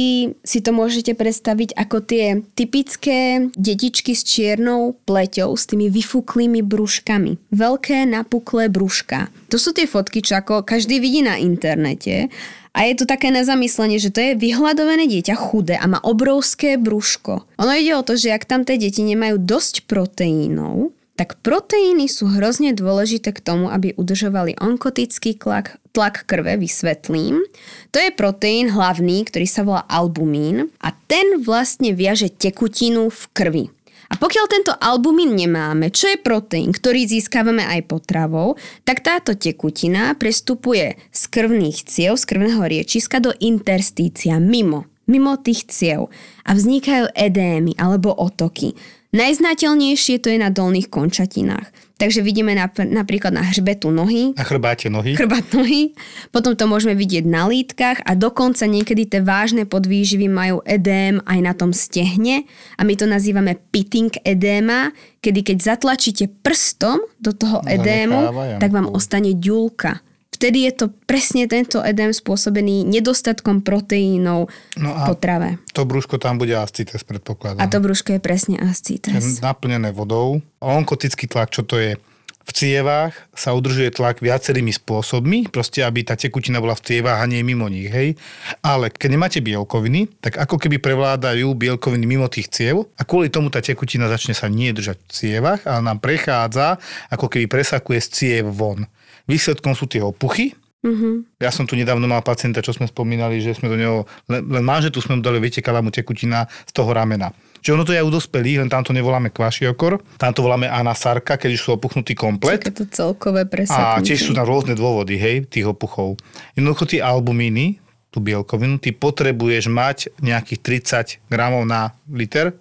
si 0.46 0.62
to 0.62 0.70
môžete 0.70 1.18
predstaviť 1.18 1.74
ako 1.74 1.98
tie 2.06 2.46
typické 2.54 3.50
detičky 3.58 4.14
s 4.14 4.22
čiernou 4.22 5.02
pleťou, 5.10 5.58
s 5.58 5.66
tými 5.66 5.90
vyfuklými 5.90 6.62
brúškami. 6.62 7.42
Veľké 7.58 8.06
napuklé 8.06 8.70
brúška. 8.70 9.34
To 9.50 9.58
sú 9.58 9.74
tie 9.74 9.90
fotky, 9.90 10.22
čo 10.22 10.38
ako 10.38 10.62
každý 10.62 11.02
vidí 11.02 11.26
na 11.26 11.42
internete 11.42 12.30
a 12.74 12.90
je 12.90 12.94
to 12.98 13.06
také 13.10 13.34
na 13.34 13.42
zamyslenie, 13.42 14.02
že 14.02 14.14
to 14.14 14.22
je 14.22 14.38
vyhľadované 14.38 15.06
dieťa 15.06 15.38
chudé 15.38 15.74
a 15.78 15.86
má 15.86 16.02
obrovské 16.02 16.78
brúško. 16.78 17.46
Ono 17.62 17.74
ide 17.74 17.98
o 17.98 18.06
to, 18.06 18.18
že 18.18 18.34
ak 18.34 18.50
tam 18.50 18.62
tie 18.62 18.82
deti 18.82 19.06
nemajú 19.06 19.42
dosť 19.42 19.86
proteínov, 19.86 20.94
tak 21.14 21.38
proteíny 21.46 22.10
sú 22.10 22.26
hrozne 22.26 22.74
dôležité 22.74 23.38
k 23.38 23.44
tomu, 23.46 23.70
aby 23.70 23.94
udržovali 23.94 24.58
onkotický 24.58 25.38
tlak, 25.38 25.78
tlak 25.94 26.26
krve, 26.26 26.58
vysvetlím. 26.58 27.46
To 27.94 27.98
je 28.02 28.10
proteín 28.10 28.74
hlavný, 28.74 29.22
ktorý 29.30 29.46
sa 29.46 29.62
volá 29.62 29.86
albumín 29.86 30.74
a 30.82 30.90
ten 31.06 31.38
vlastne 31.46 31.94
viaže 31.94 32.34
tekutinu 32.34 33.14
v 33.14 33.24
krvi. 33.30 33.66
A 34.14 34.18
pokiaľ 34.18 34.46
tento 34.46 34.74
albumín 34.78 35.34
nemáme, 35.34 35.90
čo 35.90 36.06
je 36.06 36.22
proteín, 36.22 36.70
ktorý 36.70 37.10
získavame 37.10 37.66
aj 37.66 37.90
potravou, 37.90 38.62
tak 38.86 39.02
táto 39.02 39.34
tekutina 39.34 40.14
prestupuje 40.14 41.02
z 41.10 41.22
krvných 41.34 41.82
ciev, 41.90 42.14
z 42.22 42.30
krvného 42.30 42.62
riečiska 42.62 43.18
do 43.18 43.34
interstícia, 43.42 44.38
mimo, 44.38 44.86
mimo 45.10 45.34
tých 45.42 45.66
ciev. 45.66 46.14
A 46.46 46.54
vznikajú 46.54 47.10
edémy 47.18 47.74
alebo 47.74 48.14
otoky. 48.14 48.78
Najznateľnejšie 49.14 50.18
to 50.20 50.34
je 50.34 50.42
na 50.42 50.50
dolných 50.50 50.90
končatinách. 50.90 51.70
Takže 51.94 52.26
vidíme 52.26 52.58
nap- 52.58 52.82
napríklad 52.82 53.30
na 53.30 53.46
hřbetu 53.46 53.94
nohy, 53.94 54.34
Na 54.34 54.44
chrbáte 54.44 54.90
nohy. 54.90 55.14
chrbát 55.14 55.46
nohy, 55.54 55.94
potom 56.34 56.58
to 56.58 56.66
môžeme 56.66 56.98
vidieť 56.98 57.24
na 57.24 57.46
lítkach 57.46 58.02
a 58.04 58.18
dokonca 58.18 58.66
niekedy 58.66 59.06
tie 59.06 59.22
vážne 59.22 59.70
podvýživy 59.70 60.26
majú 60.28 60.66
edém 60.66 61.22
aj 61.24 61.40
na 61.40 61.54
tom 61.54 61.70
stehne 61.72 62.50
a 62.76 62.82
my 62.82 62.98
to 62.98 63.06
nazývame 63.06 63.56
pitting 63.70 64.10
edéma, 64.26 64.90
kedy 65.22 65.54
keď 65.54 65.58
zatlačíte 65.78 66.34
prstom 66.42 66.98
do 67.22 67.32
toho 67.32 67.62
edému, 67.64 68.34
Zanecháva 68.34 68.60
tak 68.60 68.72
vám 68.74 68.90
ostane 68.90 69.38
ďulka. 69.38 70.02
Vtedy 70.44 70.68
je 70.68 70.76
to 70.76 70.86
presne 71.08 71.48
tento 71.48 71.80
edém 71.80 72.12
spôsobený 72.12 72.84
nedostatkom 72.84 73.64
proteínov 73.64 74.52
No 74.76 74.92
v 74.92 75.00
potrave. 75.08 75.56
to 75.72 75.88
brúško 75.88 76.20
tam 76.20 76.36
bude 76.36 76.52
ascites, 76.52 77.00
predpokladám. 77.08 77.64
A 77.64 77.72
to 77.72 77.80
brúško 77.80 78.12
je 78.12 78.20
presne 78.20 78.60
ascites. 78.60 79.40
naplnené 79.40 79.96
vodou. 79.96 80.44
Onkotický 80.60 81.32
tlak, 81.32 81.48
čo 81.48 81.64
to 81.64 81.80
je? 81.80 81.96
V 82.44 82.52
cievách 82.52 83.16
sa 83.32 83.56
udržuje 83.56 83.88
tlak 83.96 84.20
viacerými 84.20 84.76
spôsobmi, 84.76 85.48
proste 85.48 85.80
aby 85.80 86.04
tá 86.04 86.20
tekutina 86.20 86.60
bola 86.60 86.76
v 86.76 86.92
cievách 86.92 87.24
a 87.24 87.30
nie 87.32 87.40
mimo 87.40 87.72
nich, 87.72 87.88
hej. 87.88 88.20
Ale 88.60 88.92
keď 88.92 89.16
nemáte 89.16 89.40
bielkoviny, 89.40 90.12
tak 90.20 90.44
ako 90.44 90.60
keby 90.60 90.76
prevládajú 90.84 91.56
bielkoviny 91.56 92.04
mimo 92.04 92.28
tých 92.28 92.52
ciev 92.52 92.92
a 93.00 93.08
kvôli 93.08 93.32
tomu 93.32 93.48
tá 93.48 93.64
tekutina 93.64 94.12
začne 94.12 94.36
sa 94.36 94.52
nie 94.52 94.76
držať 94.76 95.00
v 95.08 95.12
cievách, 95.16 95.64
ale 95.64 95.88
nám 95.88 96.04
prechádza, 96.04 96.84
ako 97.08 97.32
keby 97.32 97.48
presakuje 97.48 98.04
z 98.04 98.08
ciev 98.12 98.52
von. 98.52 98.84
Výsledkom 99.26 99.74
sú 99.74 99.86
tie 99.86 100.00
opuchy, 100.00 100.52
Mhm. 100.84 101.40
ja 101.40 101.48
som 101.48 101.64
tu 101.64 101.80
nedávno 101.80 102.04
mal 102.04 102.20
pacienta, 102.20 102.60
čo 102.60 102.76
sme 102.76 102.92
spomínali, 102.92 103.40
že 103.40 103.56
sme 103.56 103.72
do 103.72 103.80
neho, 103.80 103.98
len, 104.28 104.44
len 104.44 104.60
manžetu 104.60 105.00
sme 105.00 105.16
mu 105.16 105.24
dali, 105.24 105.40
vytekala 105.40 105.80
mu 105.80 105.88
tekutina 105.88 106.44
z 106.68 106.72
toho 106.76 106.92
ramena. 106.92 107.32
Čiže 107.64 107.72
ono 107.72 107.88
to 107.88 107.96
je 107.96 108.04
aj 108.04 108.08
u 108.12 108.12
dospelých, 108.12 108.60
len 108.60 108.68
tam 108.68 108.84
to 108.84 108.92
nevoláme 108.92 109.32
kvašiokor, 109.32 110.04
tam 110.20 110.36
to 110.36 110.44
voláme 110.44 110.68
anasarka, 110.68 111.40
keď 111.40 111.56
už 111.56 111.62
sú 111.64 111.70
opuchnutý 111.72 112.12
komplet. 112.12 112.60
Také 112.60 112.76
to 112.76 112.84
celkové 112.84 113.42
A 113.42 113.48
presaknutie. 113.48 114.12
tiež 114.12 114.28
sú 114.28 114.32
tam 114.36 114.44
rôzne 114.44 114.76
dôvody, 114.76 115.16
hej, 115.16 115.48
tých 115.48 115.64
opuchov. 115.64 116.20
Jednoducho 116.52 116.84
tie 116.84 117.00
albumíny, 117.00 117.80
tú 118.12 118.20
bielkovinu, 118.20 118.76
ty 118.76 118.92
potrebuješ 118.92 119.72
mať 119.72 120.20
nejakých 120.20 120.60
30 120.60 121.32
gramov 121.32 121.64
na 121.64 121.96
liter 122.06 122.60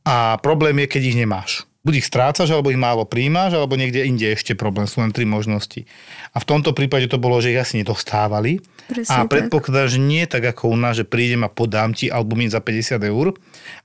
a 0.00 0.40
problém 0.40 0.80
je, 0.80 0.86
keď 0.88 1.02
ich 1.04 1.20
nemáš. 1.20 1.68
Buď 1.80 2.04
ich 2.04 2.08
strácaš, 2.12 2.52
alebo 2.52 2.68
ich 2.68 2.76
málo 2.76 3.08
príjmaš, 3.08 3.56
alebo 3.56 3.72
niekde 3.72 4.04
inde 4.04 4.28
ešte 4.28 4.52
problém. 4.52 4.84
Sú 4.84 5.00
len 5.00 5.16
tri 5.16 5.24
možnosti. 5.24 5.88
A 6.36 6.38
v 6.40 6.48
tomto 6.48 6.76
prípade 6.76 7.08
to 7.08 7.16
bolo, 7.16 7.40
že 7.40 7.56
ich 7.56 7.60
asi 7.60 7.80
nedostávali. 7.80 8.60
Presne 8.84 9.24
a 9.24 9.24
predpokladám, 9.24 9.96
že 9.96 9.98
nie 10.02 10.28
tak 10.28 10.44
ako 10.44 10.72
u 10.72 10.76
nás, 10.76 11.00
že 11.00 11.08
prídem 11.08 11.40
a 11.40 11.48
podám 11.48 11.96
ti 11.96 12.12
albumín 12.12 12.52
za 12.52 12.60
50 12.60 13.00
eur 13.00 13.32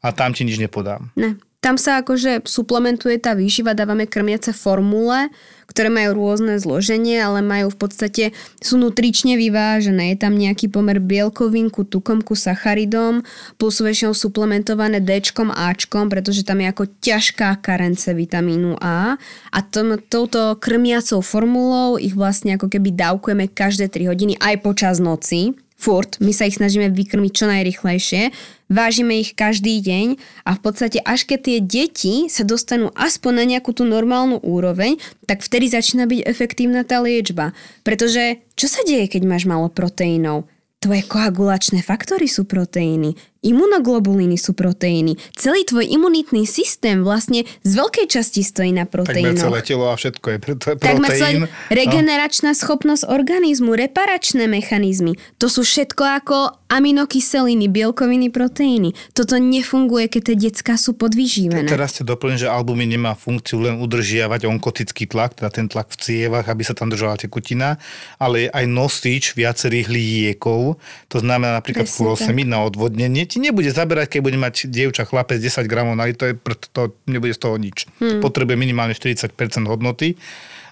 a 0.04 0.12
tam 0.12 0.36
ti 0.36 0.44
nič 0.44 0.60
nepodám. 0.60 1.08
Ne. 1.16 1.40
Tam 1.64 1.82
sa 1.82 1.98
akože 1.98 2.46
suplementuje 2.46 3.18
tá 3.18 3.34
výživa, 3.34 3.74
dávame 3.74 4.06
krmiace 4.06 4.54
formule, 4.54 5.34
ktoré 5.66 5.92
majú 5.92 6.16
rôzne 6.16 6.56
zloženie, 6.62 7.20
ale 7.20 7.44
majú 7.44 7.74
v 7.74 7.78
podstate, 7.78 8.24
sú 8.64 8.78
nutrične 8.80 9.36
vyvážené. 9.36 10.16
Je 10.16 10.18
tam 10.22 10.38
nejaký 10.38 10.72
pomer 10.72 11.02
bielkovín 11.02 11.74
ku 11.74 11.84
tukom 11.84 12.22
ku 12.22 12.38
sacharidom, 12.38 13.26
plus 13.58 13.82
väčšinou 13.82 14.14
suplementované 14.14 15.02
D, 15.02 15.20
Ačkom, 15.36 16.08
pretože 16.08 16.46
tam 16.46 16.62
je 16.62 16.68
ako 16.70 16.84
ťažká 17.02 17.60
karence 17.60 18.12
vitamínu 18.14 18.78
A. 18.80 19.18
A 19.52 19.60
tom, 19.66 19.98
touto 19.98 20.56
krmiacou 20.62 21.20
formulou 21.26 21.98
ich 21.98 22.14
vlastne 22.14 22.56
ako 22.56 22.70
keby 22.70 22.94
dávkujeme 22.94 23.50
každé 23.52 23.90
3 23.90 24.12
hodiny 24.12 24.34
aj 24.40 24.56
počas 24.62 25.02
noci 25.02 25.65
furt, 25.86 26.18
my 26.18 26.34
sa 26.34 26.50
ich 26.50 26.58
snažíme 26.58 26.90
vykrmiť 26.90 27.32
čo 27.32 27.46
najrychlejšie, 27.46 28.34
vážime 28.74 29.22
ich 29.22 29.38
každý 29.38 29.78
deň 29.86 30.18
a 30.50 30.58
v 30.58 30.60
podstate 30.66 30.98
až 31.06 31.30
keď 31.30 31.40
tie 31.46 31.58
deti 31.62 32.16
sa 32.26 32.42
dostanú 32.42 32.90
aspoň 32.98 33.32
na 33.38 33.46
nejakú 33.46 33.70
tú 33.70 33.86
normálnu 33.86 34.42
úroveň, 34.42 34.98
tak 35.30 35.46
vtedy 35.46 35.70
začína 35.70 36.10
byť 36.10 36.26
efektívna 36.26 36.82
tá 36.82 37.06
liečba. 37.06 37.54
Pretože 37.86 38.42
čo 38.58 38.66
sa 38.66 38.82
deje, 38.82 39.06
keď 39.06 39.30
máš 39.30 39.46
málo 39.46 39.70
proteínov? 39.70 40.50
Tvoje 40.82 41.06
koagulačné 41.06 41.86
faktory 41.86 42.26
sú 42.26 42.50
proteíny, 42.50 43.18
imunoglobulíny 43.46 44.36
sú 44.36 44.58
proteíny. 44.58 45.16
Celý 45.38 45.62
tvoj 45.64 45.86
imunitný 45.86 46.50
systém 46.50 47.06
vlastne 47.06 47.46
z 47.62 47.72
veľkej 47.78 48.10
časti 48.10 48.42
stojí 48.42 48.74
na 48.74 48.90
Takmer 48.90 49.06
proteínoch. 49.06 49.46
celé 49.46 49.60
telo 49.62 49.86
a 49.88 49.96
všetko 49.96 50.26
je 50.26 50.38
pre- 50.42 50.58
to 50.58 50.68
je 50.72 50.76
Tak 50.82 50.98
má 50.98 51.10
proteín. 51.10 51.22
celý 51.22 51.36
regeneračná 51.70 52.52
schopnosť 52.58 53.06
organizmu, 53.06 53.78
reparačné 53.78 54.50
mechanizmy. 54.50 55.14
To 55.38 55.46
sú 55.46 55.62
všetko 55.62 56.04
ako 56.04 56.38
aminokyseliny, 56.66 57.70
bielkoviny, 57.70 58.34
proteíny. 58.34 58.98
Toto 59.14 59.38
nefunguje, 59.38 60.10
keď 60.10 60.22
tie 60.34 60.38
decka 60.50 60.74
sú 60.82 60.98
podvyživené. 60.98 61.70
Teraz 61.70 61.94
ste 61.94 62.04
doplním, 62.04 62.42
že 62.42 62.50
albumín 62.50 62.90
nemá 62.90 63.14
funkciu 63.14 63.62
len 63.62 63.78
udržiavať 63.78 64.50
onkotický 64.50 65.06
tlak, 65.06 65.38
teda 65.38 65.50
ten 65.54 65.68
tlak 65.70 65.94
v 65.94 65.98
cievach, 66.02 66.50
aby 66.50 66.66
sa 66.66 66.74
tam 66.74 66.90
držala 66.90 67.22
tekutina, 67.22 67.78
ale 68.18 68.50
aj 68.50 68.66
nosič 68.66 69.38
viacerých 69.38 69.88
liekov. 69.88 70.82
To 71.14 71.18
znamená 71.22 71.62
napríklad 71.62 71.86
furosemid 71.86 72.50
na 72.50 72.66
odvodnenie. 72.66 73.30
Ti 73.36 73.44
nebude 73.44 73.68
zaberať, 73.68 74.16
keď 74.16 74.22
bude 74.24 74.40
mať 74.40 74.72
dievča 74.72 75.04
chlapec 75.04 75.44
10 75.44 75.68
gramov 75.68 76.00
na 76.00 76.08
to, 76.16 76.32
je, 76.32 76.40
to 76.72 76.96
nebude 77.04 77.36
z 77.36 77.44
toho 77.44 77.60
nič. 77.60 77.84
Hmm. 78.00 78.24
Potrebuje 78.24 78.56
minimálne 78.56 78.96
40% 78.96 79.36
hodnoty. 79.68 80.16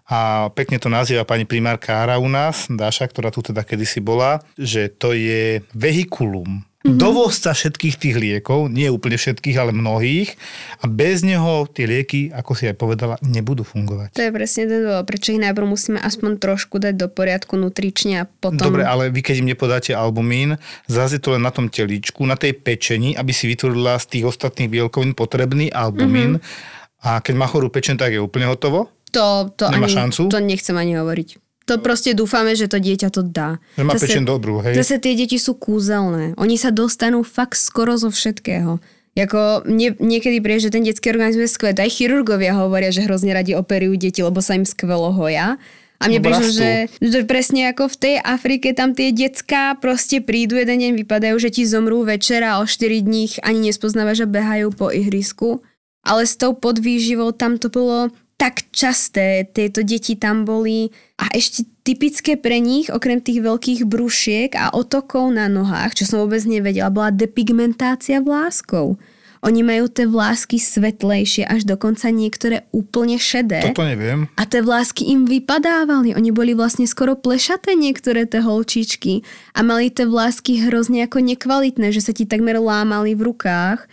A 0.07 0.47
pekne 0.55 0.79
to 0.79 0.87
nazýva 0.87 1.27
pani 1.27 1.43
primárka 1.43 1.99
Ára 1.99 2.23
u 2.23 2.31
nás, 2.31 2.71
Dáša, 2.71 3.11
ktorá 3.11 3.35
tu 3.35 3.43
teda 3.43 3.67
kedysi 3.67 3.99
bola, 3.99 4.39
že 4.55 4.87
to 4.87 5.11
je 5.11 5.59
vehikulum. 5.75 6.63
Mm-hmm. 6.83 6.99
Dovozca 6.99 7.55
všetkých 7.55 7.95
tých 7.95 8.15
liekov, 8.19 8.67
nie 8.67 8.91
úplne 8.91 9.15
všetkých, 9.15 9.55
ale 9.55 9.71
mnohých 9.71 10.35
a 10.83 10.91
bez 10.91 11.23
neho 11.23 11.63
tie 11.71 11.87
lieky, 11.87 12.27
ako 12.35 12.51
si 12.59 12.67
aj 12.67 12.75
povedala, 12.75 13.15
nebudú 13.23 13.63
fungovať. 13.63 14.11
To 14.11 14.27
je 14.27 14.35
presne 14.35 14.67
ten 14.67 14.83
dôvod, 14.83 15.07
prečo 15.07 15.31
ich 15.31 15.39
najprv 15.39 15.63
musíme 15.63 15.95
aspoň 16.03 16.43
trošku 16.43 16.83
dať 16.83 16.99
do 16.99 17.07
poriadku 17.07 17.55
nutrične 17.55 18.19
a 18.19 18.27
potom... 18.27 18.59
Dobre, 18.59 18.83
ale 18.83 19.07
vy 19.15 19.23
keď 19.23 19.35
im 19.39 19.55
nepodáte 19.55 19.95
albumín, 19.95 20.59
zase 20.91 21.23
to 21.23 21.31
len 21.31 21.47
na 21.47 21.55
tom 21.55 21.71
telíčku, 21.71 22.19
na 22.27 22.35
tej 22.35 22.51
pečení, 22.51 23.15
aby 23.15 23.31
si 23.31 23.47
vytvorila 23.47 23.95
z 24.03 24.19
tých 24.19 24.27
ostatných 24.27 24.67
bielkovín 24.67 25.15
potrebný 25.15 25.71
albumín. 25.71 26.43
Mm-hmm. 26.43 27.07
A 27.07 27.23
keď 27.23 27.33
má 27.39 27.47
chorú 27.47 27.71
pečen, 27.71 27.95
tak 27.95 28.11
je 28.11 28.19
úplne 28.19 28.51
hotovo. 28.51 28.91
To, 29.15 29.47
to, 29.55 29.71
Nemá 29.71 29.87
ani, 29.87 29.95
šancu? 29.95 30.27
to 30.27 30.39
nechcem 30.43 30.75
ani 30.75 30.99
hovoriť. 30.99 31.42
To 31.63 31.79
proste 31.79 32.11
dúfame, 32.11 32.59
že 32.59 32.67
to 32.67 32.75
dieťa 32.75 33.07
to 33.07 33.23
dá. 33.23 33.55
Že 33.79 33.83
má 33.87 33.93
pečen 33.95 34.27
dobrú, 34.27 34.59
hej? 34.59 34.75
Zase 34.75 34.99
tie 34.99 35.15
deti 35.15 35.39
sú 35.39 35.55
kúzelné. 35.55 36.35
Oni 36.35 36.59
sa 36.59 36.75
dostanú 36.75 37.23
fakt 37.23 37.55
skoro 37.55 37.95
zo 37.95 38.11
všetkého. 38.11 38.83
Jako 39.13 39.69
mne, 39.69 39.93
niekedy 40.01 40.41
príde, 40.41 40.67
že 40.67 40.73
ten 40.73 40.83
detský 40.83 41.13
organizmus 41.13 41.47
je 41.47 41.55
skvelý. 41.55 41.85
Aj 41.85 41.91
chirurgovia 41.91 42.57
hovoria, 42.57 42.89
že 42.89 43.05
hrozne 43.05 43.31
radi 43.31 43.53
operujú 43.53 43.95
deti, 43.95 44.19
lebo 44.25 44.41
sa 44.41 44.57
im 44.57 44.65
skvelo 44.65 45.13
hoja. 45.13 45.61
A 46.03 46.11
mne 46.11 46.19
No, 46.19 46.25
prišlo, 46.25 46.49
že, 46.51 46.71
že 46.99 47.19
presne 47.23 47.71
ako 47.71 47.87
v 47.87 47.95
tej 47.95 48.15
Afrike, 48.19 48.75
tam 48.75 48.91
tie 48.91 49.15
decká 49.15 49.77
proste 49.79 50.19
prídu, 50.19 50.59
jeden 50.59 50.81
deň 50.83 50.91
vypadajú, 51.05 51.39
že 51.39 51.53
ti 51.53 51.63
zomrú 51.63 52.03
večera 52.03 52.57
a 52.57 52.59
o 52.59 52.67
4 52.67 53.05
dní 53.05 53.39
ani 53.39 53.71
nespoznáva, 53.71 54.11
že 54.11 54.27
behajú 54.27 54.75
po 54.75 54.91
ihrisku. 54.91 55.63
Ale 56.03 56.27
s 56.27 56.35
tou 56.35 56.51
podvýživou 56.51 57.31
tam 57.31 57.55
to 57.55 57.71
bolo 57.71 58.11
tak 58.43 58.67
časté, 58.75 59.47
tieto 59.47 59.87
deti 59.87 60.19
tam 60.19 60.43
boli 60.43 60.91
a 61.15 61.31
ešte 61.31 61.63
typické 61.87 62.35
pre 62.35 62.59
nich, 62.59 62.91
okrem 62.91 63.23
tých 63.23 63.39
veľkých 63.39 63.87
brúšiek 63.87 64.51
a 64.59 64.75
otokov 64.75 65.31
na 65.31 65.47
nohách, 65.47 65.95
čo 65.95 66.03
som 66.03 66.27
vôbec 66.27 66.43
nevedela, 66.43 66.91
bola 66.91 67.15
depigmentácia 67.15 68.19
vláskov. 68.19 68.99
Oni 69.43 69.63
majú 69.63 69.87
tie 69.87 70.07
vlásky 70.07 70.59
svetlejšie, 70.59 71.47
až 71.47 71.67
dokonca 71.67 72.11
niektoré 72.11 72.67
úplne 72.75 73.15
šedé. 73.15 73.71
Toto 73.71 73.87
neviem. 73.87 74.27
A 74.39 74.43
tie 74.43 74.59
vlásky 74.63 75.07
im 75.11 75.23
vypadávali. 75.27 76.15
Oni 76.15 76.31
boli 76.31 76.55
vlastne 76.55 76.87
skoro 76.87 77.19
plešaté 77.19 77.75
niektoré 77.75 78.23
tie 78.23 78.39
holčičky. 78.39 79.23
A 79.55 79.63
mali 79.63 79.91
tie 79.91 80.07
vlásky 80.07 80.63
hrozne 80.67 81.03
ako 81.03 81.19
nekvalitné, 81.19 81.91
že 81.91 81.99
sa 81.99 82.15
ti 82.15 82.23
takmer 82.23 82.55
lámali 82.55 83.19
v 83.19 83.35
rukách 83.35 83.83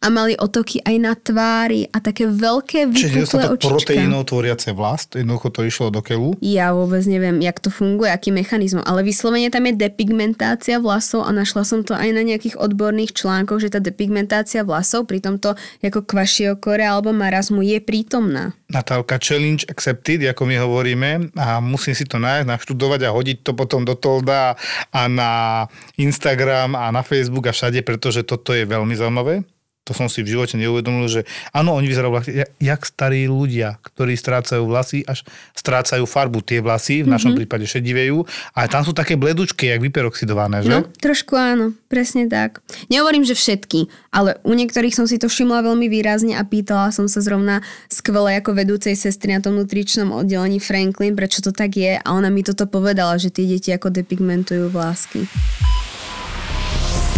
a 0.00 0.06
mali 0.08 0.32
otoky 0.32 0.80
aj 0.80 0.96
na 0.96 1.12
tvári 1.12 1.84
a 1.92 2.00
také 2.00 2.24
veľké 2.24 2.88
Čiže 2.88 2.88
vypuklé 2.88 3.16
nedostatok 3.20 3.52
očička. 3.52 3.68
proteínov 3.68 4.22
tvoriace 4.32 4.70
vlast, 4.72 5.08
jednoducho 5.12 5.48
to 5.52 5.60
išlo 5.68 5.92
do 5.92 6.00
keľu. 6.00 6.40
Ja 6.40 6.72
vôbec 6.72 7.04
neviem, 7.04 7.44
jak 7.44 7.60
to 7.60 7.68
funguje, 7.68 8.08
aký 8.08 8.32
mechanizmus, 8.32 8.88
ale 8.88 9.04
vyslovene 9.04 9.52
tam 9.52 9.68
je 9.68 9.76
depigmentácia 9.76 10.80
vlasov 10.80 11.28
a 11.28 11.30
našla 11.36 11.68
som 11.68 11.84
to 11.84 11.92
aj 11.92 12.16
na 12.16 12.24
nejakých 12.24 12.56
odborných 12.56 13.12
článkoch, 13.12 13.60
že 13.60 13.68
tá 13.68 13.78
depigmentácia 13.78 14.64
vlasov 14.64 15.04
pri 15.04 15.20
tomto 15.20 15.52
ako 15.84 16.00
kvašiokore 16.08 16.80
alebo 16.80 17.12
marazmu 17.12 17.60
je 17.60 17.78
prítomná. 17.84 18.56
Natálka, 18.72 19.20
challenge 19.20 19.68
accepted, 19.68 20.24
ako 20.24 20.48
my 20.48 20.56
hovoríme 20.62 21.34
a 21.36 21.60
musím 21.60 21.92
si 21.92 22.08
to 22.08 22.16
nájsť, 22.16 22.46
naštudovať 22.48 23.00
a 23.04 23.12
hodiť 23.12 23.38
to 23.44 23.52
potom 23.52 23.84
do 23.84 23.98
Tolda 23.98 24.54
a 24.94 25.02
na 25.10 25.66
Instagram 25.98 26.72
a 26.78 26.88
na 26.88 27.02
Facebook 27.04 27.50
a 27.50 27.52
všade, 27.52 27.82
pretože 27.82 28.24
toto 28.24 28.56
je 28.56 28.64
veľmi 28.64 28.96
zaujímavé. 28.96 29.44
To 29.90 29.92
som 29.98 30.06
si 30.06 30.22
v 30.22 30.38
živote 30.38 30.54
neuvedomil, 30.54 31.10
že 31.10 31.26
áno, 31.50 31.74
oni 31.74 31.90
vyzerajú 31.90 32.12
vlasy, 32.14 32.30
jak, 32.46 32.50
jak 32.62 32.80
starí 32.86 33.26
ľudia, 33.26 33.82
ktorí 33.82 34.14
strácajú 34.14 34.62
vlasy, 34.70 35.02
až 35.02 35.26
strácajú 35.58 36.06
farbu 36.06 36.46
tie 36.46 36.62
vlasy, 36.62 37.02
v 37.02 37.10
našom 37.10 37.34
mm-hmm. 37.34 37.38
prípade 37.42 37.66
šedivejú, 37.66 38.22
ale 38.54 38.66
tam 38.70 38.86
sú 38.86 38.94
také 38.94 39.18
bledučky, 39.18 39.66
jak 39.66 39.82
vyperoxidované, 39.82 40.62
že? 40.62 40.70
No, 40.70 40.86
trošku 40.86 41.34
áno, 41.34 41.74
presne 41.90 42.30
tak. 42.30 42.62
Nehovorím, 42.86 43.26
že 43.26 43.34
všetky, 43.34 43.90
ale 44.14 44.38
u 44.46 44.54
niektorých 44.54 44.94
som 44.94 45.10
si 45.10 45.18
to 45.18 45.26
všimla 45.26 45.66
veľmi 45.66 45.90
výrazne 45.90 46.38
a 46.38 46.46
pýtala 46.46 46.94
som 46.94 47.10
sa 47.10 47.18
zrovna 47.18 47.66
skvelé 47.90 48.38
ako 48.38 48.54
vedúcej 48.54 48.94
sestry 48.94 49.34
na 49.34 49.42
tom 49.42 49.58
nutričnom 49.58 50.14
oddelení 50.14 50.62
Franklin, 50.62 51.18
prečo 51.18 51.42
to 51.42 51.50
tak 51.50 51.74
je 51.74 51.98
a 51.98 52.08
ona 52.14 52.30
mi 52.30 52.46
toto 52.46 52.70
povedala, 52.70 53.18
že 53.18 53.34
tie 53.34 53.42
deti 53.42 53.74
ako 53.74 53.90
depigmentujú 53.90 54.70
vlásky. 54.70 55.26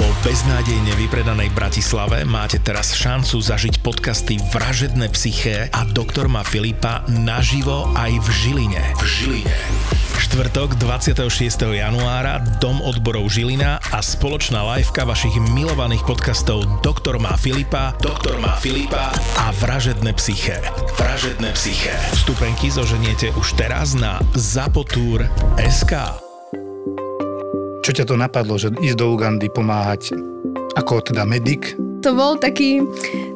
Po 0.03 0.11
beznádejne 0.26 0.98
vypredanej 0.98 1.55
Bratislave 1.55 2.26
máte 2.26 2.59
teraz 2.59 2.90
šancu 2.90 3.38
zažiť 3.38 3.86
podcasty 3.86 4.34
Vražedné 4.50 5.07
psyché 5.14 5.70
a 5.70 5.86
Doktor 5.86 6.26
má 6.26 6.42
Filipa 6.42 7.07
naživo 7.07 7.86
aj 7.94 8.11
v 8.18 8.28
Žiline. 8.34 8.82
V 8.98 9.05
Žiline. 9.07 9.55
Štvrtok 10.18 10.74
26. 10.82 11.22
januára 11.78 12.42
Dom 12.59 12.82
odborov 12.82 13.30
Žilina 13.30 13.78
a 13.78 14.03
spoločná 14.03 14.66
liveka 14.74 15.07
vašich 15.07 15.38
milovaných 15.55 16.03
podcastov 16.03 16.66
Doktor 16.82 17.22
má 17.22 17.38
Filipa, 17.38 17.94
Doktor 18.03 18.42
má 18.42 18.59
Filipa 18.59 19.14
a 19.38 19.55
Vražedné 19.55 20.18
psyché. 20.18 20.59
Vražedné 20.98 21.55
psyché. 21.55 21.94
Vstupenky 22.18 22.74
zoženiete 22.74 23.30
už 23.38 23.55
teraz 23.55 23.94
na 23.94 24.18
zapotur.sk. 24.34 25.94
Čo 27.83 27.91
ťa 27.99 28.07
to 28.07 28.14
napadlo, 28.14 28.55
že 28.62 28.70
ísť 28.78 28.95
do 28.95 29.11
Ugandy 29.11 29.51
pomáhať 29.51 30.14
ako 30.78 31.03
teda 31.03 31.26
medic? 31.26 31.74
To 32.03 32.18
bol 32.18 32.34
taký 32.34 32.82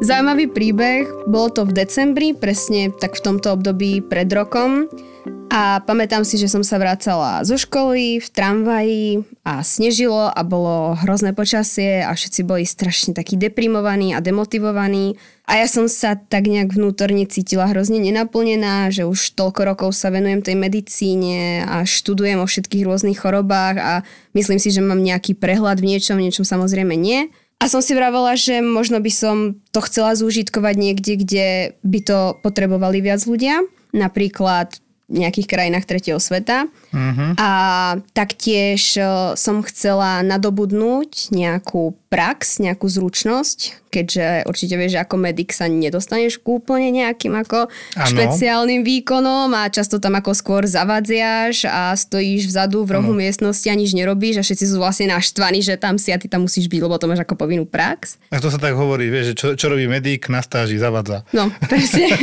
zaujímavý 0.02 0.50
príbeh. 0.50 1.30
Bolo 1.30 1.54
to 1.54 1.62
v 1.62 1.86
decembri, 1.86 2.34
presne 2.34 2.90
tak 2.90 3.14
v 3.14 3.22
tomto 3.22 3.54
období 3.54 4.02
pred 4.02 4.26
rokom. 4.34 4.90
A 5.54 5.78
pamätám 5.86 6.26
si, 6.26 6.34
že 6.34 6.50
som 6.50 6.66
sa 6.66 6.74
vracala 6.74 7.46
zo 7.46 7.54
školy 7.54 8.18
v 8.18 8.28
tramvaji 8.34 9.06
a 9.46 9.62
snežilo 9.62 10.34
a 10.34 10.40
bolo 10.42 10.98
hrozné 10.98 11.30
počasie 11.30 12.02
a 12.02 12.10
všetci 12.10 12.42
boli 12.42 12.66
strašne 12.66 13.14
takí 13.14 13.38
deprimovaní 13.38 14.10
a 14.10 14.18
demotivovaní. 14.18 15.14
A 15.46 15.62
ja 15.62 15.70
som 15.70 15.86
sa 15.86 16.18
tak 16.18 16.50
nejak 16.50 16.74
vnútorne 16.74 17.22
cítila 17.30 17.70
hrozne 17.70 18.02
nenaplnená, 18.02 18.90
že 18.90 19.06
už 19.06 19.38
toľko 19.38 19.62
rokov 19.62 19.94
sa 19.94 20.10
venujem 20.10 20.42
tej 20.42 20.58
medicíne 20.58 21.62
a 21.62 21.86
študujem 21.86 22.42
o 22.42 22.50
všetkých 22.50 22.82
rôznych 22.82 23.22
chorobách 23.22 23.76
a 23.78 23.92
myslím 24.34 24.58
si, 24.58 24.74
že 24.74 24.82
mám 24.82 24.98
nejaký 24.98 25.38
prehľad 25.38 25.78
v 25.78 25.94
niečom, 25.94 26.18
v 26.18 26.26
niečom 26.26 26.42
samozrejme 26.42 26.98
nie. 26.98 27.30
A 27.56 27.72
som 27.72 27.80
si 27.80 27.96
vravela, 27.96 28.36
že 28.36 28.60
možno 28.60 29.00
by 29.00 29.12
som 29.12 29.36
to 29.72 29.80
chcela 29.80 30.12
zúžitkovať 30.12 30.74
niekde, 30.76 31.12
kde 31.16 31.46
by 31.80 32.00
to 32.04 32.18
potrebovali 32.44 33.00
viac 33.00 33.24
ľudia. 33.24 33.64
Napríklad 33.96 34.76
v 35.06 35.22
nejakých 35.22 35.46
krajinách 35.46 35.86
tretieho 35.86 36.18
sveta. 36.18 36.66
Uh-huh. 36.90 37.30
A 37.38 37.50
taktiež 38.10 38.98
e, 38.98 39.02
som 39.38 39.62
chcela 39.62 40.18
nadobudnúť 40.26 41.30
nejakú 41.30 41.94
prax, 42.16 42.64
nejakú 42.64 42.88
zručnosť, 42.88 43.92
keďže 43.92 44.48
určite 44.48 44.80
vieš, 44.80 44.96
že 44.96 45.02
ako 45.04 45.16
medic 45.20 45.52
sa 45.52 45.68
nedostaneš 45.68 46.40
k 46.40 46.48
úplne 46.48 46.88
nejakým 46.96 47.36
ako 47.36 47.68
Áno. 47.68 48.08
špeciálnym 48.08 48.80
výkonom 48.80 49.52
a 49.52 49.68
často 49.68 50.00
tam 50.00 50.16
ako 50.16 50.32
skôr 50.32 50.64
zavadziaš 50.64 51.68
a 51.68 51.92
stojíš 51.92 52.48
vzadu 52.48 52.88
v 52.88 52.96
rohu 52.96 53.12
miestnosti 53.12 53.68
a 53.68 53.76
nič 53.76 53.92
nerobíš 53.92 54.40
a 54.40 54.42
všetci 54.48 54.64
sú 54.64 54.80
vlastne 54.80 55.12
naštvaní, 55.12 55.60
že 55.60 55.76
tam 55.76 56.00
si 56.00 56.08
a 56.08 56.16
ty 56.16 56.24
tam 56.24 56.48
musíš 56.48 56.72
byť, 56.72 56.80
lebo 56.80 56.96
to 56.96 57.04
máš 57.04 57.20
ako 57.20 57.36
povinnú 57.36 57.68
prax. 57.68 58.16
A 58.32 58.40
to 58.40 58.48
sa 58.48 58.56
tak 58.56 58.72
hovorí, 58.72 59.12
vieš, 59.12 59.32
že 59.32 59.34
čo, 59.36 59.46
čo 59.52 59.66
robí 59.68 59.84
medic 59.84 60.24
na 60.32 60.40
stáži, 60.40 60.80
zavadza. 60.80 61.24
No, 61.36 61.52
presne. 61.70 62.16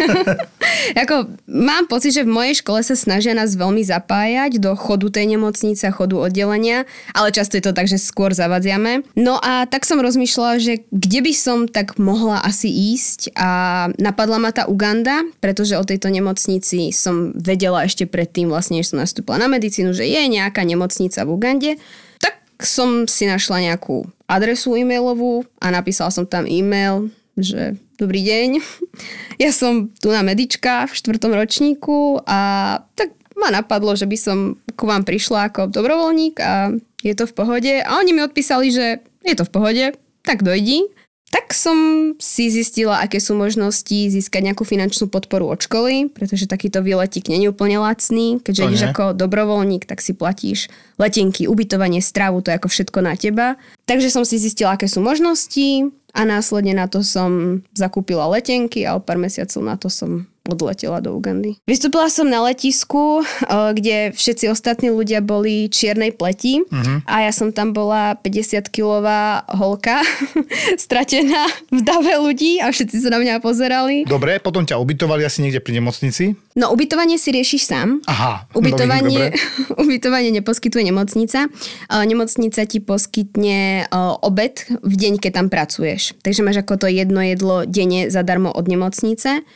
ako, 0.98 1.38
mám 1.46 1.86
pocit, 1.86 2.18
že 2.18 2.26
v 2.26 2.34
mojej 2.34 2.66
škole 2.66 2.82
sa 2.82 2.98
snažia 2.98 3.38
nás 3.38 3.54
veľmi 3.54 3.86
zapájať 3.86 4.58
do 4.58 4.74
chodu 4.74 5.14
tej 5.14 5.38
nemocnice, 5.38 5.86
chodu 5.94 6.18
oddelenia, 6.18 6.90
ale 7.14 7.30
často 7.30 7.62
je 7.62 7.64
to 7.70 7.78
tak, 7.78 7.86
že 7.86 8.02
skôr 8.02 8.34
zavadziame. 8.34 9.06
No 9.14 9.38
a 9.38 9.66
tak 9.70 9.83
som 9.86 10.04
rozmýšľala, 10.04 10.60
že 10.60 10.74
kde 10.92 11.20
by 11.24 11.34
som 11.34 11.60
tak 11.68 11.96
mohla 12.00 12.40
asi 12.44 12.68
ísť 12.68 13.34
a 13.36 13.50
napadla 13.96 14.38
ma 14.40 14.52
tá 14.52 14.68
Uganda, 14.68 15.24
pretože 15.40 15.80
o 15.80 15.88
tejto 15.88 16.12
nemocnici 16.12 16.92
som 16.92 17.32
vedela 17.34 17.86
ešte 17.88 18.04
predtým, 18.06 18.52
vlastne, 18.52 18.80
než 18.80 18.92
som 18.92 19.02
nastúpila 19.02 19.40
na 19.40 19.50
medicínu, 19.50 19.96
že 19.96 20.06
je 20.06 20.22
nejaká 20.30 20.62
nemocnica 20.68 21.24
v 21.24 21.34
Ugande. 21.34 21.72
Tak 22.20 22.36
som 22.62 23.10
si 23.10 23.26
našla 23.26 23.74
nejakú 23.74 24.06
adresu 24.28 24.76
e-mailovú 24.78 25.48
a 25.64 25.72
napísala 25.72 26.12
som 26.12 26.28
tam 26.28 26.46
e-mail, 26.46 27.10
že 27.34 27.80
dobrý 27.98 28.22
deň, 28.22 28.50
ja 29.44 29.52
som 29.56 29.90
tu 29.98 30.12
na 30.12 30.22
medička 30.22 30.86
v 30.86 30.94
štvrtom 30.94 31.34
ročníku 31.34 32.22
a 32.28 32.78
tak 32.94 33.16
ma 33.44 33.52
napadlo, 33.52 33.94
že 33.94 34.08
by 34.08 34.18
som 34.18 34.38
ku 34.80 34.88
vám 34.88 35.04
prišla 35.04 35.52
ako 35.52 35.68
dobrovoľník 35.68 36.36
a 36.40 36.72
je 37.04 37.14
to 37.14 37.28
v 37.28 37.36
pohode. 37.36 37.74
A 37.84 38.00
oni 38.00 38.16
mi 38.16 38.24
odpísali, 38.24 38.72
že 38.72 39.04
je 39.28 39.36
to 39.36 39.44
v 39.44 39.54
pohode, 39.54 39.86
tak 40.24 40.42
dojdi. 40.42 40.88
Tak 41.34 41.50
som 41.50 41.78
si 42.22 42.54
zistila, 42.54 43.02
aké 43.02 43.18
sú 43.18 43.34
možnosti 43.34 43.90
získať 43.90 44.54
nejakú 44.54 44.70
finančnú 44.70 45.10
podporu 45.10 45.50
od 45.50 45.66
školy, 45.66 46.14
pretože 46.14 46.46
takýto 46.46 46.86
výletík 46.86 47.26
není 47.26 47.50
úplne 47.50 47.82
lacný. 47.82 48.38
Keďže 48.38 48.62
To 48.62 48.68
ideš 48.70 48.84
nie. 48.86 48.92
ako 48.94 49.04
dobrovoľník, 49.18 49.90
tak 49.90 50.06
si 50.06 50.14
platíš 50.14 50.70
letenky, 51.02 51.50
ubytovanie, 51.50 52.06
stravu, 52.06 52.46
to 52.46 52.54
je 52.54 52.58
ako 52.62 52.70
všetko 52.70 53.00
na 53.02 53.18
teba. 53.18 53.58
Takže 53.90 54.14
som 54.14 54.22
si 54.22 54.38
zistila, 54.38 54.78
aké 54.78 54.86
sú 54.86 55.02
možnosti 55.02 55.90
a 56.14 56.22
následne 56.22 56.78
na 56.78 56.86
to 56.86 57.02
som 57.02 57.66
zakúpila 57.74 58.30
letenky 58.30 58.86
a 58.86 58.94
o 58.94 59.02
pár 59.02 59.18
mesiacov 59.18 59.66
na 59.66 59.74
to 59.74 59.90
som 59.90 60.30
odletela 60.44 61.00
do 61.00 61.16
Ugandy. 61.16 61.56
Vystúpila 61.64 62.12
som 62.12 62.28
na 62.28 62.44
letisku, 62.44 63.24
eh, 63.24 63.72
kde 63.72 63.96
všetci 64.12 64.52
ostatní 64.52 64.92
ľudia 64.92 65.24
boli 65.24 65.72
čiernej 65.72 66.12
pleti 66.12 66.60
uh-huh. 66.60 67.00
a 67.08 67.24
ja 67.24 67.32
som 67.32 67.56
tam 67.56 67.72
bola 67.72 68.20
50-kilová 68.20 69.48
holka, 69.56 70.04
stratená 70.84 71.48
v 71.72 71.80
dave 71.80 72.20
ľudí 72.20 72.60
a 72.60 72.76
všetci 72.76 73.08
sa 73.08 73.10
na 73.16 73.24
mňa 73.24 73.40
pozerali. 73.40 74.04
Dobre, 74.04 74.44
potom 74.44 74.68
ťa 74.68 74.76
ubytovali 74.84 75.24
asi 75.24 75.40
niekde 75.40 75.64
pri 75.64 75.80
nemocnici. 75.80 76.36
No 76.60 76.76
ubytovanie 76.76 77.16
si 77.16 77.32
riešiš 77.32 77.64
sám. 77.64 78.04
Aha. 78.06 78.46
Ubytovanie, 78.52 79.32
dobre. 79.32 79.80
ubytovanie 79.84 80.30
neposkytuje 80.36 80.84
nemocnica. 80.84 81.48
Eh, 81.48 82.04
Nemocnica 82.04 82.68
ti 82.68 82.84
poskytne 82.84 83.88
eh, 83.88 84.16
obed 84.20 84.68
v 84.84 84.94
deň, 84.94 85.24
keď 85.24 85.32
tam 85.40 85.48
pracuješ. 85.48 86.20
Takže 86.20 86.44
máš 86.44 86.60
ako 86.68 86.84
to 86.84 86.88
jedno 86.92 87.24
jedlo 87.24 87.64
denne 87.64 88.12
zadarmo 88.12 88.52
od 88.52 88.68
nemocnice. 88.68 89.48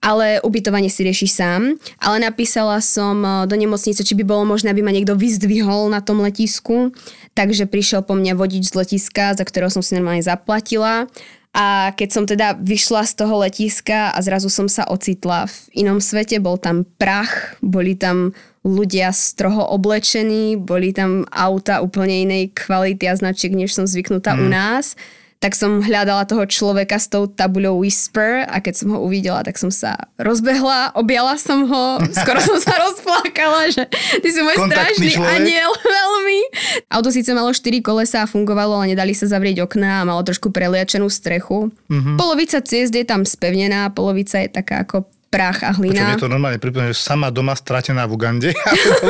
Ale 0.00 0.40
ubytovanie 0.40 0.88
si 0.88 1.04
riešiš 1.04 1.30
sám. 1.36 1.76
Ale 2.00 2.16
napísala 2.24 2.80
som 2.80 3.20
eh, 3.20 3.32
do 3.44 3.56
nemocnice, 3.56 4.00
či 4.00 4.16
by 4.16 4.24
bolo 4.24 4.48
možné, 4.48 4.72
aby 4.72 4.80
ma 4.80 4.92
niekto 4.92 5.16
vyzdvihol 5.16 5.92
na 5.92 6.00
tom 6.00 6.24
letisku. 6.24 6.92
Takže 7.36 7.68
prišiel 7.68 8.00
po 8.02 8.16
mňa 8.16 8.32
vodič 8.36 8.72
z 8.72 8.76
letiska, 8.80 9.36
za 9.36 9.44
ktorého 9.44 9.68
som 9.68 9.84
si 9.84 9.92
normálne 9.94 10.24
zaplatila. 10.24 11.06
A 11.50 11.90
keď 11.98 12.08
som 12.14 12.24
teda 12.30 12.54
vyšla 12.62 13.02
z 13.10 13.12
toho 13.18 13.42
letiska 13.42 14.14
a 14.14 14.18
zrazu 14.22 14.46
som 14.46 14.70
sa 14.70 14.86
ocitla 14.86 15.50
v 15.50 15.82
inom 15.82 15.98
svete, 15.98 16.38
bol 16.38 16.54
tam 16.62 16.86
prach, 16.86 17.58
boli 17.58 17.98
tam 17.98 18.30
ľudia 18.62 19.10
stroho 19.10 19.66
oblečení, 19.74 20.54
boli 20.54 20.94
tam 20.94 21.26
auta 21.34 21.82
úplne 21.82 22.22
inej 22.22 22.54
kvality 22.54 23.02
a 23.10 23.18
značiek, 23.18 23.50
než 23.50 23.74
som 23.74 23.82
zvyknutá 23.82 24.38
mm. 24.38 24.40
u 24.40 24.46
nás, 24.46 24.94
tak 25.40 25.56
som 25.56 25.80
hľadala 25.80 26.28
toho 26.28 26.44
človeka 26.44 27.00
s 27.00 27.08
tou 27.08 27.24
tabuľou 27.24 27.80
Whisper 27.80 28.44
a 28.44 28.60
keď 28.60 28.84
som 28.84 28.88
ho 28.92 29.00
uvidela, 29.00 29.40
tak 29.40 29.56
som 29.56 29.72
sa 29.72 29.96
rozbehla, 30.20 30.92
objala 30.92 31.40
som 31.40 31.64
ho, 31.64 31.96
skoro 32.20 32.44
som 32.44 32.60
sa 32.60 32.76
rozplakala, 32.76 33.72
že 33.72 33.88
ty 34.20 34.28
si 34.28 34.44
môj 34.44 34.60
Kontaktný 34.60 35.08
strážny 35.08 35.08
človek. 35.16 35.36
aniel, 35.40 35.72
veľmi. 35.98 36.40
Auto 36.92 37.08
síce 37.08 37.32
malo 37.32 37.56
4 37.56 37.80
kolesa 37.80 38.28
a 38.28 38.28
fungovalo, 38.28 38.84
ale 38.84 38.92
nedali 38.92 39.16
sa 39.16 39.24
zavrieť 39.24 39.64
okná 39.64 40.04
a 40.04 40.06
malo 40.06 40.20
trošku 40.20 40.52
preliačenú 40.52 41.08
strechu. 41.08 41.72
Mhm. 41.88 41.88
Mm-hmm. 41.88 42.16
Polovica 42.20 42.58
ciest 42.60 42.92
je 42.92 43.04
tam 43.08 43.24
spevnená, 43.24 43.88
polovica 43.96 44.44
je 44.44 44.48
taká 44.52 44.84
ako 44.84 45.08
prach 45.30 45.62
a 45.62 45.70
hlina. 45.78 46.18
je 46.18 46.26
to 46.26 46.28
normálne 46.28 46.58
pripomínam, 46.58 46.90
že 46.90 47.00
sama 47.00 47.30
doma 47.30 47.54
stratená 47.54 48.04
v 48.10 48.18
Ugande. 48.18 48.50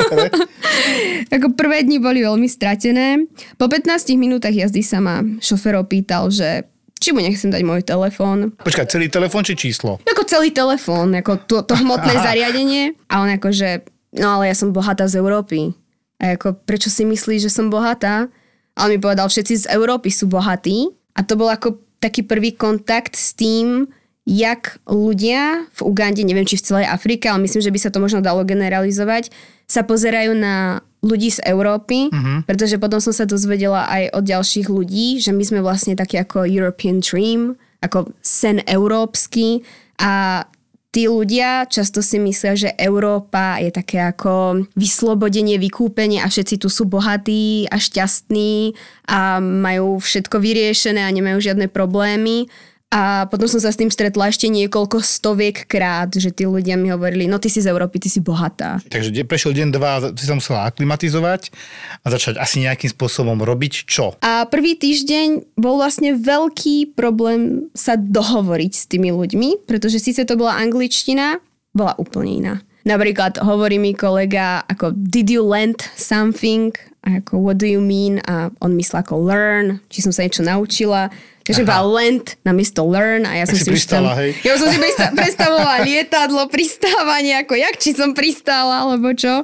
Ako 1.35 1.57
prvé 1.57 1.83
dni 1.83 1.97
boli 1.97 2.21
veľmi 2.21 2.47
stratené. 2.47 3.25
Po 3.57 3.67
15 3.67 4.15
minútach 4.21 4.53
jazdy 4.53 4.85
sa 4.85 5.01
ma 5.01 5.25
šofer 5.41 5.81
opýtal, 5.81 6.29
že 6.29 6.69
či 7.01 7.17
mu 7.17 7.25
nechcem 7.25 7.49
dať 7.49 7.65
môj 7.65 7.81
telefón. 7.81 8.53
Počkaj, 8.61 8.93
celý 8.93 9.09
telefón 9.09 9.41
či 9.41 9.57
číslo? 9.57 9.97
Ako 10.05 10.29
celý 10.29 10.53
telefón, 10.53 11.17
ako 11.17 11.41
to, 11.49 11.65
to 11.65 11.75
hmotné 11.81 12.13
zariadenie. 12.29 12.93
A 13.09 13.25
on 13.25 13.33
ako, 13.33 13.49
že 13.57 13.89
no 14.13 14.37
ale 14.37 14.53
ja 14.53 14.55
som 14.55 14.77
bohatá 14.77 15.09
z 15.09 15.17
Európy. 15.17 15.73
A 16.21 16.37
ako, 16.37 16.61
prečo 16.69 16.93
si 16.93 17.09
myslíš, 17.09 17.49
že 17.49 17.51
som 17.51 17.73
bohatá? 17.73 18.29
A 18.77 18.85
on 18.85 18.93
mi 18.93 19.01
povedal, 19.01 19.33
všetci 19.33 19.65
z 19.65 19.71
Európy 19.73 20.13
sú 20.13 20.29
bohatí. 20.29 20.93
A 21.17 21.25
to 21.25 21.41
bol 21.41 21.49
ako 21.49 21.81
taký 22.01 22.25
prvý 22.25 22.53
kontakt 22.53 23.17
s 23.17 23.33
tým, 23.33 23.89
jak 24.29 24.79
ľudia 24.85 25.67
v 25.73 25.81
Ugande, 25.81 26.23
neviem 26.23 26.45
či 26.45 26.61
v 26.61 26.67
celej 26.67 26.87
Afrike, 26.87 27.29
ale 27.29 27.45
myslím, 27.45 27.65
že 27.65 27.73
by 27.73 27.79
sa 27.81 27.91
to 27.91 28.03
možno 28.03 28.21
dalo 28.21 28.45
generalizovať, 28.45 29.33
sa 29.65 29.87
pozerajú 29.87 30.35
na 30.37 30.85
ľudí 31.01 31.33
z 31.33 31.41
Európy, 31.49 32.13
uh-huh. 32.13 32.45
pretože 32.45 32.77
potom 32.77 33.01
som 33.01 33.17
sa 33.17 33.25
dozvedela 33.25 33.89
aj 33.89 34.13
od 34.13 34.25
ďalších 34.29 34.69
ľudí, 34.69 35.23
že 35.23 35.33
my 35.33 35.45
sme 35.47 35.61
vlastne 35.65 35.97
taký 35.97 36.21
ako 36.21 36.45
European 36.45 37.01
Dream, 37.01 37.57
ako 37.81 38.13
sen 38.21 38.61
európsky 38.69 39.65
a 39.97 40.45
tí 40.93 41.09
ľudia 41.09 41.65
často 41.71 42.05
si 42.05 42.21
myslia, 42.21 42.53
že 42.59 42.71
Európa 42.77 43.57
je 43.63 43.71
také 43.73 44.05
ako 44.05 44.67
vyslobodenie, 44.77 45.57
vykúpenie 45.57 46.21
a 46.21 46.29
všetci 46.29 46.61
tu 46.61 46.69
sú 46.69 46.85
bohatí 46.85 47.65
a 47.71 47.81
šťastní 47.81 48.77
a 49.09 49.41
majú 49.41 50.03
všetko 50.03 50.37
vyriešené 50.37 51.01
a 51.01 51.15
nemajú 51.15 51.41
žiadne 51.41 51.71
problémy. 51.73 52.51
A 52.91 53.31
potom 53.31 53.47
som 53.47 53.63
sa 53.63 53.71
s 53.71 53.79
tým 53.79 53.87
stretla 53.87 54.35
ešte 54.35 54.51
niekoľko 54.51 54.99
stoviek 54.99 55.63
krát, 55.71 56.11
že 56.11 56.35
tí 56.35 56.43
ľudia 56.43 56.75
mi 56.75 56.91
hovorili, 56.91 57.31
no 57.31 57.39
ty 57.39 57.47
si 57.47 57.63
z 57.63 57.71
Európy, 57.71 58.03
ty 58.03 58.11
si 58.11 58.19
bohatá. 58.19 58.83
Takže 58.91 59.15
prešiel 59.31 59.55
deň, 59.55 59.69
dva, 59.71 60.11
ty 60.11 60.23
sa 60.27 60.35
musela 60.35 60.67
aklimatizovať 60.67 61.55
a 62.03 62.07
začať 62.11 62.43
asi 62.43 62.67
nejakým 62.67 62.91
spôsobom 62.91 63.39
robiť 63.39 63.87
čo? 63.87 64.19
A 64.27 64.43
prvý 64.51 64.75
týždeň 64.75 65.55
bol 65.55 65.79
vlastne 65.79 66.19
veľký 66.19 66.99
problém 66.99 67.71
sa 67.79 67.95
dohovoriť 67.95 68.73
s 68.75 68.85
tými 68.91 69.15
ľuďmi, 69.15 69.71
pretože 69.71 70.03
síce 70.03 70.27
to 70.27 70.35
bola 70.35 70.59
angličtina, 70.59 71.39
bola 71.71 71.95
úplne 71.95 72.33
iná. 72.43 72.55
Napríklad 72.83 73.39
hovorí 73.39 73.79
mi 73.79 73.95
kolega 73.95 74.67
ako 74.67 74.99
did 74.99 75.31
you 75.31 75.47
learn 75.47 75.79
something? 75.95 76.75
A 77.07 77.23
ako 77.23 77.39
what 77.39 77.57
do 77.61 77.71
you 77.71 77.79
mean? 77.79 78.19
A 78.27 78.51
on 78.59 78.75
myslel 78.75 79.07
ako 79.07 79.21
learn, 79.21 79.79
či 79.93 80.03
som 80.03 80.11
sa 80.11 80.27
niečo 80.27 80.43
naučila. 80.43 81.13
Takže 81.51 81.67
iba 81.67 81.83
lent 81.83 82.39
namiesto 82.47 82.87
learn 82.87 83.27
a 83.27 83.43
ja 83.43 83.45
som 83.45 83.59
si 83.59 83.67
si, 83.67 83.75
pristala, 83.75 84.15
hej? 84.23 84.39
Ja 84.47 84.55
som 84.55 84.71
si 84.71 84.79
prista- 84.79 85.11
predstavovala 85.11 85.83
lietadlo, 85.83 86.47
pristávanie, 86.47 87.43
ako 87.43 87.59
jak 87.59 87.75
či 87.83 87.91
som 87.93 88.15
pristála, 88.15 88.87
alebo 88.87 89.11
čo. 89.11 89.43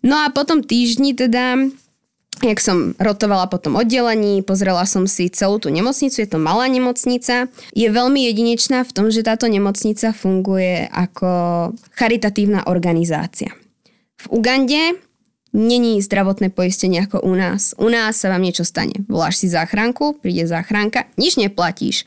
No 0.00 0.16
a 0.20 0.32
potom 0.32 0.64
týždni 0.64 1.12
teda 1.12 1.68
jak 2.42 2.58
som 2.58 2.98
rotovala 2.98 3.46
po 3.46 3.62
tom 3.62 3.78
oddelení, 3.78 4.42
pozrela 4.42 4.82
som 4.90 5.06
si 5.06 5.30
celú 5.30 5.62
tú 5.62 5.70
nemocnicu, 5.70 6.18
je 6.18 6.28
to 6.28 6.42
malá 6.42 6.66
nemocnica. 6.66 7.46
Je 7.72 7.86
veľmi 7.86 8.26
jedinečná 8.26 8.82
v 8.82 8.90
tom, 8.90 9.06
že 9.14 9.22
táto 9.22 9.46
nemocnica 9.46 10.10
funguje 10.10 10.90
ako 10.90 11.30
charitatívna 11.94 12.66
organizácia. 12.66 13.54
V 14.18 14.40
Ugande 14.40 14.98
není 15.54 16.02
zdravotné 16.02 16.50
poistenie 16.50 17.06
ako 17.06 17.22
u 17.22 17.32
nás. 17.38 17.72
U 17.78 17.86
nás 17.86 18.18
sa 18.18 18.28
vám 18.28 18.42
niečo 18.42 18.66
stane. 18.66 19.06
Voláš 19.06 19.40
si 19.40 19.46
záchranku, 19.46 20.18
príde 20.18 20.44
záchranka, 20.50 21.06
nič 21.14 21.38
neplatíš. 21.38 22.02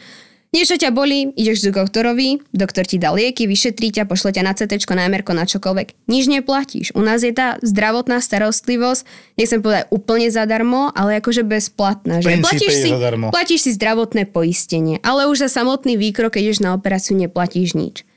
Niečo 0.56 0.80
ťa 0.80 0.96
bolí, 0.96 1.36
ideš 1.36 1.68
k 1.68 1.76
doktorovi, 1.76 2.40
doktor 2.56 2.88
ti 2.88 2.96
dá 2.96 3.12
lieky, 3.12 3.52
vyšetrí 3.52 3.92
ťa, 3.92 4.08
pošle 4.08 4.32
ťa 4.32 4.48
na 4.48 4.56
CT, 4.56 4.80
na 4.96 5.12
MR, 5.12 5.28
na 5.36 5.44
čokoľvek. 5.44 6.08
Nič 6.08 6.32
neplatíš. 6.32 6.96
U 6.96 7.04
nás 7.04 7.20
je 7.20 7.36
tá 7.36 7.60
zdravotná 7.60 8.24
starostlivosť, 8.24 9.04
nechcem 9.36 9.60
povedať 9.60 9.92
úplne 9.92 10.32
zadarmo, 10.32 10.96
ale 10.96 11.20
akože 11.20 11.44
bezplatná. 11.44 12.24
Že 12.24 12.40
platíš 12.40 12.74
si, 12.80 12.90
zadarmo. 12.96 13.28
platíš 13.36 13.60
si 13.68 13.72
zdravotné 13.76 14.24
poistenie, 14.32 15.04
ale 15.04 15.28
už 15.28 15.44
za 15.44 15.50
samotný 15.52 16.00
výkrok, 16.00 16.40
keď 16.40 16.42
ideš 16.48 16.64
na 16.64 16.72
operáciu, 16.80 17.20
neplatíš 17.20 17.76
nič. 17.76 18.08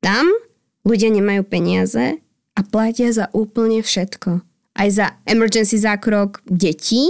Tam 0.00 0.24
ľudia 0.88 1.12
nemajú 1.12 1.44
peniaze 1.44 2.24
a 2.56 2.60
platia 2.64 3.12
za 3.12 3.28
úplne 3.36 3.84
všetko. 3.84 4.45
Aj 4.76 4.88
za 4.92 5.16
emergency 5.24 5.80
zákrok 5.80 6.44
detí 6.44 7.08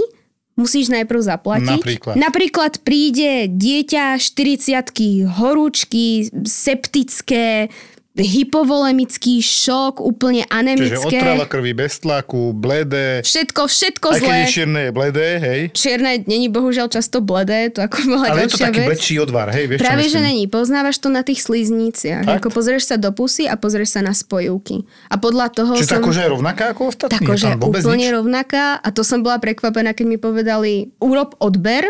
musíš 0.57 0.89
najprv 0.89 1.21
zaplatiť. 1.21 1.79
Napríklad. 1.79 2.15
Napríklad 2.17 2.73
príde 2.81 3.45
dieťa 3.51 4.17
40 4.17 5.37
horúčky, 5.37 6.33
septické, 6.47 7.69
hypovolemický 8.17 9.39
šok, 9.39 10.01
úplne 10.01 10.41
Čiže 10.43 10.53
anemické. 10.53 11.17
otrava 11.21 11.45
krvi 11.45 11.71
bez 11.77 12.01
tlaku, 12.01 12.51
bledé, 12.51 13.21
Všetko, 13.21 13.69
všetko 13.69 14.05
aj 14.09 14.17
keď 14.17 14.25
zlé. 14.25 14.37
je 14.37 14.45
čierne, 14.49 14.81
je 14.81 14.91
bledé, 14.91 15.27
hej. 15.37 15.61
Čierne 15.71 16.11
není 16.25 16.49
bohužiaľ 16.49 16.89
často 16.89 17.21
bledé, 17.21 17.69
to 17.69 17.85
ako 17.85 17.97
bola 18.09 18.33
Ale 18.33 18.49
je 18.49 18.57
to 18.57 18.59
taký 18.59 18.81
vec. 18.81 18.89
väčší 18.97 19.15
odvar, 19.21 19.53
hej, 19.53 19.65
vieš 19.69 19.79
Práve, 19.85 20.09
že 20.09 20.19
není. 20.19 20.49
Poznávaš 20.49 20.97
to 20.97 21.13
na 21.13 21.21
tých 21.21 21.45
slízniciach. 21.45 22.25
Fakt? 22.25 22.37
Ako 22.41 22.47
pozrieš 22.49 22.89
sa 22.89 22.95
do 22.97 23.13
pusy 23.13 23.45
a 23.45 23.53
pozrieš 23.53 23.93
sa 23.93 24.01
na 24.01 24.17
spojivky. 24.17 24.81
A 25.13 25.21
podľa 25.21 25.53
toho 25.53 25.77
Čiže 25.77 25.93
tá 25.93 25.97
som... 26.01 26.05
koža 26.05 26.25
je 26.25 26.31
rovnaká 26.33 26.73
ako 26.73 26.81
ostatní? 26.89 27.13
Tá 27.13 27.19
koža 27.21 27.53
je 27.53 27.57
úplne 27.61 28.07
nič? 28.09 28.15
rovnaká 28.15 28.65
a 28.81 28.87
to 28.89 29.05
som 29.05 29.21
bola 29.21 29.37
prekvapená, 29.37 29.93
keď 29.93 30.05
mi 30.09 30.17
povedali 30.17 30.71
urob 30.97 31.37
odber 31.37 31.85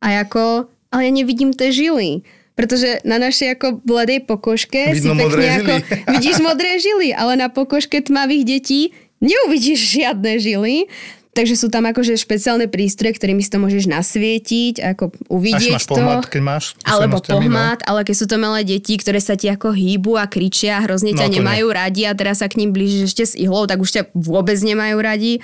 a 0.00 0.20
ako, 0.20 0.68
ale 0.90 1.00
ja 1.08 1.12
nevidím 1.12 1.52
tie 1.54 1.72
žily. 1.72 2.24
Pretože 2.60 3.00
na 3.08 3.16
našej 3.16 3.56
ako 3.56 3.80
bledej 3.80 4.28
pokožke 4.28 4.92
Vidno 4.92 5.16
si 5.16 5.24
pekne 5.24 5.48
ako, 5.64 5.72
vidíš 6.20 6.36
modré 6.44 6.76
žily, 6.76 7.16
ale 7.16 7.40
na 7.40 7.48
pokožke 7.48 8.04
tmavých 8.04 8.44
detí 8.44 8.92
neuvidíš 9.24 9.96
žiadne 9.96 10.36
žily. 10.36 10.84
Takže 11.30 11.54
sú 11.54 11.70
tam 11.70 11.86
akože 11.86 12.18
špeciálne 12.18 12.66
prístroje, 12.66 13.14
ktorými 13.14 13.38
si 13.38 13.54
to 13.54 13.62
môžeš 13.62 13.86
nasvietiť, 13.86 14.82
ako 14.82 15.14
Až 15.14 15.30
uvidieť 15.30 15.78
máš 15.78 15.86
to. 15.86 15.94
pohľad, 15.94 16.26
keď 16.26 16.42
máš 16.42 16.64
Alebo 16.82 17.16
no. 17.16 17.24
pohľad, 17.24 17.78
ale 17.86 18.00
keď 18.02 18.16
sú 18.18 18.26
to 18.26 18.36
malé 18.36 18.60
deti, 18.66 18.98
ktoré 18.98 19.22
sa 19.22 19.38
ti 19.38 19.46
ako 19.46 19.70
hýbu 19.70 20.18
a 20.18 20.26
kričia, 20.26 20.82
hrozne 20.82 21.14
No, 21.14 21.22
ťa 21.22 21.30
to 21.30 21.38
nemajú 21.38 21.70
radi 21.70 22.02
a 22.10 22.18
teraz 22.18 22.42
sa 22.42 22.50
k 22.50 22.58
ním 22.58 22.74
blížiš 22.74 23.14
ešte 23.14 23.24
s 23.30 23.34
ihlou, 23.38 23.70
tak 23.70 23.78
už 23.78 23.90
ťa 23.94 24.02
vôbec 24.10 24.58
nemajú 24.58 24.98
radi. 24.98 25.38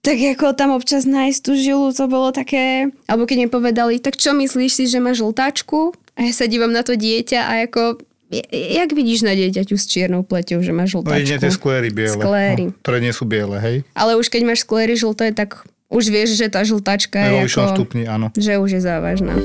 Tak 0.00 0.18
ako 0.34 0.56
tam 0.58 0.74
občas 0.74 1.06
nájsť 1.06 1.40
tú 1.44 1.54
žilu, 1.54 1.94
to 1.94 2.10
bolo 2.10 2.34
také... 2.34 2.90
Alebo 3.06 3.22
keď 3.22 3.36
mi 3.38 3.48
povedali, 3.52 4.02
tak 4.02 4.18
čo 4.18 4.34
myslíš 4.34 4.72
si, 4.74 4.84
že 4.90 4.98
máš 4.98 5.22
žltáčku? 5.22 5.94
A 6.14 6.24
ja 6.24 6.32
sa 6.32 6.44
dívam 6.44 6.70
na 6.70 6.82
to 6.82 6.94
dieťa 6.94 7.40
a 7.40 7.52
ako... 7.64 8.00
Jak 8.48 8.96
vidíš 8.96 9.28
na 9.28 9.36
dieťaťu 9.36 9.76
s 9.76 9.84
čiernou 9.84 10.24
pleťou, 10.24 10.64
že 10.64 10.72
má 10.72 10.88
No 10.88 11.04
žltáčku? 11.04 11.20
jedine 11.20 11.36
tie 11.36 11.52
skléry 11.52 11.92
biele. 11.92 12.16
Skléry. 12.16 12.64
No, 12.72 12.76
ktoré 12.80 12.98
nie 13.04 13.12
sú 13.12 13.28
biele, 13.28 13.60
hej. 13.60 13.84
Ale 13.92 14.16
už 14.16 14.32
keď 14.32 14.48
máš 14.48 14.64
skléry 14.64 14.96
žlté, 14.96 15.36
tak 15.36 15.68
už 15.92 16.08
vieš, 16.08 16.40
že 16.40 16.48
tá 16.48 16.64
žltačka 16.64 17.20
je 17.20 17.44
ako... 17.44 17.76
stupni, 17.76 18.08
áno. 18.08 18.32
Že 18.32 18.56
už 18.56 18.80
je 18.80 18.80
závažná. 18.80 19.36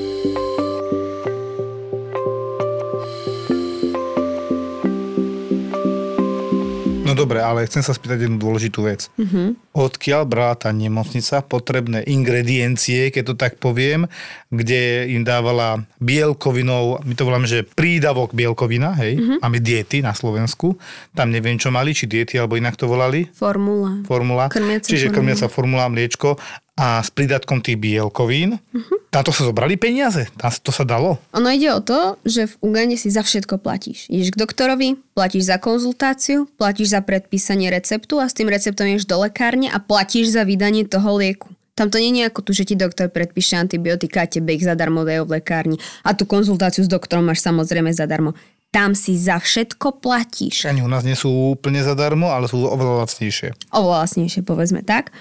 No 7.08 7.16
dobre, 7.16 7.40
ale 7.40 7.64
chcem 7.64 7.80
sa 7.80 7.96
spýtať 7.96 8.28
jednu 8.28 8.36
dôležitú 8.36 8.84
vec. 8.84 9.08
Uh-huh. 9.16 9.56
Odkiaľ 9.72 10.28
brala 10.28 10.60
tá 10.60 10.76
nemocnica 10.76 11.40
potrebné 11.40 12.04
ingrediencie, 12.04 13.08
keď 13.10 13.24
to 13.32 13.36
tak 13.40 13.58
poviem, 13.64 14.12
kde 14.52 15.08
im 15.16 15.24
dávala 15.24 15.88
bielkovinou, 16.04 17.00
my 17.02 17.14
to 17.16 17.24
voláme, 17.24 17.48
že 17.48 17.64
prídavok 17.64 18.36
bielkovina, 18.36 18.92
hej, 19.00 19.18
uh-huh. 19.18 19.40
máme 19.40 19.64
diety 19.64 20.04
na 20.04 20.12
Slovensku, 20.12 20.76
tam 21.16 21.32
neviem, 21.32 21.56
čo 21.56 21.72
mali, 21.72 21.96
či 21.96 22.06
diety, 22.06 22.36
alebo 22.36 22.60
inak 22.60 22.76
to 22.76 22.86
volali, 22.86 23.32
Formula. 23.32 24.04
formula, 24.04 24.52
Krmiaca 24.52 24.88
čiže 24.92 25.08
formula. 25.10 25.16
krmiaca 25.16 25.48
formula, 25.48 25.86
mliečko 25.88 26.30
a 26.78 27.02
s 27.02 27.10
pridatkom 27.10 27.66
tých 27.66 27.82
bielkovín. 27.82 28.62
Uh-huh. 28.62 28.98
Táto 29.10 29.34
sa 29.34 29.50
zobrali 29.50 29.82
peniaze, 29.82 30.30
Tam 30.38 30.54
to 30.62 30.70
sa 30.70 30.86
dalo. 30.86 31.18
Ono 31.34 31.50
ide 31.50 31.74
o 31.74 31.82
to, 31.82 32.22
že 32.22 32.46
v 32.46 32.54
Ugande 32.62 33.02
si 33.02 33.10
za 33.10 33.26
všetko 33.26 33.58
platíš. 33.58 34.06
Ideš 34.14 34.38
k 34.38 34.42
doktorovi, 34.46 35.02
platíš 35.18 35.50
za 35.50 35.58
konzultáciu, 35.58 36.46
platíš 36.62 36.94
za 36.94 37.02
predpísanie 37.02 37.74
receptu 37.74 38.22
a 38.22 38.30
s 38.30 38.38
tým 38.38 38.54
receptom 38.54 38.86
ideš 38.86 39.10
do 39.10 39.18
lekárne 39.18 39.74
a 39.74 39.82
platíš 39.82 40.38
za 40.38 40.46
vydanie 40.46 40.86
toho 40.86 41.18
lieku. 41.18 41.50
Tam 41.74 41.90
to 41.94 42.02
nie 42.02 42.14
je 42.14 42.30
ako 42.30 42.42
tu, 42.42 42.52
že 42.58 42.66
ti 42.66 42.74
doktor 42.74 43.10
predpíše 43.10 43.54
antibiotika 43.54 44.26
a 44.26 44.30
tebe 44.30 44.54
ich 44.54 44.66
zadarmo 44.66 45.06
dajú 45.06 45.30
v 45.30 45.42
lekárni. 45.42 45.78
A 46.02 46.18
tú 46.18 46.26
konzultáciu 46.26 46.82
s 46.82 46.90
doktorom 46.90 47.26
máš 47.26 47.46
samozrejme 47.46 47.94
zadarmo. 47.94 48.34
Tam 48.74 48.98
si 48.98 49.14
za 49.14 49.38
všetko 49.38 50.02
platíš. 50.02 50.66
Ani 50.66 50.82
u 50.82 50.90
nás 50.90 51.06
nie 51.06 51.14
sú 51.14 51.30
úplne 51.54 51.86
zadarmo, 51.86 52.34
ale 52.34 52.50
sú 52.50 52.66
oveľa 52.66 53.06
lacnejšie. 53.06 53.74
Oveľa 53.74 54.10
vlastnejšie, 54.10 54.42
povedzme 54.42 54.82
tak. 54.82 55.14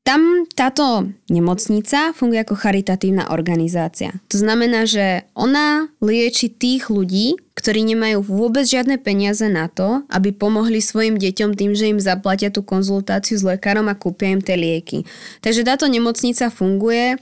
Tam 0.00 0.48
táto 0.56 1.12
nemocnica 1.28 2.16
funguje 2.16 2.40
ako 2.40 2.56
charitatívna 2.56 3.30
organizácia. 3.30 4.16
To 4.32 4.40
znamená, 4.40 4.88
že 4.88 5.28
ona 5.36 5.92
lieči 6.00 6.48
tých 6.48 6.88
ľudí, 6.88 7.36
ktorí 7.52 7.84
nemajú 7.84 8.24
vôbec 8.24 8.64
žiadne 8.64 8.96
peniaze 8.96 9.44
na 9.52 9.68
to, 9.68 10.02
aby 10.08 10.32
pomohli 10.32 10.80
svojim 10.80 11.20
deťom 11.20 11.52
tým, 11.52 11.76
že 11.76 11.92
im 11.92 12.00
zaplatia 12.00 12.48
tú 12.48 12.64
konzultáciu 12.64 13.36
s 13.36 13.44
lekárom 13.44 13.86
a 13.92 13.94
kúpia 13.94 14.32
im 14.32 14.40
tie 14.40 14.56
lieky. 14.56 15.04
Takže 15.44 15.68
táto 15.68 15.84
nemocnica 15.84 16.48
funguje 16.48 17.20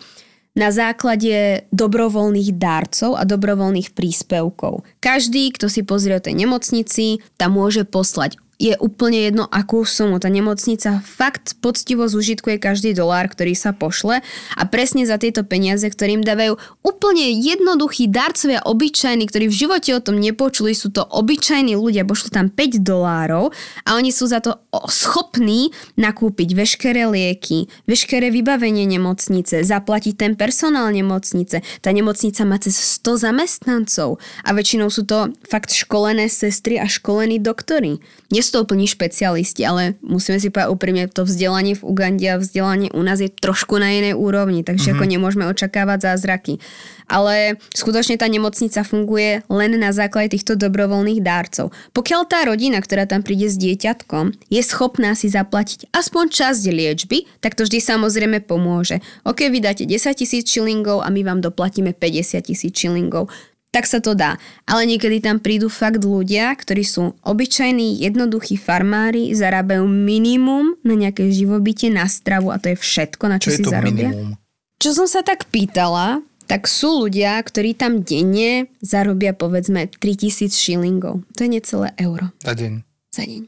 na 0.55 0.71
základe 0.71 1.67
dobrovoľných 1.71 2.59
darcov 2.59 3.15
a 3.15 3.23
dobrovoľných 3.23 3.95
príspevkov. 3.95 4.87
Každý, 4.99 5.55
kto 5.55 5.71
si 5.71 5.87
pozrie 5.87 6.19
o 6.19 6.23
tej 6.23 6.35
nemocnici, 6.35 7.23
tam 7.39 7.59
môže 7.59 7.87
poslať 7.87 8.39
je 8.59 8.75
úplne 8.83 9.31
jedno, 9.31 9.47
akú 9.47 9.87
sumu. 9.87 10.19
Tá 10.19 10.27
nemocnica 10.27 10.99
fakt 10.99 11.55
poctivo 11.63 12.11
zužitkuje 12.11 12.59
každý 12.59 12.91
dolár, 12.91 13.31
ktorý 13.31 13.55
sa 13.55 13.71
pošle 13.71 14.19
a 14.59 14.63
presne 14.67 15.07
za 15.07 15.15
tieto 15.15 15.47
peniaze, 15.47 15.87
ktorým 15.87 16.27
dávajú 16.27 16.59
úplne 16.83 17.39
jednoduchí 17.39 18.11
darcovia 18.11 18.59
obyčajní, 18.67 19.31
ktorí 19.31 19.47
v 19.47 19.59
živote 19.63 19.95
o 19.95 20.03
tom 20.03 20.19
nepočuli, 20.19 20.75
sú 20.75 20.91
to 20.91 21.07
obyčajní 21.07 21.79
ľudia, 21.79 22.03
pošli 22.03 22.35
tam 22.35 22.51
5 22.51 22.83
dolárov 22.83 23.55
a 23.87 23.95
oni 23.95 24.11
sú 24.11 24.27
za 24.27 24.43
to 24.43 24.59
schopní 24.91 25.71
nakúpiť 25.95 26.59
veškeré 26.59 27.07
lieky, 27.07 27.71
veškeré 27.87 28.35
vybavenie 28.35 28.91
nemocnice, 28.91 29.63
zaplatiť 29.63 30.19
ten 30.19 30.33
personál 30.35 30.91
nemocnice. 30.91 31.63
Tá 31.79 31.95
nemocnica 31.95 32.43
má 32.43 32.59
cez 32.59 32.75
100 32.75 33.23
zamestnancov 33.23 34.19
a 34.43 34.51
väčšinou 34.51 34.91
sú 34.91 35.07
to 35.07 35.31
fakt 35.47 35.71
školené 35.71 36.27
sestry 36.27 36.83
a 36.83 36.91
školení 36.91 37.39
doktory. 37.39 38.03
Nie 38.35 38.43
to 38.53 38.65
úplní 38.65 38.89
špecialisti, 38.89 39.63
ale 39.65 39.97
musíme 40.05 40.41
si 40.41 40.49
povedať 40.49 40.73
úprimne, 40.73 41.05
to 41.09 41.25
vzdelanie 41.25 41.77
v 41.77 41.87
Ugande 41.87 42.27
a 42.29 42.41
vzdelanie 42.41 42.89
u 42.93 43.03
nás 43.05 43.21
je 43.21 43.31
trošku 43.31 43.77
na 43.77 43.93
inej 43.93 44.19
úrovni, 44.19 44.65
takže 44.65 44.93
mm-hmm. 44.93 45.01
ako 45.01 45.13
nemôžeme 45.13 45.45
očakávať 45.49 45.99
zázraky. 46.13 46.61
Ale 47.09 47.57
skutočne 47.73 48.21
tá 48.21 48.29
nemocnica 48.29 48.85
funguje 48.85 49.41
len 49.49 49.73
na 49.81 49.97
základe 49.97 50.37
týchto 50.37 50.61
dobrovoľných 50.61 51.25
dárcov. 51.25 51.73
Pokiaľ 51.97 52.21
tá 52.29 52.45
rodina, 52.45 52.77
ktorá 52.85 53.09
tam 53.09 53.25
príde 53.25 53.49
s 53.49 53.57
dieťatkom, 53.57 54.53
je 54.53 54.61
schopná 54.61 55.17
si 55.17 55.33
zaplatiť 55.33 55.89
aspoň 55.97 56.25
časť 56.29 56.63
liečby, 56.69 57.25
tak 57.41 57.57
to 57.57 57.65
vždy 57.65 57.81
samozrejme 57.81 58.45
pomôže. 58.45 59.01
Ok, 59.25 59.49
vydáte 59.49 59.89
10 59.89 60.21
tisíc 60.21 60.45
šilingov 60.53 61.01
a 61.01 61.09
my 61.09 61.25
vám 61.25 61.41
doplatíme 61.41 61.97
50 61.97 62.45
tisíc 62.45 62.77
šilingov 62.77 63.33
tak 63.69 63.85
sa 63.85 64.01
to 64.01 64.17
dá. 64.17 64.41
Ale 64.65 64.89
niekedy 64.89 65.21
tam 65.21 65.39
prídu 65.39 65.69
fakt 65.69 66.01
ľudia, 66.01 66.57
ktorí 66.57 66.83
sú 66.85 67.13
obyčajní, 67.21 68.01
jednoduchí 68.01 68.57
farmári, 68.57 69.37
zarábajú 69.37 69.85
minimum 69.85 70.77
na 70.81 70.97
nejaké 70.97 71.29
živobytie, 71.29 71.93
na 71.93 72.09
stravu 72.09 72.49
a 72.49 72.57
to 72.57 72.73
je 72.73 72.77
všetko, 72.81 73.25
na 73.29 73.37
čo, 73.37 73.53
čo 73.53 73.57
si 73.61 73.63
zarobia. 73.69 74.11
Minimum? 74.13 74.41
Čo 74.79 74.91
som 74.95 75.07
sa 75.11 75.21
tak 75.27 75.51
pýtala, 75.51 76.23
tak 76.49 76.65
sú 76.65 77.05
ľudia, 77.05 77.37
ktorí 77.45 77.77
tam 77.77 78.01
denne 78.01 78.73
zarobia 78.81 79.37
povedzme 79.37 79.91
3000 80.01 80.49
šilingov. 80.49 81.21
To 81.37 81.41
je 81.45 81.51
necelé 81.53 81.93
euro. 82.01 82.33
Za 82.41 82.57
deň. 82.57 82.73
Za 83.13 83.25
deň. 83.29 83.43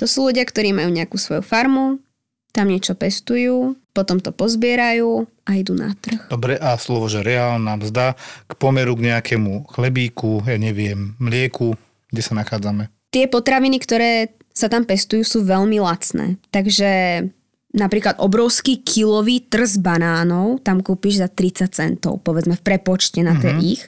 To 0.00 0.04
sú 0.08 0.32
ľudia, 0.32 0.48
ktorí 0.48 0.72
majú 0.72 0.88
nejakú 0.88 1.20
svoju 1.20 1.44
farmu, 1.44 2.00
tam 2.56 2.72
niečo 2.72 2.96
pestujú, 2.96 3.76
potom 3.90 4.22
to 4.22 4.30
pozbierajú 4.30 5.26
a 5.46 5.50
idú 5.58 5.74
na 5.74 5.94
trh. 5.98 6.30
Dobre, 6.30 6.54
a 6.56 6.78
slovo, 6.78 7.10
že 7.10 7.26
reálna 7.26 7.74
mzda 7.74 8.14
k 8.46 8.52
pomeru 8.54 8.94
k 8.94 9.10
nejakému 9.10 9.66
chlebíku, 9.66 10.46
ja 10.46 10.56
neviem, 10.56 11.18
mlieku, 11.18 11.74
kde 12.10 12.22
sa 12.22 12.38
nachádzame? 12.38 12.90
Tie 13.10 13.26
potraviny, 13.26 13.82
ktoré 13.82 14.30
sa 14.54 14.70
tam 14.70 14.86
pestujú, 14.86 15.22
sú 15.26 15.38
veľmi 15.42 15.82
lacné. 15.82 16.38
Takže 16.54 16.90
napríklad 17.74 18.18
obrovský 18.18 18.82
kilový 18.82 19.46
trz 19.46 19.78
banánov 19.78 20.62
tam 20.62 20.82
kúpiš 20.82 21.22
za 21.22 21.28
30 21.30 21.70
centov, 21.70 22.22
povedzme 22.22 22.58
v 22.58 22.62
prepočte 22.62 23.22
na 23.22 23.38
tie 23.38 23.54
mm-hmm. 23.54 23.72
ich. 23.74 23.82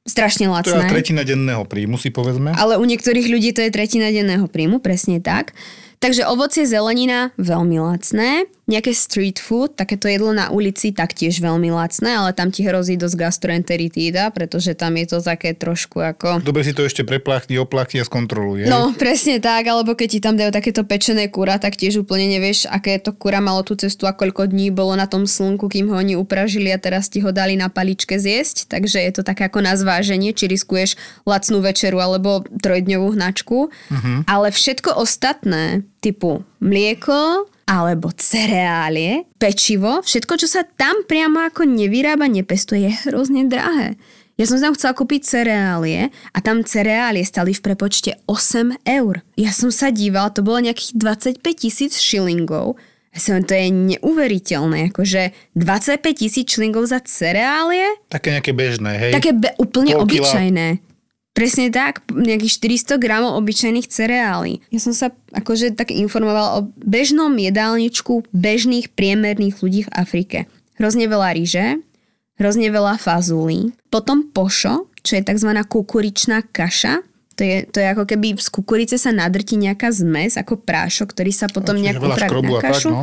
Strašne 0.00 0.48
lacné. 0.48 0.80
To 0.80 0.86
je 0.90 0.96
tretina 0.96 1.22
denného 1.22 1.62
príjmu, 1.68 2.00
si 2.00 2.08
povedzme. 2.08 2.56
Ale 2.56 2.80
u 2.80 2.84
niektorých 2.88 3.30
ľudí 3.30 3.52
to 3.52 3.62
je 3.62 3.70
tretina 3.70 4.08
denného 4.10 4.48
príjmu, 4.48 4.80
presne 4.80 5.20
tak. 5.20 5.52
Takže 6.00 6.24
ovocie, 6.24 6.64
zelenina, 6.64 7.36
veľmi 7.36 7.76
lacné. 7.76 8.48
Nejaké 8.70 8.94
street 8.94 9.42
food, 9.42 9.74
takéto 9.74 10.06
jedlo 10.06 10.30
na 10.30 10.54
ulici, 10.54 10.94
taktiež 10.94 11.42
veľmi 11.42 11.74
lacné, 11.74 12.14
ale 12.14 12.30
tam 12.30 12.54
ti 12.54 12.62
hrozí 12.62 12.94
dosť 12.94 13.18
gastroenteritída, 13.18 14.30
pretože 14.30 14.78
tam 14.78 14.94
je 14.94 15.10
to 15.10 15.18
také 15.18 15.58
trošku 15.58 15.98
ako... 15.98 16.38
Dobre 16.38 16.62
si 16.62 16.70
to 16.70 16.86
ešte 16.86 17.02
preplachni, 17.02 17.58
oplachni 17.58 17.98
a 17.98 18.06
skontroluje. 18.06 18.70
No, 18.70 18.94
presne 18.94 19.42
tak, 19.42 19.66
alebo 19.66 19.98
keď 19.98 20.08
ti 20.08 20.20
tam 20.22 20.38
dajú 20.38 20.54
takéto 20.54 20.86
pečené 20.86 21.26
kura, 21.26 21.58
tak 21.58 21.74
tiež 21.74 22.06
úplne 22.06 22.30
nevieš, 22.30 22.70
aké 22.70 23.02
to 23.02 23.10
kura 23.10 23.42
malo 23.42 23.66
tú 23.66 23.74
cestu 23.74 24.06
a 24.06 24.14
koľko 24.14 24.46
dní 24.46 24.70
bolo 24.70 24.94
na 24.94 25.10
tom 25.10 25.26
slnku, 25.26 25.66
kým 25.66 25.90
ho 25.90 25.98
oni 25.98 26.14
upražili 26.14 26.70
a 26.70 26.78
teraz 26.78 27.10
ti 27.10 27.18
ho 27.18 27.34
dali 27.34 27.58
na 27.58 27.66
paličke 27.66 28.22
zjesť. 28.22 28.70
Takže 28.70 29.02
je 29.02 29.12
to 29.18 29.22
také 29.26 29.50
ako 29.50 29.66
na 29.66 29.74
zváženie, 29.74 30.30
či 30.30 30.46
riskuješ 30.46 30.94
lacnú 31.26 31.58
večeru 31.58 31.98
alebo 31.98 32.46
trojdňovú 32.46 33.18
hnačku. 33.18 33.58
Uh-huh. 33.66 34.16
Ale 34.30 34.54
všetko 34.54 34.94
ostatné, 34.94 35.82
typu 35.98 36.46
mlieko 36.60 37.50
alebo 37.70 38.10
cereálie, 38.10 39.30
pečivo, 39.38 40.02
všetko, 40.02 40.42
čo 40.42 40.50
sa 40.50 40.66
tam 40.66 41.06
priamo 41.06 41.38
ako 41.46 41.62
nevyrába, 41.70 42.26
nepestuje, 42.26 42.90
je 42.90 42.92
hrozne 43.06 43.46
drahé. 43.46 43.94
Ja 44.34 44.48
som 44.48 44.58
tam 44.58 44.74
chcela 44.74 44.96
kúpiť 44.96 45.20
cereálie 45.22 46.10
a 46.34 46.38
tam 46.42 46.66
cereálie 46.66 47.22
stali 47.22 47.54
v 47.54 47.60
prepočte 47.60 48.18
8 48.26 48.88
eur. 48.88 49.22
Ja 49.36 49.54
som 49.54 49.70
sa 49.70 49.94
dívala, 49.94 50.34
to 50.34 50.42
bolo 50.42 50.64
nejakých 50.64 50.96
25 50.96 51.44
tisíc 51.54 52.00
šilingov. 52.00 52.80
Som, 53.10 53.42
to 53.42 53.52
je 53.52 53.68
neuveriteľné, 53.68 54.94
akože 54.94 55.52
25 55.58 56.02
tisíc 56.14 56.46
šilingov 56.50 56.88
za 56.88 57.04
cereálie. 57.04 57.84
Také 58.08 58.32
nejaké 58.32 58.56
bežné, 58.56 58.92
hej? 58.96 59.12
Také 59.12 59.36
be- 59.36 59.54
úplne 59.60 59.98
Pol 59.98 60.08
obyčajné. 60.08 60.89
Presne 61.30 61.70
tak, 61.70 62.02
nejakých 62.10 62.58
400 62.90 62.98
gramov 62.98 63.38
obyčajných 63.38 63.86
cereálí. 63.86 64.58
Ja 64.74 64.82
som 64.82 64.90
sa 64.90 65.14
akože 65.30 65.78
tak 65.78 65.94
informovala 65.94 66.58
o 66.58 66.60
bežnom 66.82 67.30
jedálničku 67.38 68.26
bežných 68.34 68.90
priemerných 68.92 69.62
ľudí 69.62 69.86
v 69.86 69.94
Afrike. 69.94 70.38
Hrozne 70.74 71.06
veľa 71.06 71.30
ríže, 71.38 71.78
hrozne 72.34 72.68
veľa 72.72 72.98
fazulí, 72.98 73.70
potom 73.94 74.26
pošo, 74.26 74.90
čo 75.06 75.20
je 75.20 75.22
tzv. 75.22 75.50
kukuričná 75.70 76.50
kaša, 76.50 77.06
to 77.38 77.46
je, 77.46 77.64
to 77.72 77.80
je 77.80 77.86
ako 77.88 78.04
keby 78.04 78.36
z 78.36 78.48
kukurice 78.52 78.96
sa 79.00 79.14
nadrti 79.14 79.56
nejaká 79.56 79.88
zmes, 79.94 80.36
ako 80.36 80.60
prášok, 80.60 81.16
ktorý 81.16 81.32
sa 81.32 81.48
potom 81.48 81.78
nejak 81.80 81.96
upraví 81.96 82.42
na 82.44 82.60
kašu. 82.60 82.90
A, 82.92 82.92
tak, 82.92 82.92
no? 82.92 83.02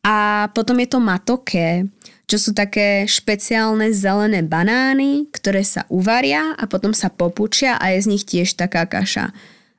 a 0.00 0.14
potom 0.56 0.76
je 0.80 0.88
to 0.88 0.98
matoke, 1.02 1.66
čo 2.26 2.36
sú 2.42 2.50
také 2.52 3.06
špeciálne 3.06 3.94
zelené 3.94 4.42
banány, 4.42 5.30
ktoré 5.30 5.62
sa 5.62 5.86
uvaria 5.86 6.58
a 6.58 6.66
potom 6.66 6.90
sa 6.90 7.06
popučia 7.06 7.78
a 7.78 7.94
je 7.94 8.02
z 8.02 8.10
nich 8.10 8.26
tiež 8.26 8.58
taká 8.58 8.82
kaša. 8.86 9.30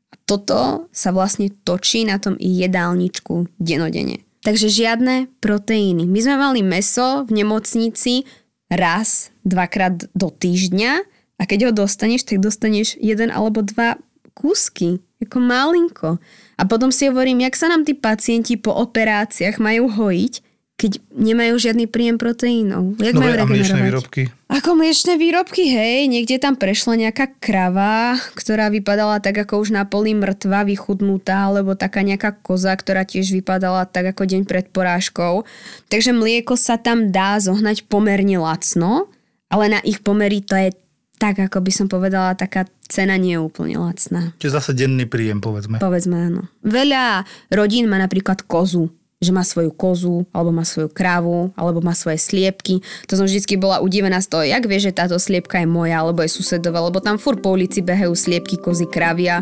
A 0.07 0.15
toto 0.23 0.87
sa 0.95 1.11
vlastne 1.11 1.51
točí 1.67 2.07
na 2.07 2.15
tom 2.23 2.39
i 2.39 2.47
jedálničku 2.63 3.51
denodene. 3.59 4.23
Takže 4.47 4.71
žiadne 4.71 5.27
proteíny. 5.43 6.07
My 6.07 6.19
sme 6.23 6.35
mali 6.39 6.63
meso 6.63 7.27
v 7.27 7.43
nemocnici 7.43 8.23
raz, 8.71 9.35
dvakrát 9.43 10.07
do 10.15 10.31
týždňa 10.31 11.03
a 11.35 11.43
keď 11.43 11.67
ho 11.67 11.71
dostaneš, 11.83 12.23
tak 12.23 12.39
dostaneš 12.39 12.95
jeden 12.95 13.27
alebo 13.27 13.59
dva 13.59 13.99
kúsky, 14.31 15.03
ako 15.19 15.37
malinko. 15.43 16.09
A 16.55 16.63
potom 16.63 16.95
si 16.95 17.11
hovorím, 17.11 17.43
jak 17.43 17.59
sa 17.59 17.67
nám 17.67 17.83
tí 17.83 17.91
pacienti 17.91 18.55
po 18.55 18.71
operáciách 18.71 19.59
majú 19.59 19.91
hojiť, 19.91 20.46
keď 20.77 21.01
nemajú 21.09 21.57
žiadny 21.57 21.89
príjem 21.89 22.21
proteínov. 22.21 23.01
Jak 23.01 23.17
Dobre, 23.17 23.33
majú 23.33 23.37
a 23.41 23.45
mliečne 23.49 23.81
výrobky? 23.81 24.29
Ako 24.45 24.77
mliečne 24.77 25.17
výrobky, 25.17 25.73
hej. 25.73 26.05
Niekde 26.05 26.37
tam 26.37 26.53
prešla 26.53 27.01
nejaká 27.01 27.33
krava, 27.41 28.13
ktorá 28.37 28.69
vypadala 28.69 29.17
tak 29.17 29.41
ako 29.41 29.65
už 29.65 29.73
na 29.73 29.89
poli 29.89 30.13
mŕtva, 30.13 30.69
vychudnutá, 30.69 31.49
alebo 31.49 31.73
taká 31.73 32.05
nejaká 32.05 32.37
koza, 32.45 32.77
ktorá 32.77 33.09
tiež 33.09 33.33
vypadala 33.33 33.89
tak 33.89 34.13
ako 34.13 34.29
deň 34.29 34.41
pred 34.45 34.69
porážkou. 34.69 35.49
Takže 35.89 36.13
mlieko 36.13 36.53
sa 36.53 36.77
tam 36.77 37.09
dá 37.09 37.41
zohnať 37.41 37.89
pomerne 37.89 38.37
lacno, 38.37 39.09
ale 39.49 39.73
na 39.73 39.79
ich 39.81 40.05
pomery 40.05 40.45
to 40.45 40.53
je 40.53 40.77
tak, 41.17 41.41
ako 41.41 41.65
by 41.65 41.71
som 41.73 41.89
povedala, 41.89 42.37
taká 42.37 42.69
cena 42.85 43.17
nie 43.17 43.33
je 43.33 43.41
úplne 43.41 43.81
lacná. 43.81 44.37
Čiže 44.37 44.61
zase 44.61 44.71
denný 44.77 45.09
príjem, 45.09 45.41
povedzme. 45.41 45.81
Povedzme, 45.81 46.29
áno. 46.29 46.45
Veľa 46.61 47.25
rodín 47.49 47.89
má 47.89 47.97
napríklad 47.97 48.45
kozu 48.45 48.93
že 49.17 49.33
má 49.33 49.41
svoju 49.41 49.73
kozu, 49.73 50.29
alebo 50.29 50.53
má 50.53 50.61
svoju 50.61 50.93
krávu, 50.93 51.49
alebo 51.57 51.81
má 51.81 51.97
svoje 51.97 52.21
sliepky. 52.21 52.85
To 53.09 53.17
som 53.17 53.25
vždy 53.25 53.57
bola 53.57 53.81
udivená 53.81 54.21
z 54.21 54.29
toho, 54.29 54.43
jak 54.45 54.63
vie, 54.69 54.77
že 54.77 54.93
táto 54.93 55.17
sliepka 55.17 55.57
je 55.57 55.67
moja, 55.69 56.05
alebo 56.05 56.21
je 56.21 56.29
susedová, 56.29 56.85
lebo 56.85 57.01
tam 57.01 57.17
fur 57.17 57.41
po 57.41 57.57
ulici 57.57 57.81
behajú 57.81 58.13
sliepky, 58.13 58.61
kozy, 58.61 58.85
kravia. 58.85 59.41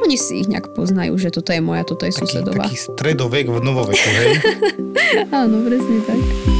Oni 0.00 0.14
si 0.14 0.46
ich 0.46 0.48
nejak 0.48 0.72
poznajú, 0.78 1.18
že 1.18 1.34
toto 1.34 1.50
je 1.50 1.60
moja, 1.60 1.82
toto 1.82 2.06
je 2.06 2.14
taký, 2.14 2.22
susedová. 2.22 2.64
Taký 2.70 2.78
stredovek 2.78 3.50
v 3.50 3.58
novoveku, 3.58 4.08
hej? 4.22 4.32
Áno, 5.42 5.66
presne 5.66 5.98
tak 6.06 6.59